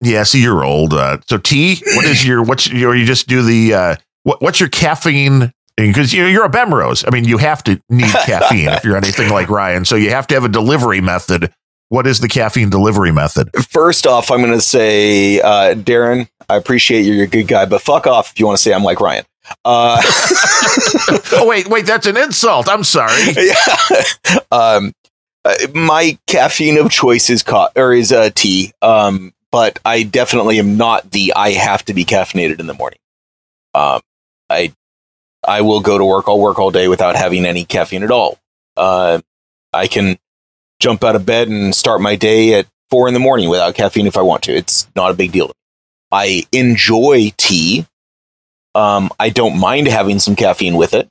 [0.00, 0.92] Yeah, see, you're old.
[0.92, 4.40] Uh, so T, what is your what's your or you just do the uh, what,
[4.40, 5.52] what's your caffeine?
[5.76, 7.04] Because you're, you're a Bemrose.
[7.06, 9.84] I mean, you have to need caffeine if you're anything like Ryan.
[9.84, 11.52] So you have to have a delivery method
[11.88, 13.50] what is the caffeine delivery method?
[13.68, 17.12] First off, I'm going to say, uh, Darren, I appreciate you.
[17.14, 19.24] You're a good guy, but fuck off if you want to say I'm like Ryan.
[19.64, 20.00] Uh,
[21.32, 22.68] oh wait, wait, that's an insult.
[22.68, 23.12] I'm sorry.
[23.36, 24.38] Yeah.
[24.50, 24.92] Um,
[25.44, 28.72] uh, my caffeine of choice is co- or is uh, tea.
[28.82, 32.98] Um, but I definitely am not the I have to be caffeinated in the morning.
[33.72, 34.00] Um,
[34.50, 34.72] I
[35.46, 36.24] I will go to work.
[36.26, 38.38] I'll work all day without having any caffeine at all.
[38.76, 39.20] Uh,
[39.72, 40.18] I can
[40.80, 44.06] jump out of bed and start my day at four in the morning without caffeine
[44.06, 44.52] if I want to.
[44.52, 45.52] It's not a big deal.
[46.12, 47.86] I enjoy tea.
[48.74, 51.08] Um, I don't mind having some caffeine with it,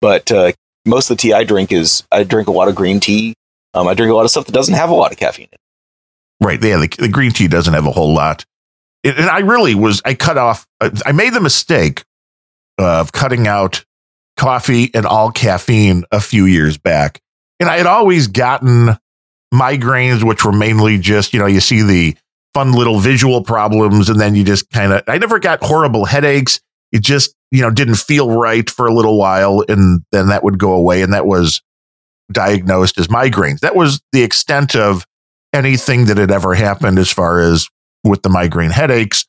[0.00, 0.52] but uh,
[0.86, 3.34] most of the tea I drink is I drink a lot of green tea.
[3.74, 5.48] Um, I drink a lot of stuff that doesn't have a lot of caffeine.
[5.52, 6.44] in it.
[6.44, 6.62] Right.
[6.62, 6.78] Yeah.
[6.78, 8.44] The, the green tea doesn't have a whole lot.
[9.02, 12.04] It, and I really was, I cut off, uh, I made the mistake
[12.78, 13.84] of cutting out
[14.36, 17.20] coffee and all caffeine a few years back.
[17.60, 18.96] And I had always gotten
[19.52, 22.16] migraines, which were mainly just, you know, you see the
[22.54, 26.60] fun little visual problems and then you just kind of, I never got horrible headaches.
[26.92, 30.58] It just, you know, didn't feel right for a little while and then that would
[30.58, 31.02] go away.
[31.02, 31.62] And that was
[32.32, 33.60] diagnosed as migraines.
[33.60, 35.04] That was the extent of
[35.52, 37.68] anything that had ever happened as far as
[38.04, 39.26] with the migraine headaches.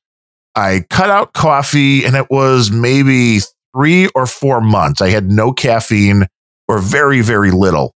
[0.55, 3.39] I cut out coffee and it was maybe
[3.73, 5.01] three or four months.
[5.01, 6.27] I had no caffeine
[6.67, 7.93] or very, very little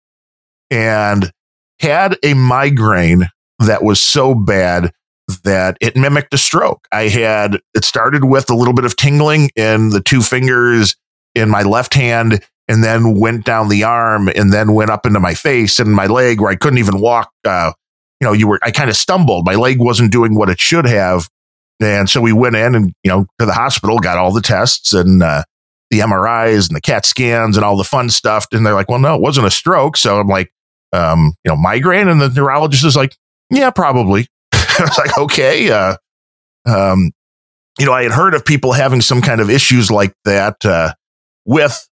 [0.71, 1.31] and
[1.79, 3.29] had a migraine
[3.59, 4.91] that was so bad
[5.43, 6.87] that it mimicked a stroke.
[6.91, 10.95] I had, it started with a little bit of tingling in the two fingers
[11.35, 15.19] in my left hand and then went down the arm and then went up into
[15.19, 17.31] my face and my leg where I couldn't even walk.
[17.45, 17.71] Uh,
[18.19, 19.45] you know, you were, I kind of stumbled.
[19.45, 21.29] My leg wasn't doing what it should have.
[21.81, 24.93] And so we went in and, you know, to the hospital, got all the tests
[24.93, 25.43] and, uh,
[25.89, 28.47] the MRIs and the CAT scans and all the fun stuff.
[28.51, 29.97] And they're like, well, no, it wasn't a stroke.
[29.97, 30.51] So I'm like,
[30.93, 32.07] um, you know, migraine.
[32.07, 33.15] And the neurologist is like,
[33.49, 34.27] yeah, probably.
[34.53, 35.69] I was like, okay.
[35.69, 35.97] Uh,
[36.65, 37.11] um,
[37.79, 40.93] you know, I had heard of people having some kind of issues like that, uh,
[41.45, 41.87] with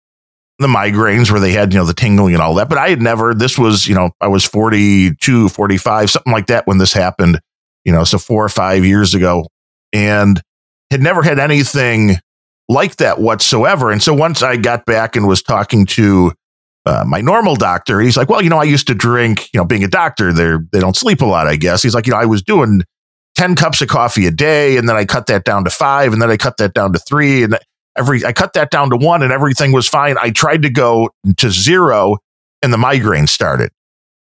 [0.60, 2.70] the migraines where they had, you know, the tingling and all that.
[2.70, 6.68] But I had never, this was, you know, I was 42, 45, something like that
[6.68, 7.40] when this happened,
[7.84, 9.48] you know, so four or five years ago
[9.92, 10.40] and
[10.92, 12.18] had never had anything
[12.70, 13.92] like that whatsoever.
[13.92, 16.32] And so once I got back and was talking to
[16.86, 19.66] uh, my normal doctor, he's like, well, you know, I used to drink, you know,
[19.66, 21.84] being a doctor, they're, they don't sleep a lot, I guess.
[21.84, 22.82] He's like, you know, I was doing
[23.36, 26.22] 10 cups of coffee a day and then I cut that down to five and
[26.22, 27.58] then I cut that down to three and
[27.98, 30.16] every, I cut that down to one and everything was fine.
[30.20, 32.18] I tried to go to zero
[32.64, 33.72] and the migraine started.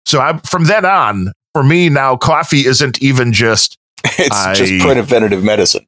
[0.05, 3.77] So I, from then on, for me now, coffee isn't even just,
[4.17, 5.85] It's I- just preventative medicine.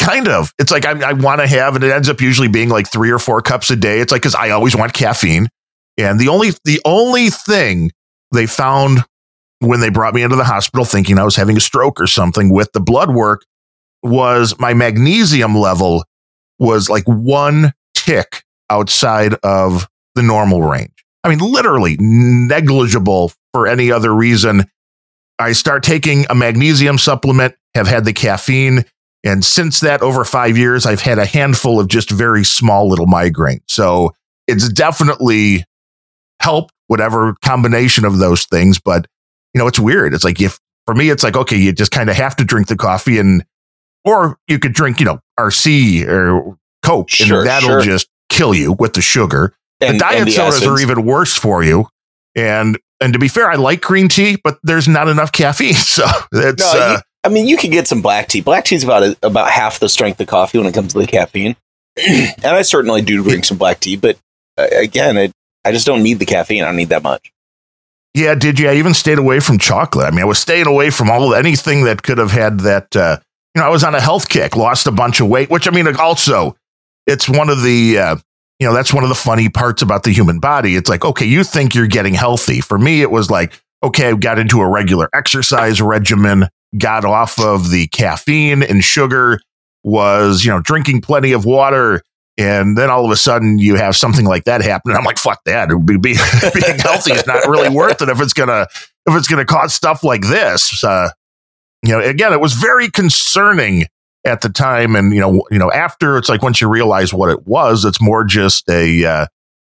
[0.00, 2.68] kind of, it's like I, I want to have, and it ends up usually being
[2.68, 4.00] like three or four cups a day.
[4.00, 5.48] It's like, cause I always want caffeine.
[6.02, 7.90] And the only, the only thing
[8.32, 9.04] they found
[9.60, 12.52] when they brought me into the hospital thinking I was having a stroke or something
[12.52, 13.44] with the blood work
[14.02, 16.04] was my magnesium level
[16.58, 21.04] was like one tick outside of the normal range.
[21.24, 24.64] I mean, literally negligible for any other reason.
[25.38, 28.84] I start taking a magnesium supplement, have had the caffeine.
[29.24, 33.06] And since that, over five years, I've had a handful of just very small little
[33.06, 33.62] migraines.
[33.68, 34.10] So
[34.48, 35.64] it's definitely
[36.42, 38.80] helped, whatever combination of those things.
[38.80, 39.06] But,
[39.54, 40.14] you know, it's weird.
[40.14, 42.68] It's like if for me, it's like, okay, you just kind of have to drink
[42.68, 43.44] the coffee and,
[44.04, 47.82] or you could drink, you know, RC or Coke Sure, and that'll sure.
[47.82, 49.54] just kill you with the sugar.
[49.80, 51.86] And, the diet the sodas are even worse for you.
[52.34, 55.74] And, and to be fair, I like green tea, but there's not enough caffeine.
[55.74, 58.40] So it's, No, uh, you, I mean, you can get some black tea.
[58.40, 60.98] Black tea is about a, about half the strength of coffee when it comes to
[60.98, 61.56] the caffeine.
[61.96, 64.18] and I certainly do drink some black tea, but
[64.56, 65.32] uh, again, it,
[65.64, 66.62] I just don't need the caffeine.
[66.62, 67.32] I don't need that much.
[68.14, 68.68] Yeah, did you?
[68.68, 70.06] I even stayed away from chocolate.
[70.06, 72.94] I mean, I was staying away from all anything that could have had that.
[72.94, 73.18] Uh,
[73.54, 75.70] you know, I was on a health kick, lost a bunch of weight, which I
[75.70, 76.56] mean, also,
[77.06, 78.16] it's one of the, uh,
[78.58, 80.76] you know, that's one of the funny parts about the human body.
[80.76, 82.60] It's like, okay, you think you're getting healthy.
[82.60, 86.48] For me, it was like, okay, I got into a regular exercise regimen,
[86.78, 89.40] got off of the caffeine and sugar,
[89.84, 92.02] was, you know, drinking plenty of water.
[92.42, 94.90] And then all of a sudden you have something like that happen.
[94.90, 95.68] And I'm like, fuck that.
[95.68, 95.98] Be, be-
[96.54, 98.66] being healthy is not really worth it if it's gonna
[99.06, 100.82] if it's gonna cause stuff like this.
[100.82, 101.10] Uh,
[101.82, 103.86] you know, again, it was very concerning
[104.24, 107.30] at the time, and you know, you know, after it's like once you realize what
[107.30, 109.26] it was, it's more just a, uh,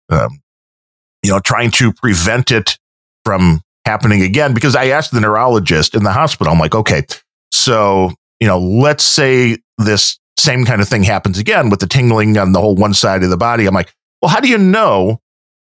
[0.10, 0.40] um,
[1.24, 2.78] you know, trying to prevent it
[3.24, 4.54] from happening again.
[4.54, 7.04] Because I asked the neurologist in the hospital, I'm like, okay,
[7.52, 12.38] so you know, let's say this same kind of thing happens again with the tingling
[12.38, 13.66] on the whole one side of the body.
[13.66, 15.20] I'm like, well, how do you know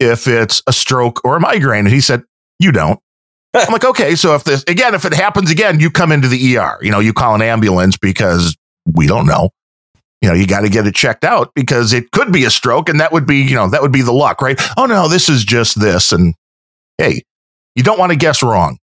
[0.00, 1.86] if it's a stroke or a migraine?
[1.86, 2.22] And he said,
[2.58, 3.00] you don't.
[3.54, 6.58] I'm like, okay, so if this again, if it happens again, you come into the
[6.58, 6.78] ER.
[6.82, 8.56] You know, you call an ambulance because
[8.86, 9.50] we don't know.
[10.22, 12.88] You know, you got to get it checked out because it could be a stroke,
[12.88, 14.60] and that would be, you know, that would be the luck, right?
[14.76, 16.34] Oh no, this is just this, and
[16.98, 17.22] hey,
[17.74, 18.78] you don't want to guess wrong.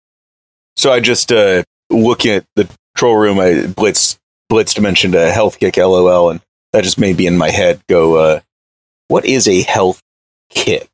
[0.76, 3.40] So I just uh, looking at the control room.
[3.40, 4.18] I blitz
[4.52, 6.41] blitzed mentioned a health kick, lol, and
[6.73, 8.40] that just made me in my head go, uh,
[9.07, 10.02] "What is a health
[10.49, 10.90] kick?"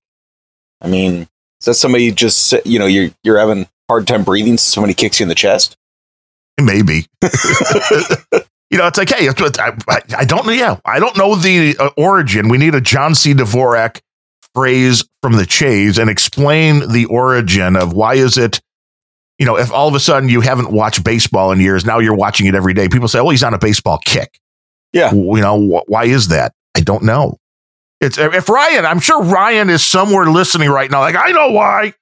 [0.82, 1.28] I mean,
[1.60, 5.20] is that somebody just you know you're you're having hard time breathing, so somebody kicks
[5.20, 5.76] you in the chest?
[6.60, 7.06] Maybe
[8.70, 10.52] you know, it's like, hey, I, I, I don't know.
[10.52, 12.50] Yeah, I don't know the uh, origin.
[12.50, 13.34] We need a John C.
[13.34, 14.02] Dvorak
[14.54, 18.60] phrase from the Chase and explain the origin of why is it,
[19.40, 22.16] you know, if all of a sudden you haven't watched baseball in years, now you're
[22.16, 22.88] watching it every day.
[22.90, 24.40] People say, well, he's on a baseball kick.
[24.94, 25.14] Yeah.
[25.14, 26.54] You know, wh- why is that?
[26.76, 27.38] I don't know.
[28.02, 31.00] It's if Ryan, I'm sure Ryan is somewhere listening right now.
[31.02, 31.94] Like, I know why,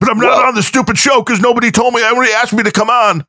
[0.00, 2.00] but I'm not Well- on the stupid show because nobody told me.
[2.00, 3.24] Nobody asked me to come on.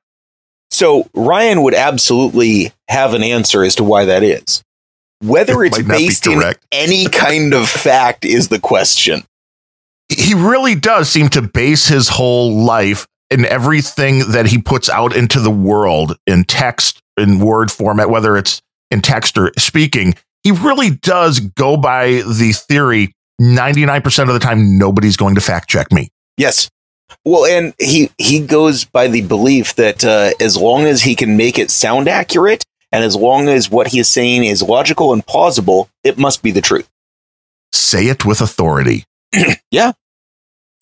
[0.71, 4.63] So Ryan would absolutely have an answer as to why that is.
[5.21, 6.41] Whether It it's be based in
[6.71, 9.23] any kind of fact is the question.
[10.09, 15.15] he really does seem to base his whole life and everything that he puts out
[15.15, 20.13] into the world in text in word format whether it's in text or speaking
[20.43, 25.69] he really does go by the theory 99% of the time nobody's going to fact
[25.69, 26.69] check me Yes.
[27.25, 31.37] Well, and he he goes by the belief that uh, as long as he can
[31.37, 35.23] make it sound accurate, and as long as what he is saying is logical and
[35.27, 36.89] plausible, it must be the truth.
[37.71, 39.03] say it with authority
[39.71, 39.91] Yeah.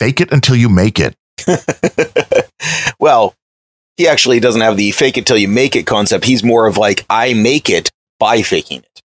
[0.00, 1.14] fake it until you make it
[2.98, 3.34] well,
[3.96, 6.24] he actually doesn't have the fake it till you make it concept.
[6.24, 9.02] He's more of like I make it by faking it.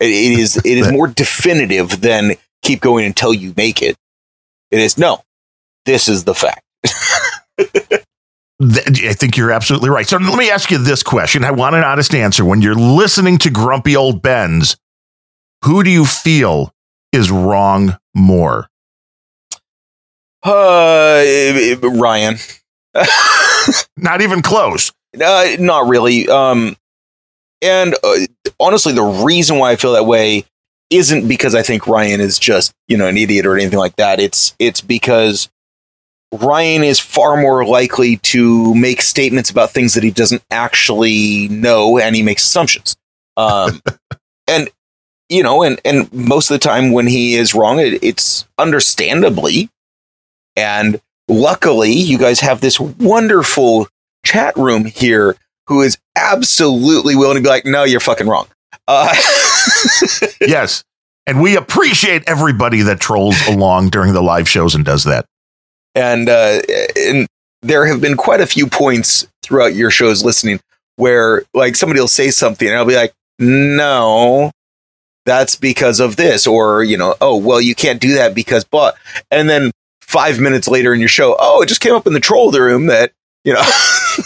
[0.00, 3.96] It, is it is more definitive than keep going until you make it.
[4.70, 5.22] It is no.
[5.84, 6.62] This is the fact.
[8.60, 10.06] I think you're absolutely right.
[10.06, 11.44] So let me ask you this question.
[11.44, 12.44] I want an honest answer.
[12.44, 14.76] When you're listening to grumpy old Bens,
[15.64, 16.72] who do you feel
[17.12, 18.68] is wrong more?
[20.42, 21.24] Uh,
[21.82, 22.36] Ryan.
[23.96, 24.92] Not even close.
[25.20, 26.28] Uh, not really.
[26.28, 26.76] Um,
[27.62, 28.16] and uh,
[28.60, 30.44] honestly, the reason why I feel that way
[30.90, 34.20] isn't because I think Ryan is just you know an idiot or anything like that.
[34.20, 35.48] It's it's because
[36.32, 41.98] Ryan is far more likely to make statements about things that he doesn't actually know,
[41.98, 42.96] and he makes assumptions.
[43.36, 43.80] Um,
[44.48, 44.68] and
[45.28, 49.70] you know, and and most of the time when he is wrong, it, it's understandably.
[50.58, 53.86] And luckily, you guys have this wonderful
[54.24, 55.36] chat room here
[55.68, 58.48] who is absolutely willing to be like, no, you're fucking wrong.
[58.88, 59.14] Uh,
[60.40, 60.82] yes.
[61.28, 65.26] And we appreciate everybody that trolls along during the live shows and does that.
[65.94, 66.60] and uh,
[66.96, 67.26] and
[67.62, 70.60] there have been quite a few points throughout your shows listening
[70.96, 74.50] where like somebody will say something and I'll be like, no,
[75.24, 78.96] that's because of this, or you know, oh well, you can't do that because but,
[79.30, 79.70] and then
[80.08, 82.52] five minutes later in your show, oh, it just came up in the troll of
[82.52, 83.12] the room that
[83.44, 83.62] you know,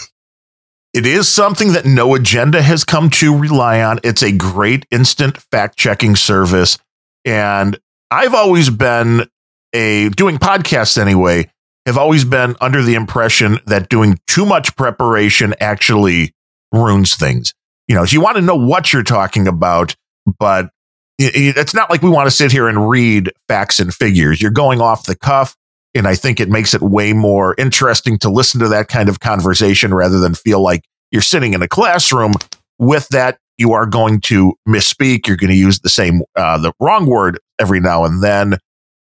[0.93, 3.99] It is something that No Agenda has come to rely on.
[4.03, 6.77] It's a great instant fact checking service.
[7.25, 7.79] And
[8.11, 9.27] I've always been
[9.73, 11.49] a doing podcasts anyway,
[11.87, 16.31] have always been under the impression that doing too much preparation actually
[16.71, 17.55] ruins things.
[17.87, 19.95] You know, so you want to know what you're talking about,
[20.39, 20.69] but
[21.17, 24.41] it- it- it's not like we want to sit here and read facts and figures.
[24.43, 25.55] You're going off the cuff.
[25.95, 29.19] And I think it makes it way more interesting to listen to that kind of
[29.19, 32.33] conversation rather than feel like you're sitting in a classroom.
[32.79, 35.27] With that, you are going to misspeak.
[35.27, 38.57] You're going to use the same, uh, the wrong word every now and then.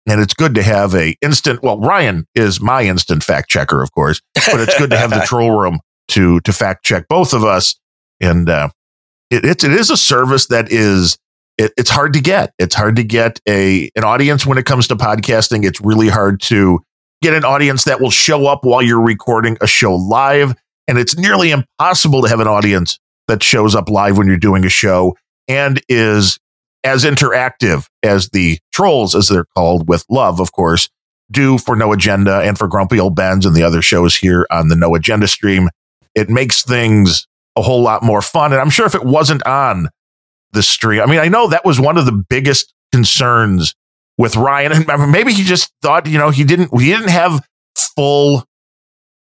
[0.08, 1.62] And it's good to have a instant.
[1.62, 5.20] Well, Ryan is my instant fact checker, of course, but it's good to have the
[5.26, 7.74] troll room to to fact check both of us.
[8.20, 8.68] And uh,
[9.30, 11.18] it, it's it is a service that is
[11.58, 12.52] it, it's hard to get.
[12.58, 15.64] It's hard to get a an audience when it comes to podcasting.
[15.64, 16.80] It's really hard to
[17.22, 20.54] get an audience that will show up while you're recording a show live,
[20.86, 24.64] and it's nearly impossible to have an audience that shows up live when you're doing
[24.64, 25.16] a show
[25.48, 26.38] and is
[26.84, 30.88] as interactive as the trolls, as they're called, with love, of course,
[31.30, 34.68] do for No Agenda and for Grumpy Old Bens and the other shows here on
[34.68, 35.68] the No Agenda stream.
[36.14, 37.26] It makes things
[37.56, 38.52] a whole lot more fun.
[38.52, 39.88] And I'm sure if it wasn't on
[40.56, 43.74] the stream, I mean, I know that was one of the biggest concerns
[44.18, 47.46] with Ryan, and maybe he just thought, you know, he didn't he didn't have
[47.94, 48.44] full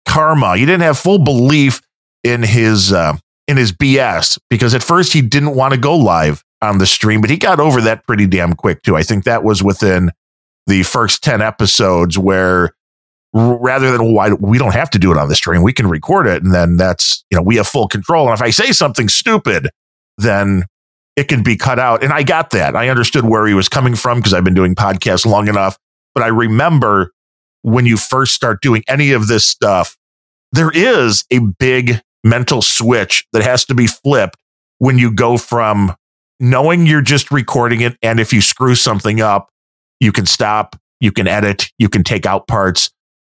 [0.07, 0.57] karma.
[0.57, 1.81] He didn't have full belief
[2.23, 3.17] in his uh,
[3.49, 7.21] in his BS because at first he didn't want to go live on the stream,
[7.21, 8.97] but he got over that pretty damn quick too.
[8.97, 10.11] I think that was within
[10.67, 12.73] the first 10 episodes where
[13.35, 16.27] rather than why we don't have to do it on the stream, we can record
[16.27, 18.29] it and then that's, you know, we have full control.
[18.29, 19.71] And if I say something stupid,
[20.19, 20.65] then
[21.17, 22.03] it can be cut out.
[22.03, 22.75] And I got that.
[22.75, 25.79] I understood where he was coming from because I've been doing podcasts long enough.
[26.15, 27.13] But I remember
[27.63, 29.97] when you first start doing any of this stuff,
[30.53, 34.37] there is a big mental switch that has to be flipped
[34.79, 35.95] when you go from
[36.41, 37.97] knowing you're just recording it.
[38.03, 39.49] And if you screw something up,
[40.01, 42.91] you can stop, you can edit, you can take out parts.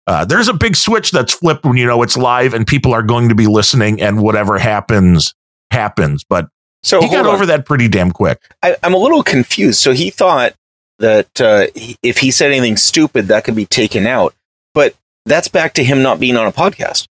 [0.07, 3.03] Uh, there's a big switch that's flipped when you know it's live and people are
[3.03, 5.35] going to be listening, and whatever happens
[5.71, 6.25] happens.
[6.25, 6.49] But
[6.83, 7.35] So he got on.
[7.35, 8.41] over that pretty damn quick.
[8.63, 9.81] I, I'm a little confused.
[9.81, 10.55] So he thought
[10.99, 14.35] that uh, he, if he said anything stupid, that could be taken out.
[14.75, 14.95] But
[15.27, 17.07] that's back to him not being on a podcast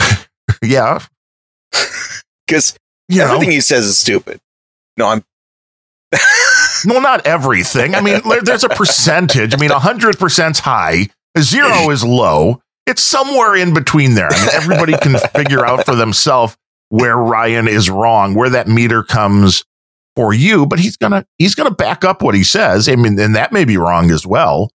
[0.62, 1.00] yeah.
[2.46, 2.76] because
[3.08, 4.40] You know, everything he says is stupid.
[4.96, 5.24] No, I'm
[6.86, 7.94] well, not everything.
[7.94, 9.54] I mean, there's a percentage.
[9.54, 11.08] I mean, 100% is high,
[11.38, 12.62] zero is low.
[12.86, 14.28] It's somewhere in between there.
[14.32, 16.56] I mean, everybody can figure out for themselves
[16.90, 19.64] where Ryan is wrong, where that meter comes
[20.16, 22.88] for you, but he's to he's to back up what he says.
[22.88, 24.70] I mean, and that may be wrong as well.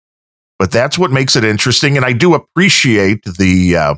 [0.57, 3.95] But that's what makes it interesting and I do appreciate the uh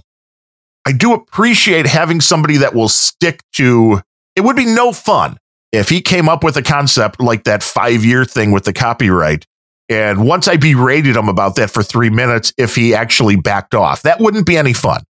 [0.85, 4.01] I do appreciate having somebody that will stick to
[4.35, 5.37] it would be no fun
[5.71, 9.45] if he came up with a concept like that five year thing with the copyright,
[9.89, 14.03] and once I berated him about that for three minutes, if he actually backed off,
[14.03, 15.03] that wouldn't be any fun.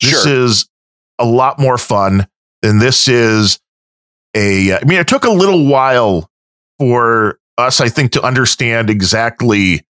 [0.00, 0.44] This Sure.
[0.44, 0.66] is
[1.20, 2.26] a lot more fun
[2.62, 3.60] than this is
[4.34, 4.74] a.
[4.74, 6.30] I mean, it took a little while
[6.78, 9.82] for us, I think, to understand exactly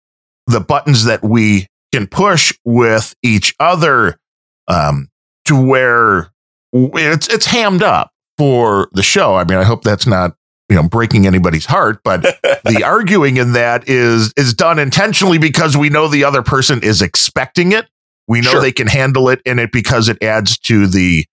[0.47, 4.19] the buttons that we can push with each other
[4.67, 5.09] um,
[5.45, 6.31] to where
[6.73, 9.37] it's it's hammed up for the show.
[9.37, 10.35] I mean, I hope that's not
[10.69, 15.77] you know breaking anybody's heart, but the arguing in that is is done intentionally because
[15.77, 17.87] we know the other person is expecting it.
[18.29, 18.61] We know Sure.
[18.61, 21.25] they can handle it in it because it adds to the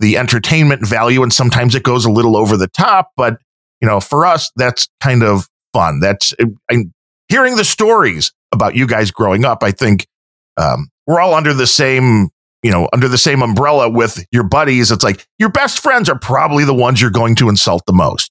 [0.00, 3.10] the entertainment value, and sometimes it goes a little over the top.
[3.16, 3.38] But
[3.80, 6.00] you know, for us, that's kind of fun.
[6.00, 6.34] That's
[6.70, 6.84] I,
[7.28, 9.62] hearing the stories about you guys growing up.
[9.62, 10.06] I think
[10.56, 12.28] um, we're all under the same
[12.62, 14.90] you know under the same umbrella with your buddies.
[14.92, 18.30] It's like your best friends are probably the ones you're going to insult the most.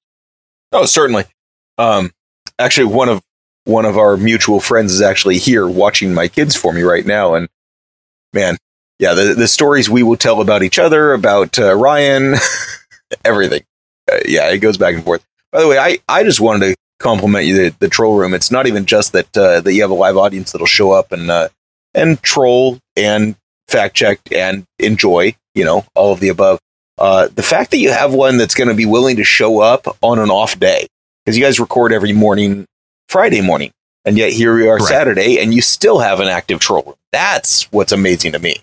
[0.71, 1.25] Oh, certainly.
[1.77, 2.11] Um,
[2.59, 3.21] actually, one of
[3.65, 7.33] one of our mutual friends is actually here watching my kids for me right now,
[7.33, 7.47] and
[8.33, 8.57] man,
[8.99, 12.35] yeah, the the stories we will tell about each other, about uh, Ryan,
[13.25, 13.63] everything.
[14.11, 15.25] Uh, yeah, it goes back and forth.
[15.51, 18.33] By the way, I I just wanted to compliment you the, the troll room.
[18.33, 21.11] It's not even just that uh, that you have a live audience that'll show up
[21.11, 21.49] and uh,
[21.93, 23.35] and troll and
[23.67, 26.59] fact check and enjoy, you know, all of the above.
[26.97, 29.87] Uh, the fact that you have one that's going to be willing to show up
[30.01, 30.85] on an off day
[31.25, 32.65] because you guys record every morning,
[33.09, 33.71] Friday morning,
[34.05, 34.89] and yet here we are Correct.
[34.89, 36.95] Saturday, and you still have an active troll room.
[37.11, 38.57] That's what's amazing to me.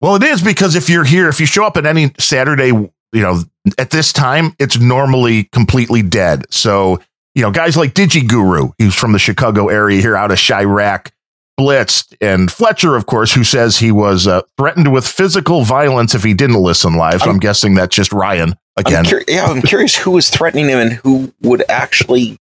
[0.00, 2.90] Well, it is because if you're here, if you show up at any Saturday, you
[3.12, 3.40] know,
[3.78, 6.44] at this time, it's normally completely dead.
[6.50, 7.00] So,
[7.34, 11.10] you know, guys like Digi Guru, he's from the Chicago area here out of Chiraq,
[11.58, 16.22] blitzed, and Fletcher, of course, who says he was uh, threatened with physical violence if
[16.22, 17.20] he didn't listen live.
[17.20, 19.06] So I'm, I'm- guessing that's just Ryan again.
[19.06, 22.36] I'm cur- yeah, I'm curious who was threatening him and who would actually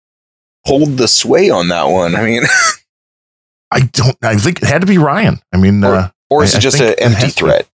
[0.70, 2.16] hold the sway on that one.
[2.16, 2.44] I mean,
[3.72, 5.40] I don't, I think it had to be Ryan.
[5.54, 7.68] I mean, Or- uh, or is I- it just an empty threat?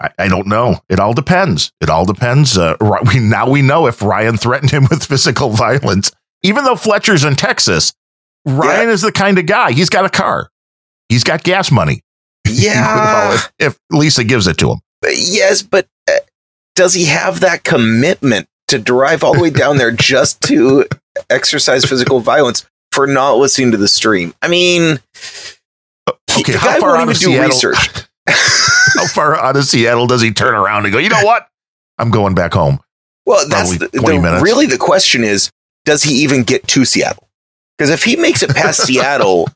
[0.00, 0.80] I, I don't know.
[0.90, 1.72] It all depends.
[1.80, 2.58] It all depends.
[2.58, 2.76] Uh,
[3.14, 6.12] we now we know if Ryan threatened him with physical violence.
[6.42, 7.94] Even though Fletcher's in Texas,
[8.46, 9.72] Ryan is the kind of guy.
[9.72, 10.50] He's got a car.
[11.08, 12.02] He's got gas money.
[12.48, 14.80] Yeah, if, if Lisa gives it to him.
[15.00, 16.12] But yes, but uh,
[16.74, 20.84] does he have that commitment to drive all the way down there just to
[21.30, 24.34] exercise physical violence for not listening to the stream?
[24.42, 24.98] I mean,
[26.38, 27.46] Okay, how far out even of do Seattle?
[27.48, 27.76] research.
[28.96, 30.98] How far out of Seattle does he turn around and go?
[30.98, 31.46] You know what?
[31.98, 32.80] I'm going back home.
[33.24, 34.42] Well, that's the, 20 the- minutes.
[34.42, 35.50] really the question is,
[35.84, 37.28] does he even get to Seattle?
[37.78, 39.48] Because if he makes it past Seattle,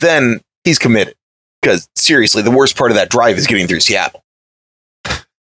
[0.00, 1.14] then he's committed.
[1.62, 4.22] Because seriously, the worst part of that drive is getting through Seattle.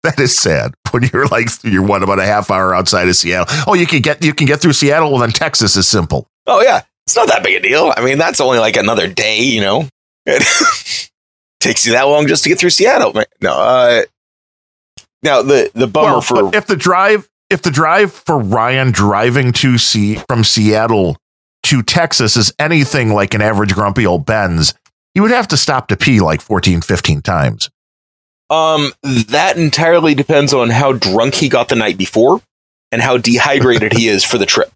[0.03, 0.73] That is sad.
[0.91, 3.45] When you're like you're what about a half hour outside of Seattle?
[3.67, 5.11] Oh, you can get you can get through Seattle.
[5.11, 6.27] Well, then Texas is simple.
[6.47, 7.93] Oh yeah, it's not that big a deal.
[7.95, 9.88] I mean, that's only like another day, you know.
[10.26, 10.41] It
[11.59, 13.13] takes you that long just to get through Seattle.
[13.39, 14.01] No, uh,
[15.21, 19.51] now the the bummer Well, for if the drive if the drive for Ryan driving
[19.53, 21.17] to see from Seattle
[21.63, 24.73] to Texas is anything like an average grumpy old Bens,
[25.13, 27.69] he would have to stop to pee like 14, 15 times.
[28.49, 32.41] Um that entirely depends on how drunk he got the night before
[32.91, 34.71] and how dehydrated he is for the trip.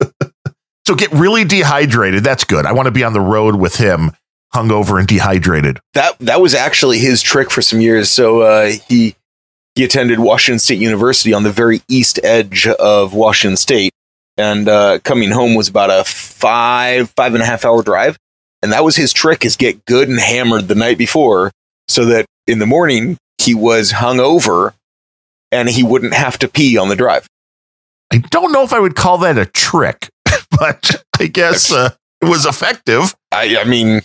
[0.86, 2.24] So get really dehydrated.
[2.24, 2.66] That's good.
[2.66, 4.10] I want to be on the road with him,
[4.54, 5.78] hungover and dehydrated.
[5.94, 8.10] That that was actually his trick for some years.
[8.10, 9.14] So uh, he
[9.74, 13.92] he attended Washington State University on the very east edge of Washington State,
[14.36, 18.18] and uh, coming home was about a five five and a half hour drive.
[18.60, 21.52] And that was his trick: is get good and hammered the night before,
[21.86, 24.74] so that in the morning he was hungover
[25.50, 27.26] and he wouldn't have to pee on the drive.
[28.12, 30.08] I don't know if I would call that a trick,
[30.50, 31.90] but I guess uh,
[32.20, 33.14] it was effective.
[33.30, 34.02] I, I mean,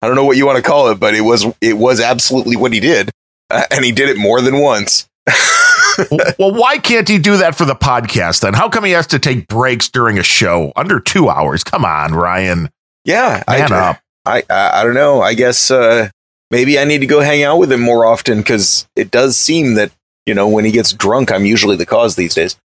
[0.00, 2.56] I don't know what you want to call it, but it was it was absolutely
[2.56, 3.10] what he did,
[3.50, 5.06] uh, and he did it more than once.
[6.38, 8.54] well, why can't he do that for the podcast then?
[8.54, 11.62] How come he has to take breaks during a show under two hours?
[11.62, 12.70] Come on, Ryan.
[13.04, 14.00] Yeah, Man I, up.
[14.24, 15.20] I, I I don't know.
[15.20, 16.08] I guess uh,
[16.52, 19.74] maybe I need to go hang out with him more often because it does seem
[19.74, 19.90] that
[20.26, 22.56] you know when he gets drunk, I'm usually the cause these days.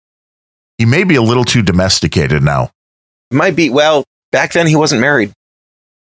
[0.77, 2.69] He may be a little too domesticated now.
[3.31, 3.71] Might be.
[3.71, 5.33] Well, back then he wasn't married.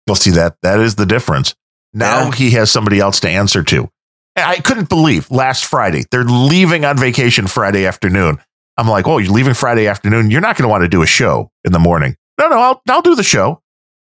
[0.07, 1.55] Well, see that that is the difference.
[1.93, 2.31] Now Yeah.
[2.35, 3.87] he has somebody else to answer to.
[4.35, 8.39] I couldn't believe last Friday they're leaving on vacation Friday afternoon.
[8.77, 10.29] I'm like, oh, you're leaving Friday afternoon.
[10.29, 12.15] You're not going to want to do a show in the morning.
[12.39, 13.61] No, no, I'll I'll do the show.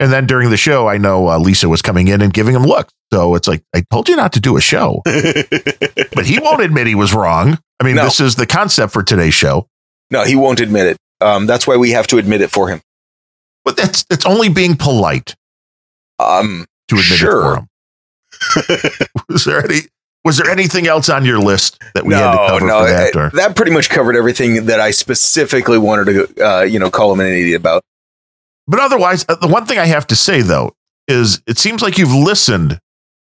[0.02, 2.64] And then during the show, I know uh, Lisa was coming in and giving him
[2.64, 2.94] looks.
[3.12, 6.88] So it's like I told you not to do a show, but he won't admit
[6.88, 7.58] he was wrong.
[7.80, 8.06] I mean, No.
[8.06, 9.68] this is the concept for today's show.
[10.12, 10.98] no, he won't admit it.
[11.22, 12.82] Um, that's why we have to admit it for him.
[13.66, 15.36] But that's it's only being polite
[16.18, 17.42] Um, to admit Sure.
[17.42, 19.20] it for him.
[19.30, 19.80] was there any
[20.26, 23.16] was there anything else on your list that we had to cover no, for that?
[23.16, 23.30] Or?
[23.32, 26.06] that pretty much covered everything that I specifically wanted
[26.36, 27.84] to, uh, you know, call him an idiot about.
[28.70, 30.76] But otherwise, uh, the one thing I have to say though
[31.08, 32.80] is it seems like you've listened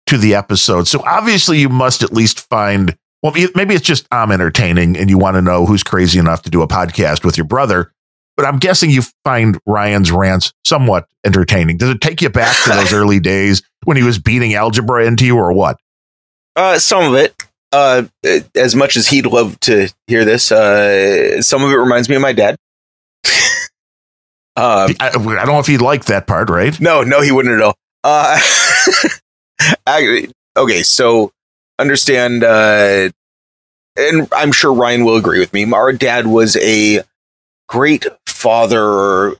[0.07, 2.97] to the episode, so obviously you must at least find.
[3.21, 6.49] Well, maybe it's just I'm entertaining, and you want to know who's crazy enough to
[6.49, 7.91] do a podcast with your brother.
[8.35, 11.77] But I'm guessing you find Ryan's rants somewhat entertaining.
[11.77, 15.25] Does it take you back to those early days when he was beating algebra into
[15.25, 15.77] you, or what?
[16.55, 17.35] Uh, some of it,
[17.71, 18.03] uh,
[18.55, 22.21] as much as he'd love to hear this, uh, some of it reminds me of
[22.21, 22.55] my dad.
[24.55, 26.79] Um, I, I don't know if he'd like that part, right?
[26.79, 27.75] no, no, he wouldn't at all.
[28.03, 28.37] Uh,
[29.87, 30.27] I-
[30.57, 31.31] okay, so
[31.79, 33.09] understand, uh,
[33.97, 35.71] and I'm sure Ryan will agree with me.
[35.71, 37.01] Our dad was a
[37.67, 39.35] great father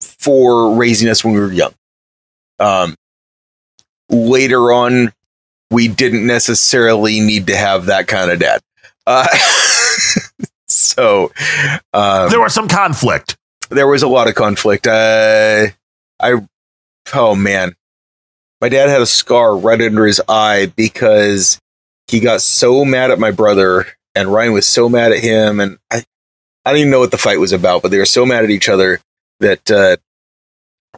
[0.00, 1.74] for raising us when we were young.
[2.58, 2.94] Um,
[4.08, 5.12] later on,
[5.70, 8.60] we didn't necessarily need to have that kind of dad.
[9.06, 9.26] Uh,
[10.68, 11.32] so
[11.94, 13.36] um, There was some conflict.
[13.70, 14.86] There was a lot of conflict.
[14.86, 15.68] Uh,
[16.20, 16.46] I,
[17.14, 17.74] oh man,
[18.60, 21.58] my dad had a scar right under his eye because
[22.08, 25.78] he got so mad at my brother, and Ryan was so mad at him, and
[25.90, 26.04] I,
[26.64, 28.50] I don't even know what the fight was about, but they were so mad at
[28.50, 29.00] each other
[29.40, 29.96] that uh,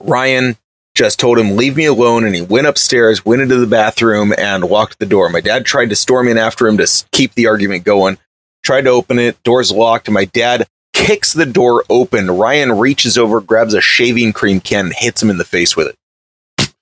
[0.01, 0.57] Ryan
[0.95, 4.65] just told him leave me alone, and he went upstairs, went into the bathroom, and
[4.65, 5.29] locked the door.
[5.29, 8.19] My dad tried to storm in after him to keep the argument going.
[8.63, 12.31] Tried to open it, door's locked, my dad kicks the door open.
[12.31, 15.89] Ryan reaches over, grabs a shaving cream can, and hits him in the face with
[15.89, 16.73] it.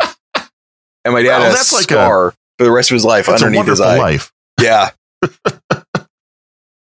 [1.04, 3.04] and my dad Well, has that's a like a- scar for the rest of his
[3.04, 3.98] life underneath his eye.
[3.98, 4.32] life.
[4.60, 4.90] Yeah.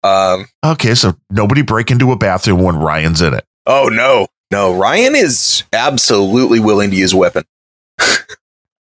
[0.04, 0.46] um.
[0.66, 3.46] Okay, so nobody break into a bathroom when Ryan's in it.
[3.66, 4.74] Oh no, no.
[4.78, 7.44] Ryan is absolutely willing to use a weapon.
[8.00, 8.18] I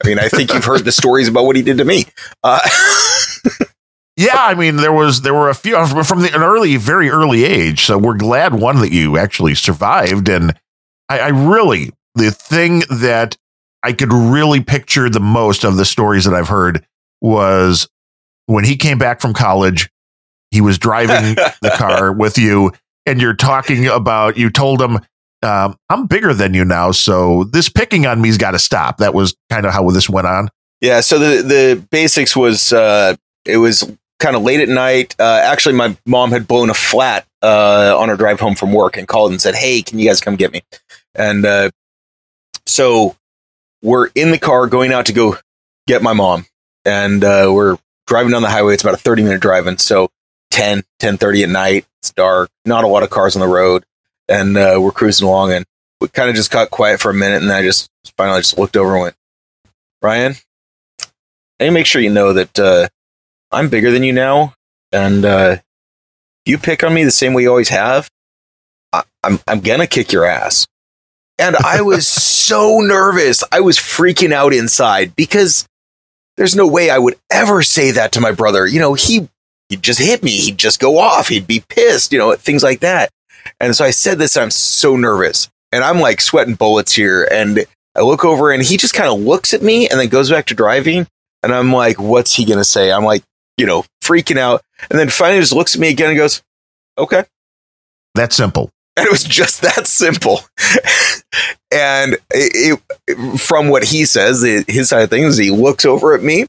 [0.07, 2.05] mean, I think you've heard the stories about what he did to me.
[2.45, 2.61] Uh,
[4.19, 7.45] Yeah, I mean there was there were a few from the, an early, very early
[7.45, 7.83] age.
[7.83, 10.29] So we're glad one that you actually survived.
[10.29, 10.59] And
[11.09, 13.37] I, I really the thing that
[13.85, 16.85] I could really picture the most of the stories that I've heard
[17.21, 17.89] was
[18.47, 19.89] when he came back from college.
[20.51, 22.73] He was driving the car with you,
[23.07, 24.37] and you're talking about.
[24.37, 24.99] You told him,
[25.43, 29.15] um, "I'm bigger than you now, so this picking on me's got to stop." That
[29.15, 30.49] was kind of how this went on.
[30.81, 33.15] Yeah, so the the basics was uh
[33.45, 35.15] it was kind of late at night.
[35.19, 38.97] Uh actually my mom had blown a flat uh on her drive home from work
[38.97, 40.63] and called and said, "Hey, can you guys come get me?"
[41.15, 41.71] And uh
[42.67, 43.17] so
[43.83, 45.37] we're in the car going out to go
[45.87, 46.47] get my mom
[46.85, 48.75] and uh we're driving down the highway.
[48.75, 50.09] It's about a 30 minute drive and so
[50.51, 51.87] 10 10:30 at night.
[52.01, 53.85] It's dark, not a lot of cars on the road
[54.29, 55.65] and uh we're cruising along and
[56.01, 58.59] we kind of just got quiet for a minute and then I just finally just
[58.59, 59.17] looked over and went,
[60.01, 60.37] "Ryan,
[61.61, 62.89] need to make sure you know that uh,
[63.51, 64.55] I'm bigger than you now,
[64.93, 65.57] and uh,
[66.45, 68.09] you pick on me the same way you always have,
[68.93, 70.67] I- I'm I'm gonna kick your ass.
[71.39, 73.43] And I was so nervous.
[73.53, 75.67] I was freaking out inside because
[76.37, 78.67] there's no way I would ever say that to my brother.
[78.67, 79.29] You know, he
[79.69, 80.33] he'd just hit me.
[80.33, 81.29] He'd just go off.
[81.29, 82.13] He'd be pissed.
[82.13, 83.11] You know, things like that.
[83.61, 84.37] And so I said this.
[84.37, 87.27] I'm so nervous, and I'm like sweating bullets here.
[87.31, 87.65] And
[87.97, 90.47] I look over, and he just kind of looks at me, and then goes back
[90.47, 91.07] to driving.
[91.43, 92.91] And I'm like, what's he going to say?
[92.91, 93.23] I'm like,
[93.59, 94.63] you know, freaking out.
[94.91, 96.43] And then finally just looks at me again and goes,
[96.97, 97.25] okay.
[98.15, 98.71] That simple.
[98.97, 100.41] And it was just that simple.
[101.71, 106.15] and it, it, from what he says, it, his side of things, he looks over
[106.15, 106.47] at me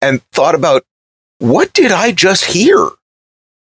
[0.00, 0.84] and thought about,
[1.38, 2.78] what did I just hear?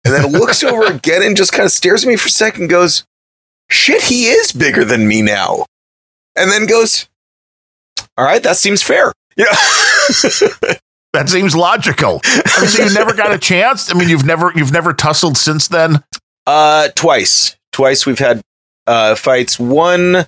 [0.05, 2.63] And then looks over again and just kind of stares at me for a second
[2.63, 3.05] and goes,
[3.69, 5.65] shit, he is bigger than me now.
[6.35, 7.07] And then goes,
[8.17, 9.13] all right, that seems fair.
[9.35, 9.45] Yeah.
[11.13, 12.21] That seems logical.
[12.23, 13.93] I mean, so you never got a chance.
[13.93, 16.03] I mean, you've never you've never tussled since then.
[16.47, 17.55] Uh, twice.
[17.71, 18.41] Twice we've had
[18.87, 19.59] uh fights.
[19.59, 20.25] One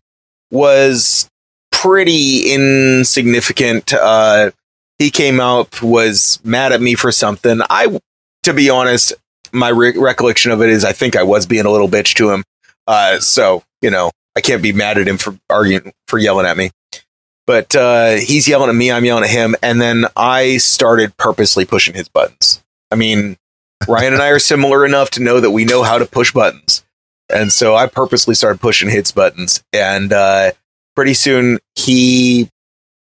[0.51, 1.27] was
[1.71, 3.93] pretty insignificant.
[3.93, 4.51] Uh,
[4.99, 7.61] he came out was mad at me for something.
[7.69, 7.99] I,
[8.43, 9.13] to be honest,
[9.51, 12.31] my re- recollection of it is I think I was being a little bitch to
[12.31, 12.43] him.
[12.87, 16.57] Uh, so you know I can't be mad at him for arguing for yelling at
[16.57, 16.69] me.
[17.47, 21.65] But uh, he's yelling at me, I'm yelling at him, and then I started purposely
[21.65, 22.63] pushing his buttons.
[22.91, 23.37] I mean,
[23.87, 26.83] Ryan and I are similar enough to know that we know how to push buttons.
[27.29, 29.63] And so I purposely started pushing his buttons.
[29.73, 30.51] And uh,
[30.95, 32.49] pretty soon he,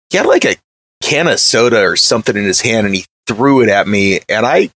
[0.09, 0.57] he had like a
[1.01, 4.19] can of soda or something in his hand and he threw it at me.
[4.27, 4.69] And I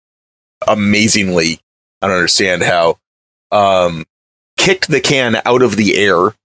[0.68, 1.60] amazingly,
[2.02, 2.98] I don't understand how,
[3.52, 4.06] um,
[4.58, 6.36] kicked the can out of the air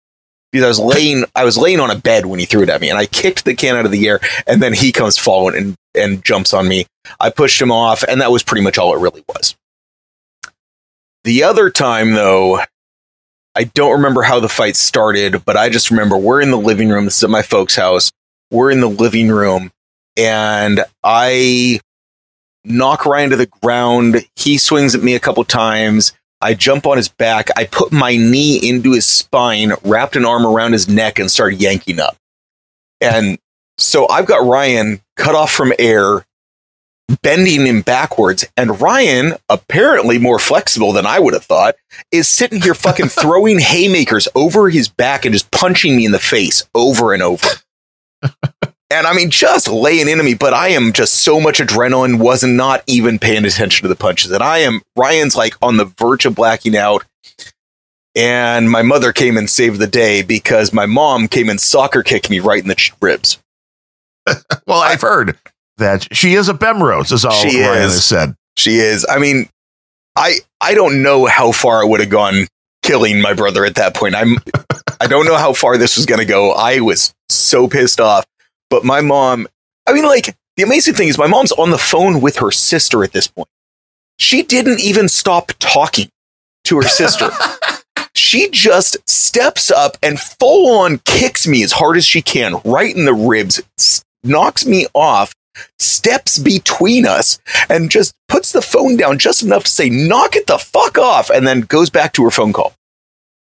[0.53, 2.81] because I was laying I was laying on a bed when he threw it at
[2.81, 5.57] me and I kicked the can out of the air and then he comes falling
[5.57, 6.87] and and jumps on me.
[7.21, 9.57] I pushed him off and that was pretty much all it really was.
[11.25, 12.61] The other time though,
[13.55, 16.89] I don't remember how the fight started, but I just remember we're in the living
[16.89, 17.07] room.
[17.07, 18.13] This is at my folks' house.
[18.51, 19.71] We're in the living room
[20.17, 21.81] and I
[22.65, 24.25] knock Ryan to the ground.
[24.37, 26.13] He swings at me a couple times.
[26.41, 27.49] I jump on his back.
[27.57, 31.61] I put my knee into his spine, wrapped an arm around his neck, and started
[31.61, 32.17] yanking up.
[33.01, 33.39] And
[33.79, 36.27] so I've got Ryan cut off from air,
[37.23, 38.47] bending him backwards.
[38.57, 41.77] And Ryan, apparently more flexible than I would have thought,
[42.13, 46.19] is sitting here fucking throwing haymakers over his back and just punching me in the
[46.19, 47.47] face over and over.
[48.91, 52.45] and I mean, just laying into me, but I am just so much adrenaline, was
[52.45, 54.31] not even paying attention to the punches.
[54.31, 57.05] And I am, Ryan's like on the verge of blacking out.
[58.15, 62.31] And my mother came and saved the day because my mom came and soccer kicked
[62.31, 63.39] me right in the ribs.
[64.67, 65.37] well, I've heard
[65.77, 67.93] that she is a Bemrose, is all she Ryan is.
[67.93, 68.35] has said.
[68.57, 69.05] She is.
[69.09, 69.51] I mean,
[70.17, 72.47] I I don't know how far I would have gone
[72.83, 74.15] killing my brother at that point.
[74.15, 74.39] I'm
[75.01, 76.53] I don't know how far this was going to go.
[76.53, 78.25] I was so pissed off.
[78.71, 79.47] But my mom,
[79.87, 83.05] I mean, like, the amazing thing is my mom's on the phone with her sister
[83.05, 83.49] at this point.
[84.19, 86.09] She didn't even stop talking
[86.65, 87.31] to her sister.
[88.15, 92.95] she just steps up and full on kicks me as hard as she can, right
[92.95, 93.63] in the ribs,
[94.25, 95.35] knocks me off,
[95.79, 97.39] steps between us,
[97.69, 101.31] and just puts the phone down just enough to say, knock it the fuck off,
[101.31, 102.75] and then goes back to her phone call.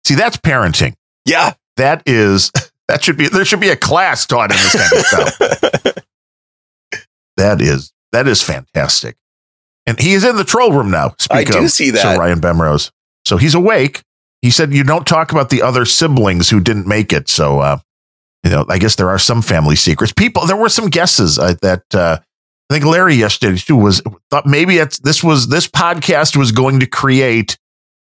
[0.05, 0.94] See, that's parenting.
[1.24, 1.55] Yeah.
[1.76, 2.51] That is
[2.93, 5.94] that should be there should be a class taught in this kind of stuff.
[7.39, 9.16] that is that is fantastic.
[9.86, 11.14] And he is in the troll room now.
[11.19, 12.02] Speak I do see that.
[12.02, 12.90] So Ryan Bemrose.
[13.24, 14.02] So he's awake.
[14.43, 17.31] He said you don't talk about the other siblings who didn't make it.
[17.31, 17.78] So uh,
[18.44, 20.12] you know, I guess there are some family secrets.
[20.12, 22.19] People, there were some guesses uh, that uh,
[22.70, 26.81] I think Larry yesterday too was thought maybe it's this was this podcast was going
[26.81, 27.56] to create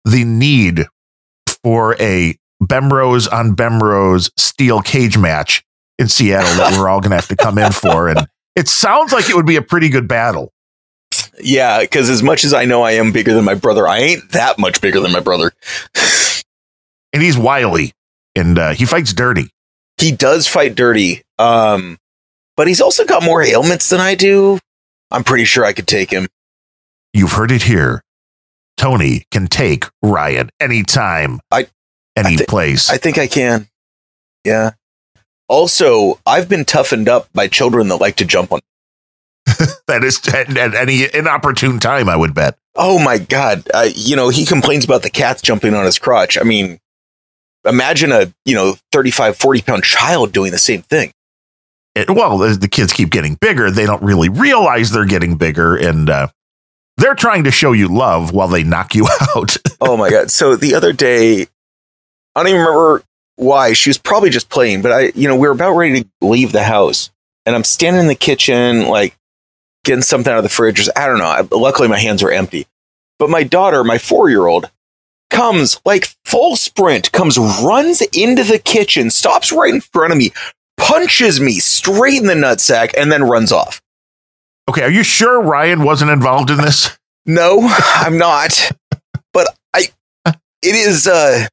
[0.04, 0.86] the need
[1.62, 5.64] for a Bemrose on Bemrose steel cage match
[5.98, 8.08] in Seattle that we're all going to have to come in for.
[8.08, 10.52] And it sounds like it would be a pretty good battle.
[11.38, 14.32] Yeah, because as much as I know I am bigger than my brother, I ain't
[14.32, 15.52] that much bigger than my brother.
[17.12, 17.92] and he's wily
[18.34, 19.50] and uh, he fights dirty.
[19.98, 21.22] He does fight dirty.
[21.38, 21.98] Um,
[22.56, 24.58] but he's also got more ailments than I do.
[25.10, 26.26] I'm pretty sure I could take him.
[27.12, 28.02] You've heard it here.
[28.76, 31.40] Tony can take Ryan anytime.
[31.50, 31.68] I
[32.16, 32.90] any I th- place.
[32.90, 33.68] I think I can.
[34.44, 34.72] Yeah.
[35.48, 38.60] Also, I've been toughened up by children that like to jump on.
[39.86, 42.56] that is at, at, any inopportune time, I would bet.
[42.74, 43.68] Oh my god!
[43.72, 46.36] Uh, you know he complains about the cats jumping on his crotch.
[46.36, 46.78] I mean,
[47.64, 51.12] imagine a you know 35, 40 pound child doing the same thing.
[51.94, 56.10] It, well, the kids keep getting bigger, they don't really realize they're getting bigger, and
[56.10, 56.28] uh,
[56.98, 59.06] they're trying to show you love while they knock you
[59.36, 59.56] out.
[59.80, 60.30] oh my god!
[60.30, 61.46] So the other day,
[62.36, 63.02] I don't even remember
[63.36, 63.72] why.
[63.72, 66.52] She was probably just playing, but I, you know, we were about ready to leave
[66.52, 67.10] the house,
[67.46, 69.16] and I'm standing in the kitchen, like
[69.84, 70.86] getting something out of the fridge.
[70.94, 71.24] I don't know.
[71.24, 72.66] I, luckily, my hands were empty.
[73.18, 74.70] But my daughter, my four year old,
[75.30, 80.32] comes like full sprint, comes, runs into the kitchen, stops right in front of me,
[80.76, 83.80] punches me straight in the nutsack, and then runs off.
[84.68, 86.98] Okay, are you sure Ryan wasn't involved in this?
[87.24, 88.70] No, I'm not.
[89.32, 89.84] but I,
[90.26, 91.06] it is.
[91.06, 91.46] uh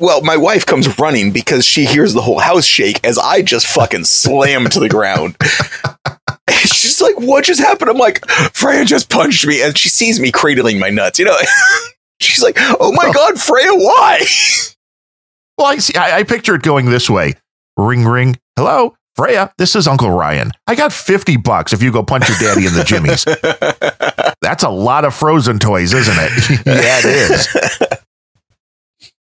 [0.00, 3.66] well, my wife comes running because she hears the whole house shake as I just
[3.66, 5.36] fucking slam to the ground.
[6.06, 6.18] And
[6.48, 10.30] she's like, "What just happened?" I'm like, "Freya just punched me," and she sees me
[10.30, 11.18] cradling my nuts.
[11.18, 11.36] You know,
[12.20, 13.12] she's like, "Oh my oh.
[13.12, 14.24] god, Freya, why?"
[15.56, 15.96] Well, I see.
[15.96, 17.34] I, I picture it going this way:
[17.76, 18.36] ring, ring.
[18.56, 20.50] Hello, Freya, this is Uncle Ryan.
[20.66, 23.24] I got 50 bucks if you go punch your daddy in the jimmies.
[24.42, 26.66] That's a lot of frozen toys, isn't it?
[26.66, 27.98] yeah, it is.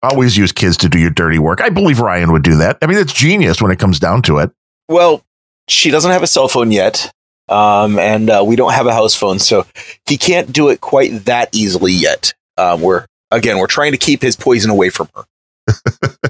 [0.04, 1.62] Always use kids to do your dirty work.
[1.62, 2.78] I believe Ryan would do that.
[2.82, 4.50] I mean, it's genius when it comes down to it.
[4.88, 5.24] Well,
[5.68, 7.10] she doesn't have a cell phone yet.
[7.48, 9.66] Um, and uh, we don't have a house phone, so
[10.06, 12.32] he can't do it quite that easily yet.
[12.56, 15.24] Um, we're again, we're trying to keep his poison away from her.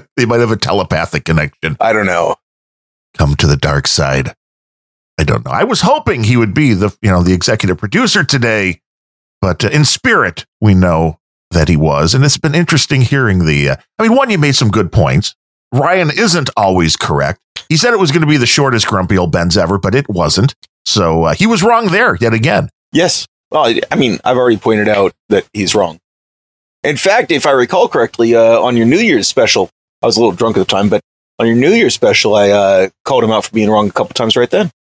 [0.17, 1.77] they might have a telepathic connection.
[1.79, 2.35] I don't know.
[3.17, 4.33] Come to the dark side.
[5.17, 5.51] I don't know.
[5.51, 8.81] I was hoping he would be the you know the executive producer today,
[9.41, 11.19] but uh, in spirit we know
[11.51, 13.69] that he was, and it's been interesting hearing the.
[13.69, 15.35] Uh, I mean, one, you made some good points.
[15.73, 17.39] Ryan isn't always correct.
[17.69, 20.07] He said it was going to be the shortest Grumpy Old Bens ever, but it
[20.09, 20.55] wasn't.
[20.85, 22.69] So uh, he was wrong there yet again.
[22.91, 23.25] Yes.
[23.51, 25.99] Well, I mean, I've already pointed out that he's wrong.
[26.83, 29.69] In fact, if I recall correctly, uh, on your New Year's special,
[30.01, 31.01] I was a little drunk at the time, but
[31.39, 34.13] on your New Year's special, I uh, called him out for being wrong a couple
[34.13, 34.71] times right then.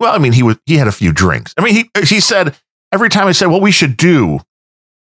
[0.00, 1.54] Well, I mean, he was he had a few drinks.
[1.56, 2.56] I mean, he he said
[2.90, 4.40] every time I said, "Well, we should do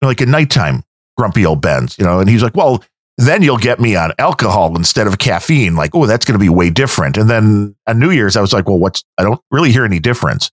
[0.02, 0.82] like a nighttime
[1.16, 2.82] grumpy old Bens," you know, and he's like, "Well,
[3.18, 6.48] then you'll get me on alcohol instead of caffeine." Like, oh, that's going to be
[6.48, 7.16] way different.
[7.16, 9.04] And then on New Year's, I was like, "Well, what's?
[9.18, 10.50] I don't really hear any difference.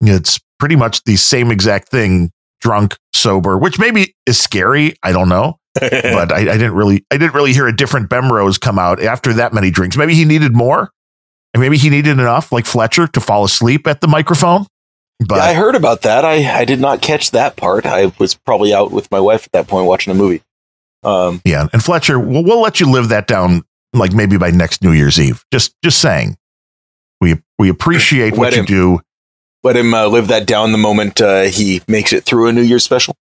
[0.00, 2.30] It's pretty much the same exact thing,
[2.60, 4.94] drunk, sober, which maybe is scary.
[5.02, 8.58] I don't know." but I, I, didn't really I didn't really hear a different Bemrose
[8.58, 9.96] come out after that many drinks.
[9.96, 10.90] Maybe he needed more.
[11.54, 14.66] And maybe he needed enough, like Fletcher, to fall asleep at the microphone.
[15.26, 16.24] But yeah, I heard about that.
[16.24, 17.86] I, I did not catch that part.
[17.86, 20.42] I was probably out with my wife at that point watching a movie.
[21.02, 24.82] Um, yeah, and Fletcher, we'll, we'll let you live that down, like maybe by next
[24.82, 25.44] New Year's Eve.
[25.52, 26.36] Just just saying,
[27.20, 29.00] we we appreciate what him, you do.
[29.64, 32.62] Let him uh, live that down the moment uh, he makes it through a New
[32.62, 33.16] Year's special.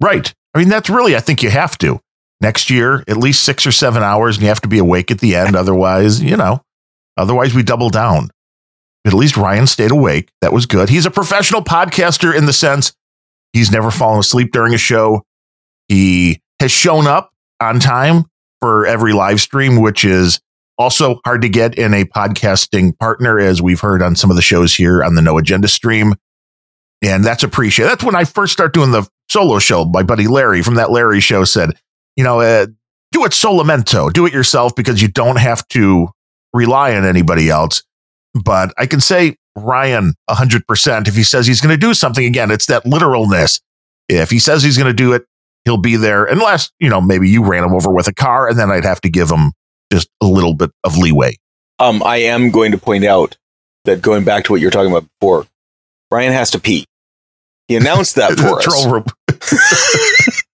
[0.00, 0.32] Right.
[0.54, 2.00] I mean, that's really, I think you have to.
[2.40, 5.18] Next year, at least six or seven hours, and you have to be awake at
[5.18, 5.56] the end.
[5.56, 6.62] Otherwise, you know,
[7.16, 8.30] otherwise we double down.
[9.08, 10.30] At least Ryan stayed awake.
[10.42, 10.88] That was good.
[10.88, 12.92] He's a professional podcaster in the sense
[13.52, 15.22] he's never fallen asleep during a show.
[15.88, 18.24] He has shown up on time
[18.60, 20.40] for every live stream, which is
[20.76, 24.42] also hard to get in a podcasting partner, as we've heard on some of the
[24.42, 26.14] shows here on the No Agenda stream.
[27.02, 27.90] And that's appreciated.
[27.90, 29.84] That's when I first start doing the solo show.
[29.84, 31.70] My buddy Larry from that Larry show said,
[32.16, 32.66] you know, uh,
[33.12, 36.08] do it solamento, do it yourself because you don't have to
[36.52, 37.82] rely on anybody else.
[38.44, 42.50] But I can say Ryan 100% if he says he's going to do something again,
[42.50, 43.60] it's that literalness.
[44.08, 45.26] If he says he's going to do it,
[45.64, 48.58] he'll be there unless, you know, maybe you ran him over with a car and
[48.58, 49.52] then I'd have to give him
[49.92, 51.36] just a little bit of leeway.
[51.78, 53.36] Um, I am going to point out
[53.84, 55.46] that going back to what you were talking about before,
[56.10, 56.86] Ryan has to pee.
[57.68, 58.86] He announced that for us.
[58.86, 59.04] Room.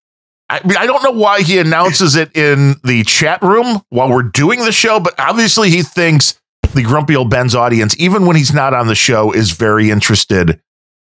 [0.51, 4.23] I mean, I don't know why he announces it in the chat room while we're
[4.23, 6.39] doing the show, but obviously he thinks
[6.75, 10.61] the Grumpy Old Bens audience, even when he's not on the show, is very interested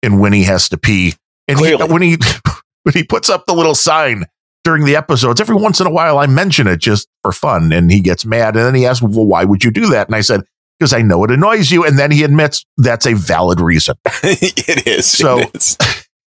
[0.02, 1.15] in when he has to pee.
[1.48, 2.18] And he, when he
[2.84, 4.26] when he puts up the little sign
[4.64, 7.91] during the episodes, every once in a while I mention it just for fun, and
[7.91, 10.22] he gets mad, and then he asks, "Well, why would you do that?" And I
[10.22, 10.44] said,
[10.84, 11.85] because I know it annoys you.
[11.85, 13.95] And then he admits that's a valid reason.
[14.23, 15.06] it is.
[15.06, 15.77] So it is.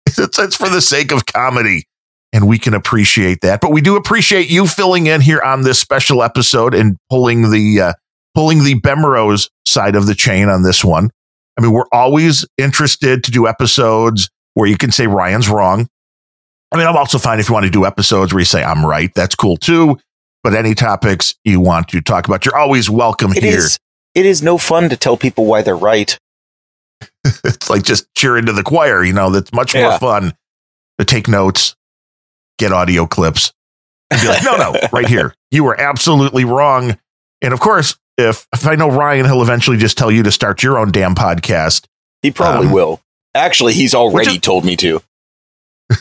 [0.07, 1.85] it's, it's for the sake of comedy.
[2.33, 3.61] And we can appreciate that.
[3.61, 7.81] But we do appreciate you filling in here on this special episode and pulling the
[7.81, 7.93] uh,
[8.35, 11.11] pulling the Bemrose side of the chain on this one.
[11.57, 15.89] I mean, we're always interested to do episodes where you can say Ryan's wrong.
[16.73, 18.85] I mean, I'm also fine if you want to do episodes where you say I'm
[18.85, 19.13] right.
[19.15, 19.99] That's cool too.
[20.43, 23.59] But any topics you want to talk about, you're always welcome it here.
[23.59, 23.79] Is,
[24.15, 26.19] it is no fun to tell people why they're right.
[27.45, 29.89] it's like just cheer into the choir, you know, that's much yeah.
[29.89, 30.33] more fun
[30.99, 31.75] to take notes,
[32.59, 33.53] get audio clips,
[34.11, 35.35] and be like, no, no, right here.
[35.51, 36.99] You were absolutely wrong.
[37.41, 40.63] And of course, if if I know Ryan, he'll eventually just tell you to start
[40.63, 41.87] your own damn podcast.
[42.23, 43.01] He probably um, will.
[43.35, 45.03] Actually, he's already is, told me to.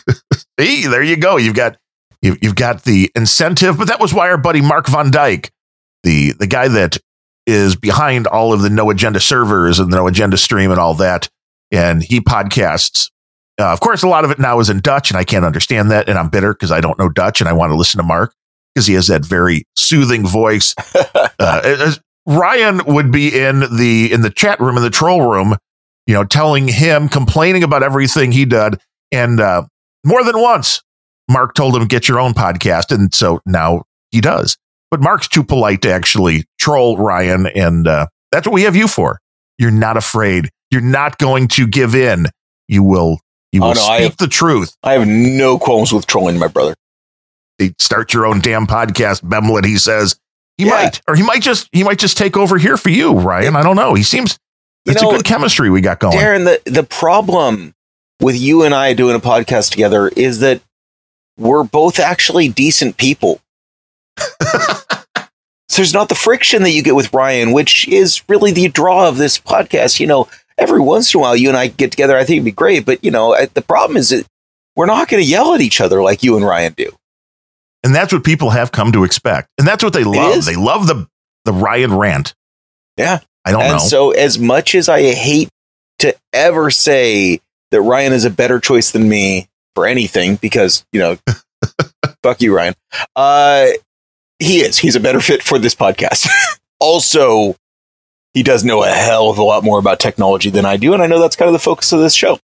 [0.60, 1.38] see, there you go.
[1.38, 1.78] You've got
[2.22, 5.50] you, you've got the incentive, but that was why our buddy Mark van Dijk,
[6.04, 6.98] the the guy that
[7.46, 10.94] is behind all of the No Agenda servers and the No Agenda stream and all
[10.96, 11.30] that.
[11.72, 13.10] And he podcasts.
[13.60, 15.92] Uh, of course, a lot of it now is in Dutch, and I can't understand
[15.92, 16.08] that.
[16.08, 18.34] And I'm bitter because I don't know Dutch and I want to listen to Mark
[18.74, 20.76] because he has that very soothing voice.
[21.40, 21.92] uh,
[22.26, 25.56] Ryan would be in the in the chat room in the troll room,
[26.08, 28.80] you know, telling him, complaining about everything he did,
[29.12, 29.64] and uh,
[30.06, 30.82] more than once,
[31.30, 34.58] Mark told him, "Get your own podcast," and so now he does
[34.94, 37.48] but Mark's too polite to actually troll Ryan.
[37.48, 39.20] And uh, that's what we have you for.
[39.58, 40.52] You're not afraid.
[40.70, 42.28] You're not going to give in.
[42.68, 43.18] You will.
[43.52, 44.76] You oh, will oh, no, speak have, the truth.
[44.84, 46.76] I have no qualms with trolling my brother.
[47.80, 49.66] Start your own damn podcast, Bemlet.
[49.66, 50.20] He says,
[50.58, 50.72] He Yeah.
[50.72, 53.56] might, or he might just he might just take over here for you, Ryan.
[53.56, 53.94] I don't know.
[53.94, 54.38] He seems
[54.86, 56.18] You it's know, a good chemistry we got going.
[56.18, 57.74] Darren, the, the problem
[58.22, 60.62] with you and I doing a podcast together is that
[61.38, 63.40] we're both actually decent people.
[64.20, 69.08] so there's not the friction that you get with Ryan, which is really the draw
[69.08, 70.00] of this podcast.
[70.00, 70.28] You know,
[70.58, 72.16] every once in a while, you and I get together.
[72.18, 74.26] I think it'd be great, but you know, the problem is that
[74.76, 76.92] we're not going to yell at each other like you and Ryan do.
[77.84, 79.50] And that's what people have come to expect.
[79.58, 80.46] And that's what they love.
[80.46, 81.08] They love the
[81.46, 82.34] the Ryan rant.
[82.98, 83.20] Yeah.
[83.46, 83.80] I don't and know.
[83.80, 85.50] so, as much as I hate
[86.00, 87.42] to ever say
[87.72, 91.18] that Ryan is a better choice than me for anything, because you know,
[92.24, 92.74] fuck you, Ryan.
[93.16, 93.68] Uh,
[94.40, 94.78] he is.
[94.78, 96.30] He's a better fit for this podcast.
[96.80, 97.56] also,
[98.34, 101.04] he does know a hell of a lot more about technology than I do, and
[101.04, 102.40] I know that's kind of the focus of this show.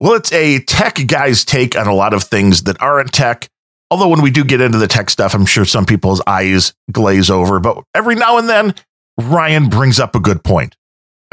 [0.00, 3.48] Well, it's a tech guy's take on a lot of things that aren't tech.
[3.90, 7.30] Although when we do get into the tech stuff, I'm sure some people's eyes glaze
[7.30, 7.58] over.
[7.58, 8.74] But every now and then,
[9.18, 10.76] Ryan brings up a good point.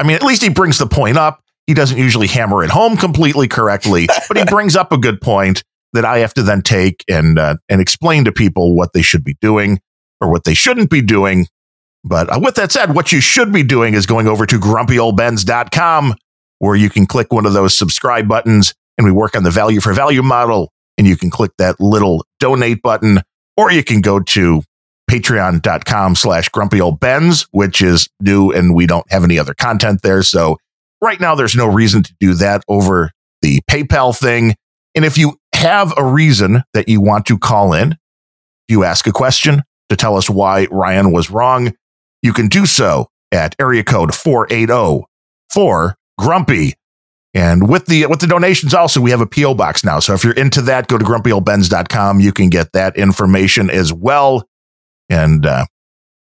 [0.00, 1.42] I mean, at least he brings the point up.
[1.66, 5.62] He doesn't usually hammer it home completely correctly, but he brings up a good point
[5.92, 9.24] that I have to then take and uh, and explain to people what they should
[9.24, 9.80] be doing
[10.20, 11.46] or what they shouldn't be doing.
[12.04, 16.14] But uh, with that said, what you should be doing is going over to grumpyoldbens.com
[16.58, 19.80] where you can click one of those subscribe buttons and we work on the value
[19.80, 23.20] for value model and you can click that little donate button
[23.56, 24.62] or you can go to
[25.10, 30.02] patreon.com slash grumpy old bens which is new and we don't have any other content
[30.02, 30.22] there.
[30.22, 30.58] So
[31.00, 33.10] right now there's no reason to do that over
[33.40, 34.54] the paypal thing.
[34.94, 37.96] And if you have a reason that you want to call in
[38.68, 41.72] you ask a question to tell us why ryan was wrong
[42.22, 45.04] you can do so at area code 480
[45.50, 46.74] 4 grumpy
[47.38, 50.00] and with the with the donations also we have a PO box now.
[50.00, 52.18] So if you're into that, go to grumpyoldbens.com.
[52.18, 54.48] You can get that information as well.
[55.08, 55.66] And uh,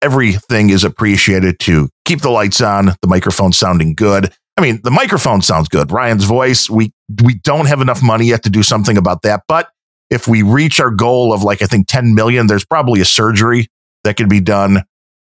[0.01, 4.33] everything is appreciated to keep the lights on, the microphone sounding good.
[4.57, 5.89] I mean, the microphone sounds good.
[5.89, 6.91] Ryan's voice, we
[7.23, 9.69] we don't have enough money yet to do something about that, but
[10.09, 13.67] if we reach our goal of like I think 10 million, there's probably a surgery
[14.03, 14.83] that could be done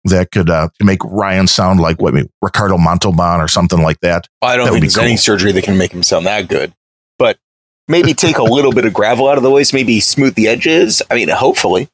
[0.05, 4.29] that could uh, make Ryan sound like what maybe Ricardo Montalban or something like that.
[4.43, 6.73] I don't That think there's any surgery that can make him sound that good,
[7.19, 7.39] but
[7.87, 11.03] maybe take a little bit of gravel out of the so maybe smooth the edges.
[11.11, 11.89] I mean, hopefully.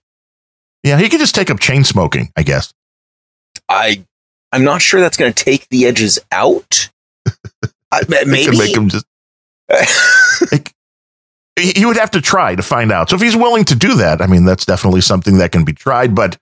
[0.82, 2.72] Yeah, he could just take up chain smoking, I guess.
[3.68, 4.04] I
[4.52, 6.90] I'm not sure that's going to take the edges out.
[7.90, 9.06] I, maybe make him just.
[11.56, 13.08] He would have to try to find out.
[13.10, 15.72] So if he's willing to do that, I mean, that's definitely something that can be
[15.72, 16.12] tried.
[16.12, 16.36] But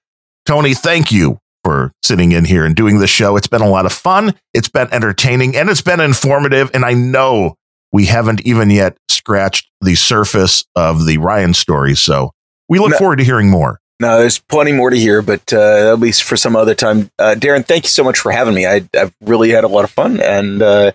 [0.47, 3.37] Tony, thank you for sitting in here and doing this show.
[3.37, 4.35] It's been a lot of fun.
[4.55, 6.71] It's been entertaining and it's been informative.
[6.75, 7.55] And I know
[7.93, 11.95] we haven't even yet scratched the surface of the Ryan story.
[11.95, 12.33] So
[12.69, 12.99] we look No.
[12.99, 13.79] forward to hearing more.
[14.01, 17.11] no, there's plenty more to hear, but uh, that'll be for some other time.
[17.19, 18.67] Uh, Darren, thank you so much for having me.
[18.67, 20.91] I, I've really had a lot of fun, and uh,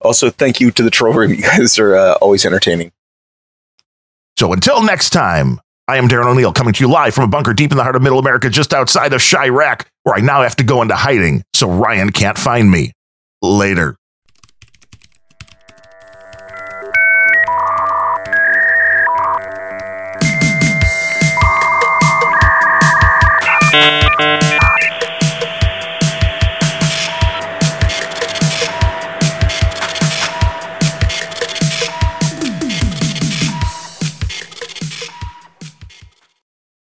[0.00, 1.30] also thank you to the troll room.
[1.34, 2.92] You guys are uh, always entertaining.
[4.38, 7.54] So until next time, I am Darren O'Neill coming to you live from a bunker
[7.54, 10.56] deep in the heart of Middle America, just outside of Chiraq, where I now have
[10.56, 12.90] to go into hiding so Ryan can't find me.
[13.40, 13.96] Later.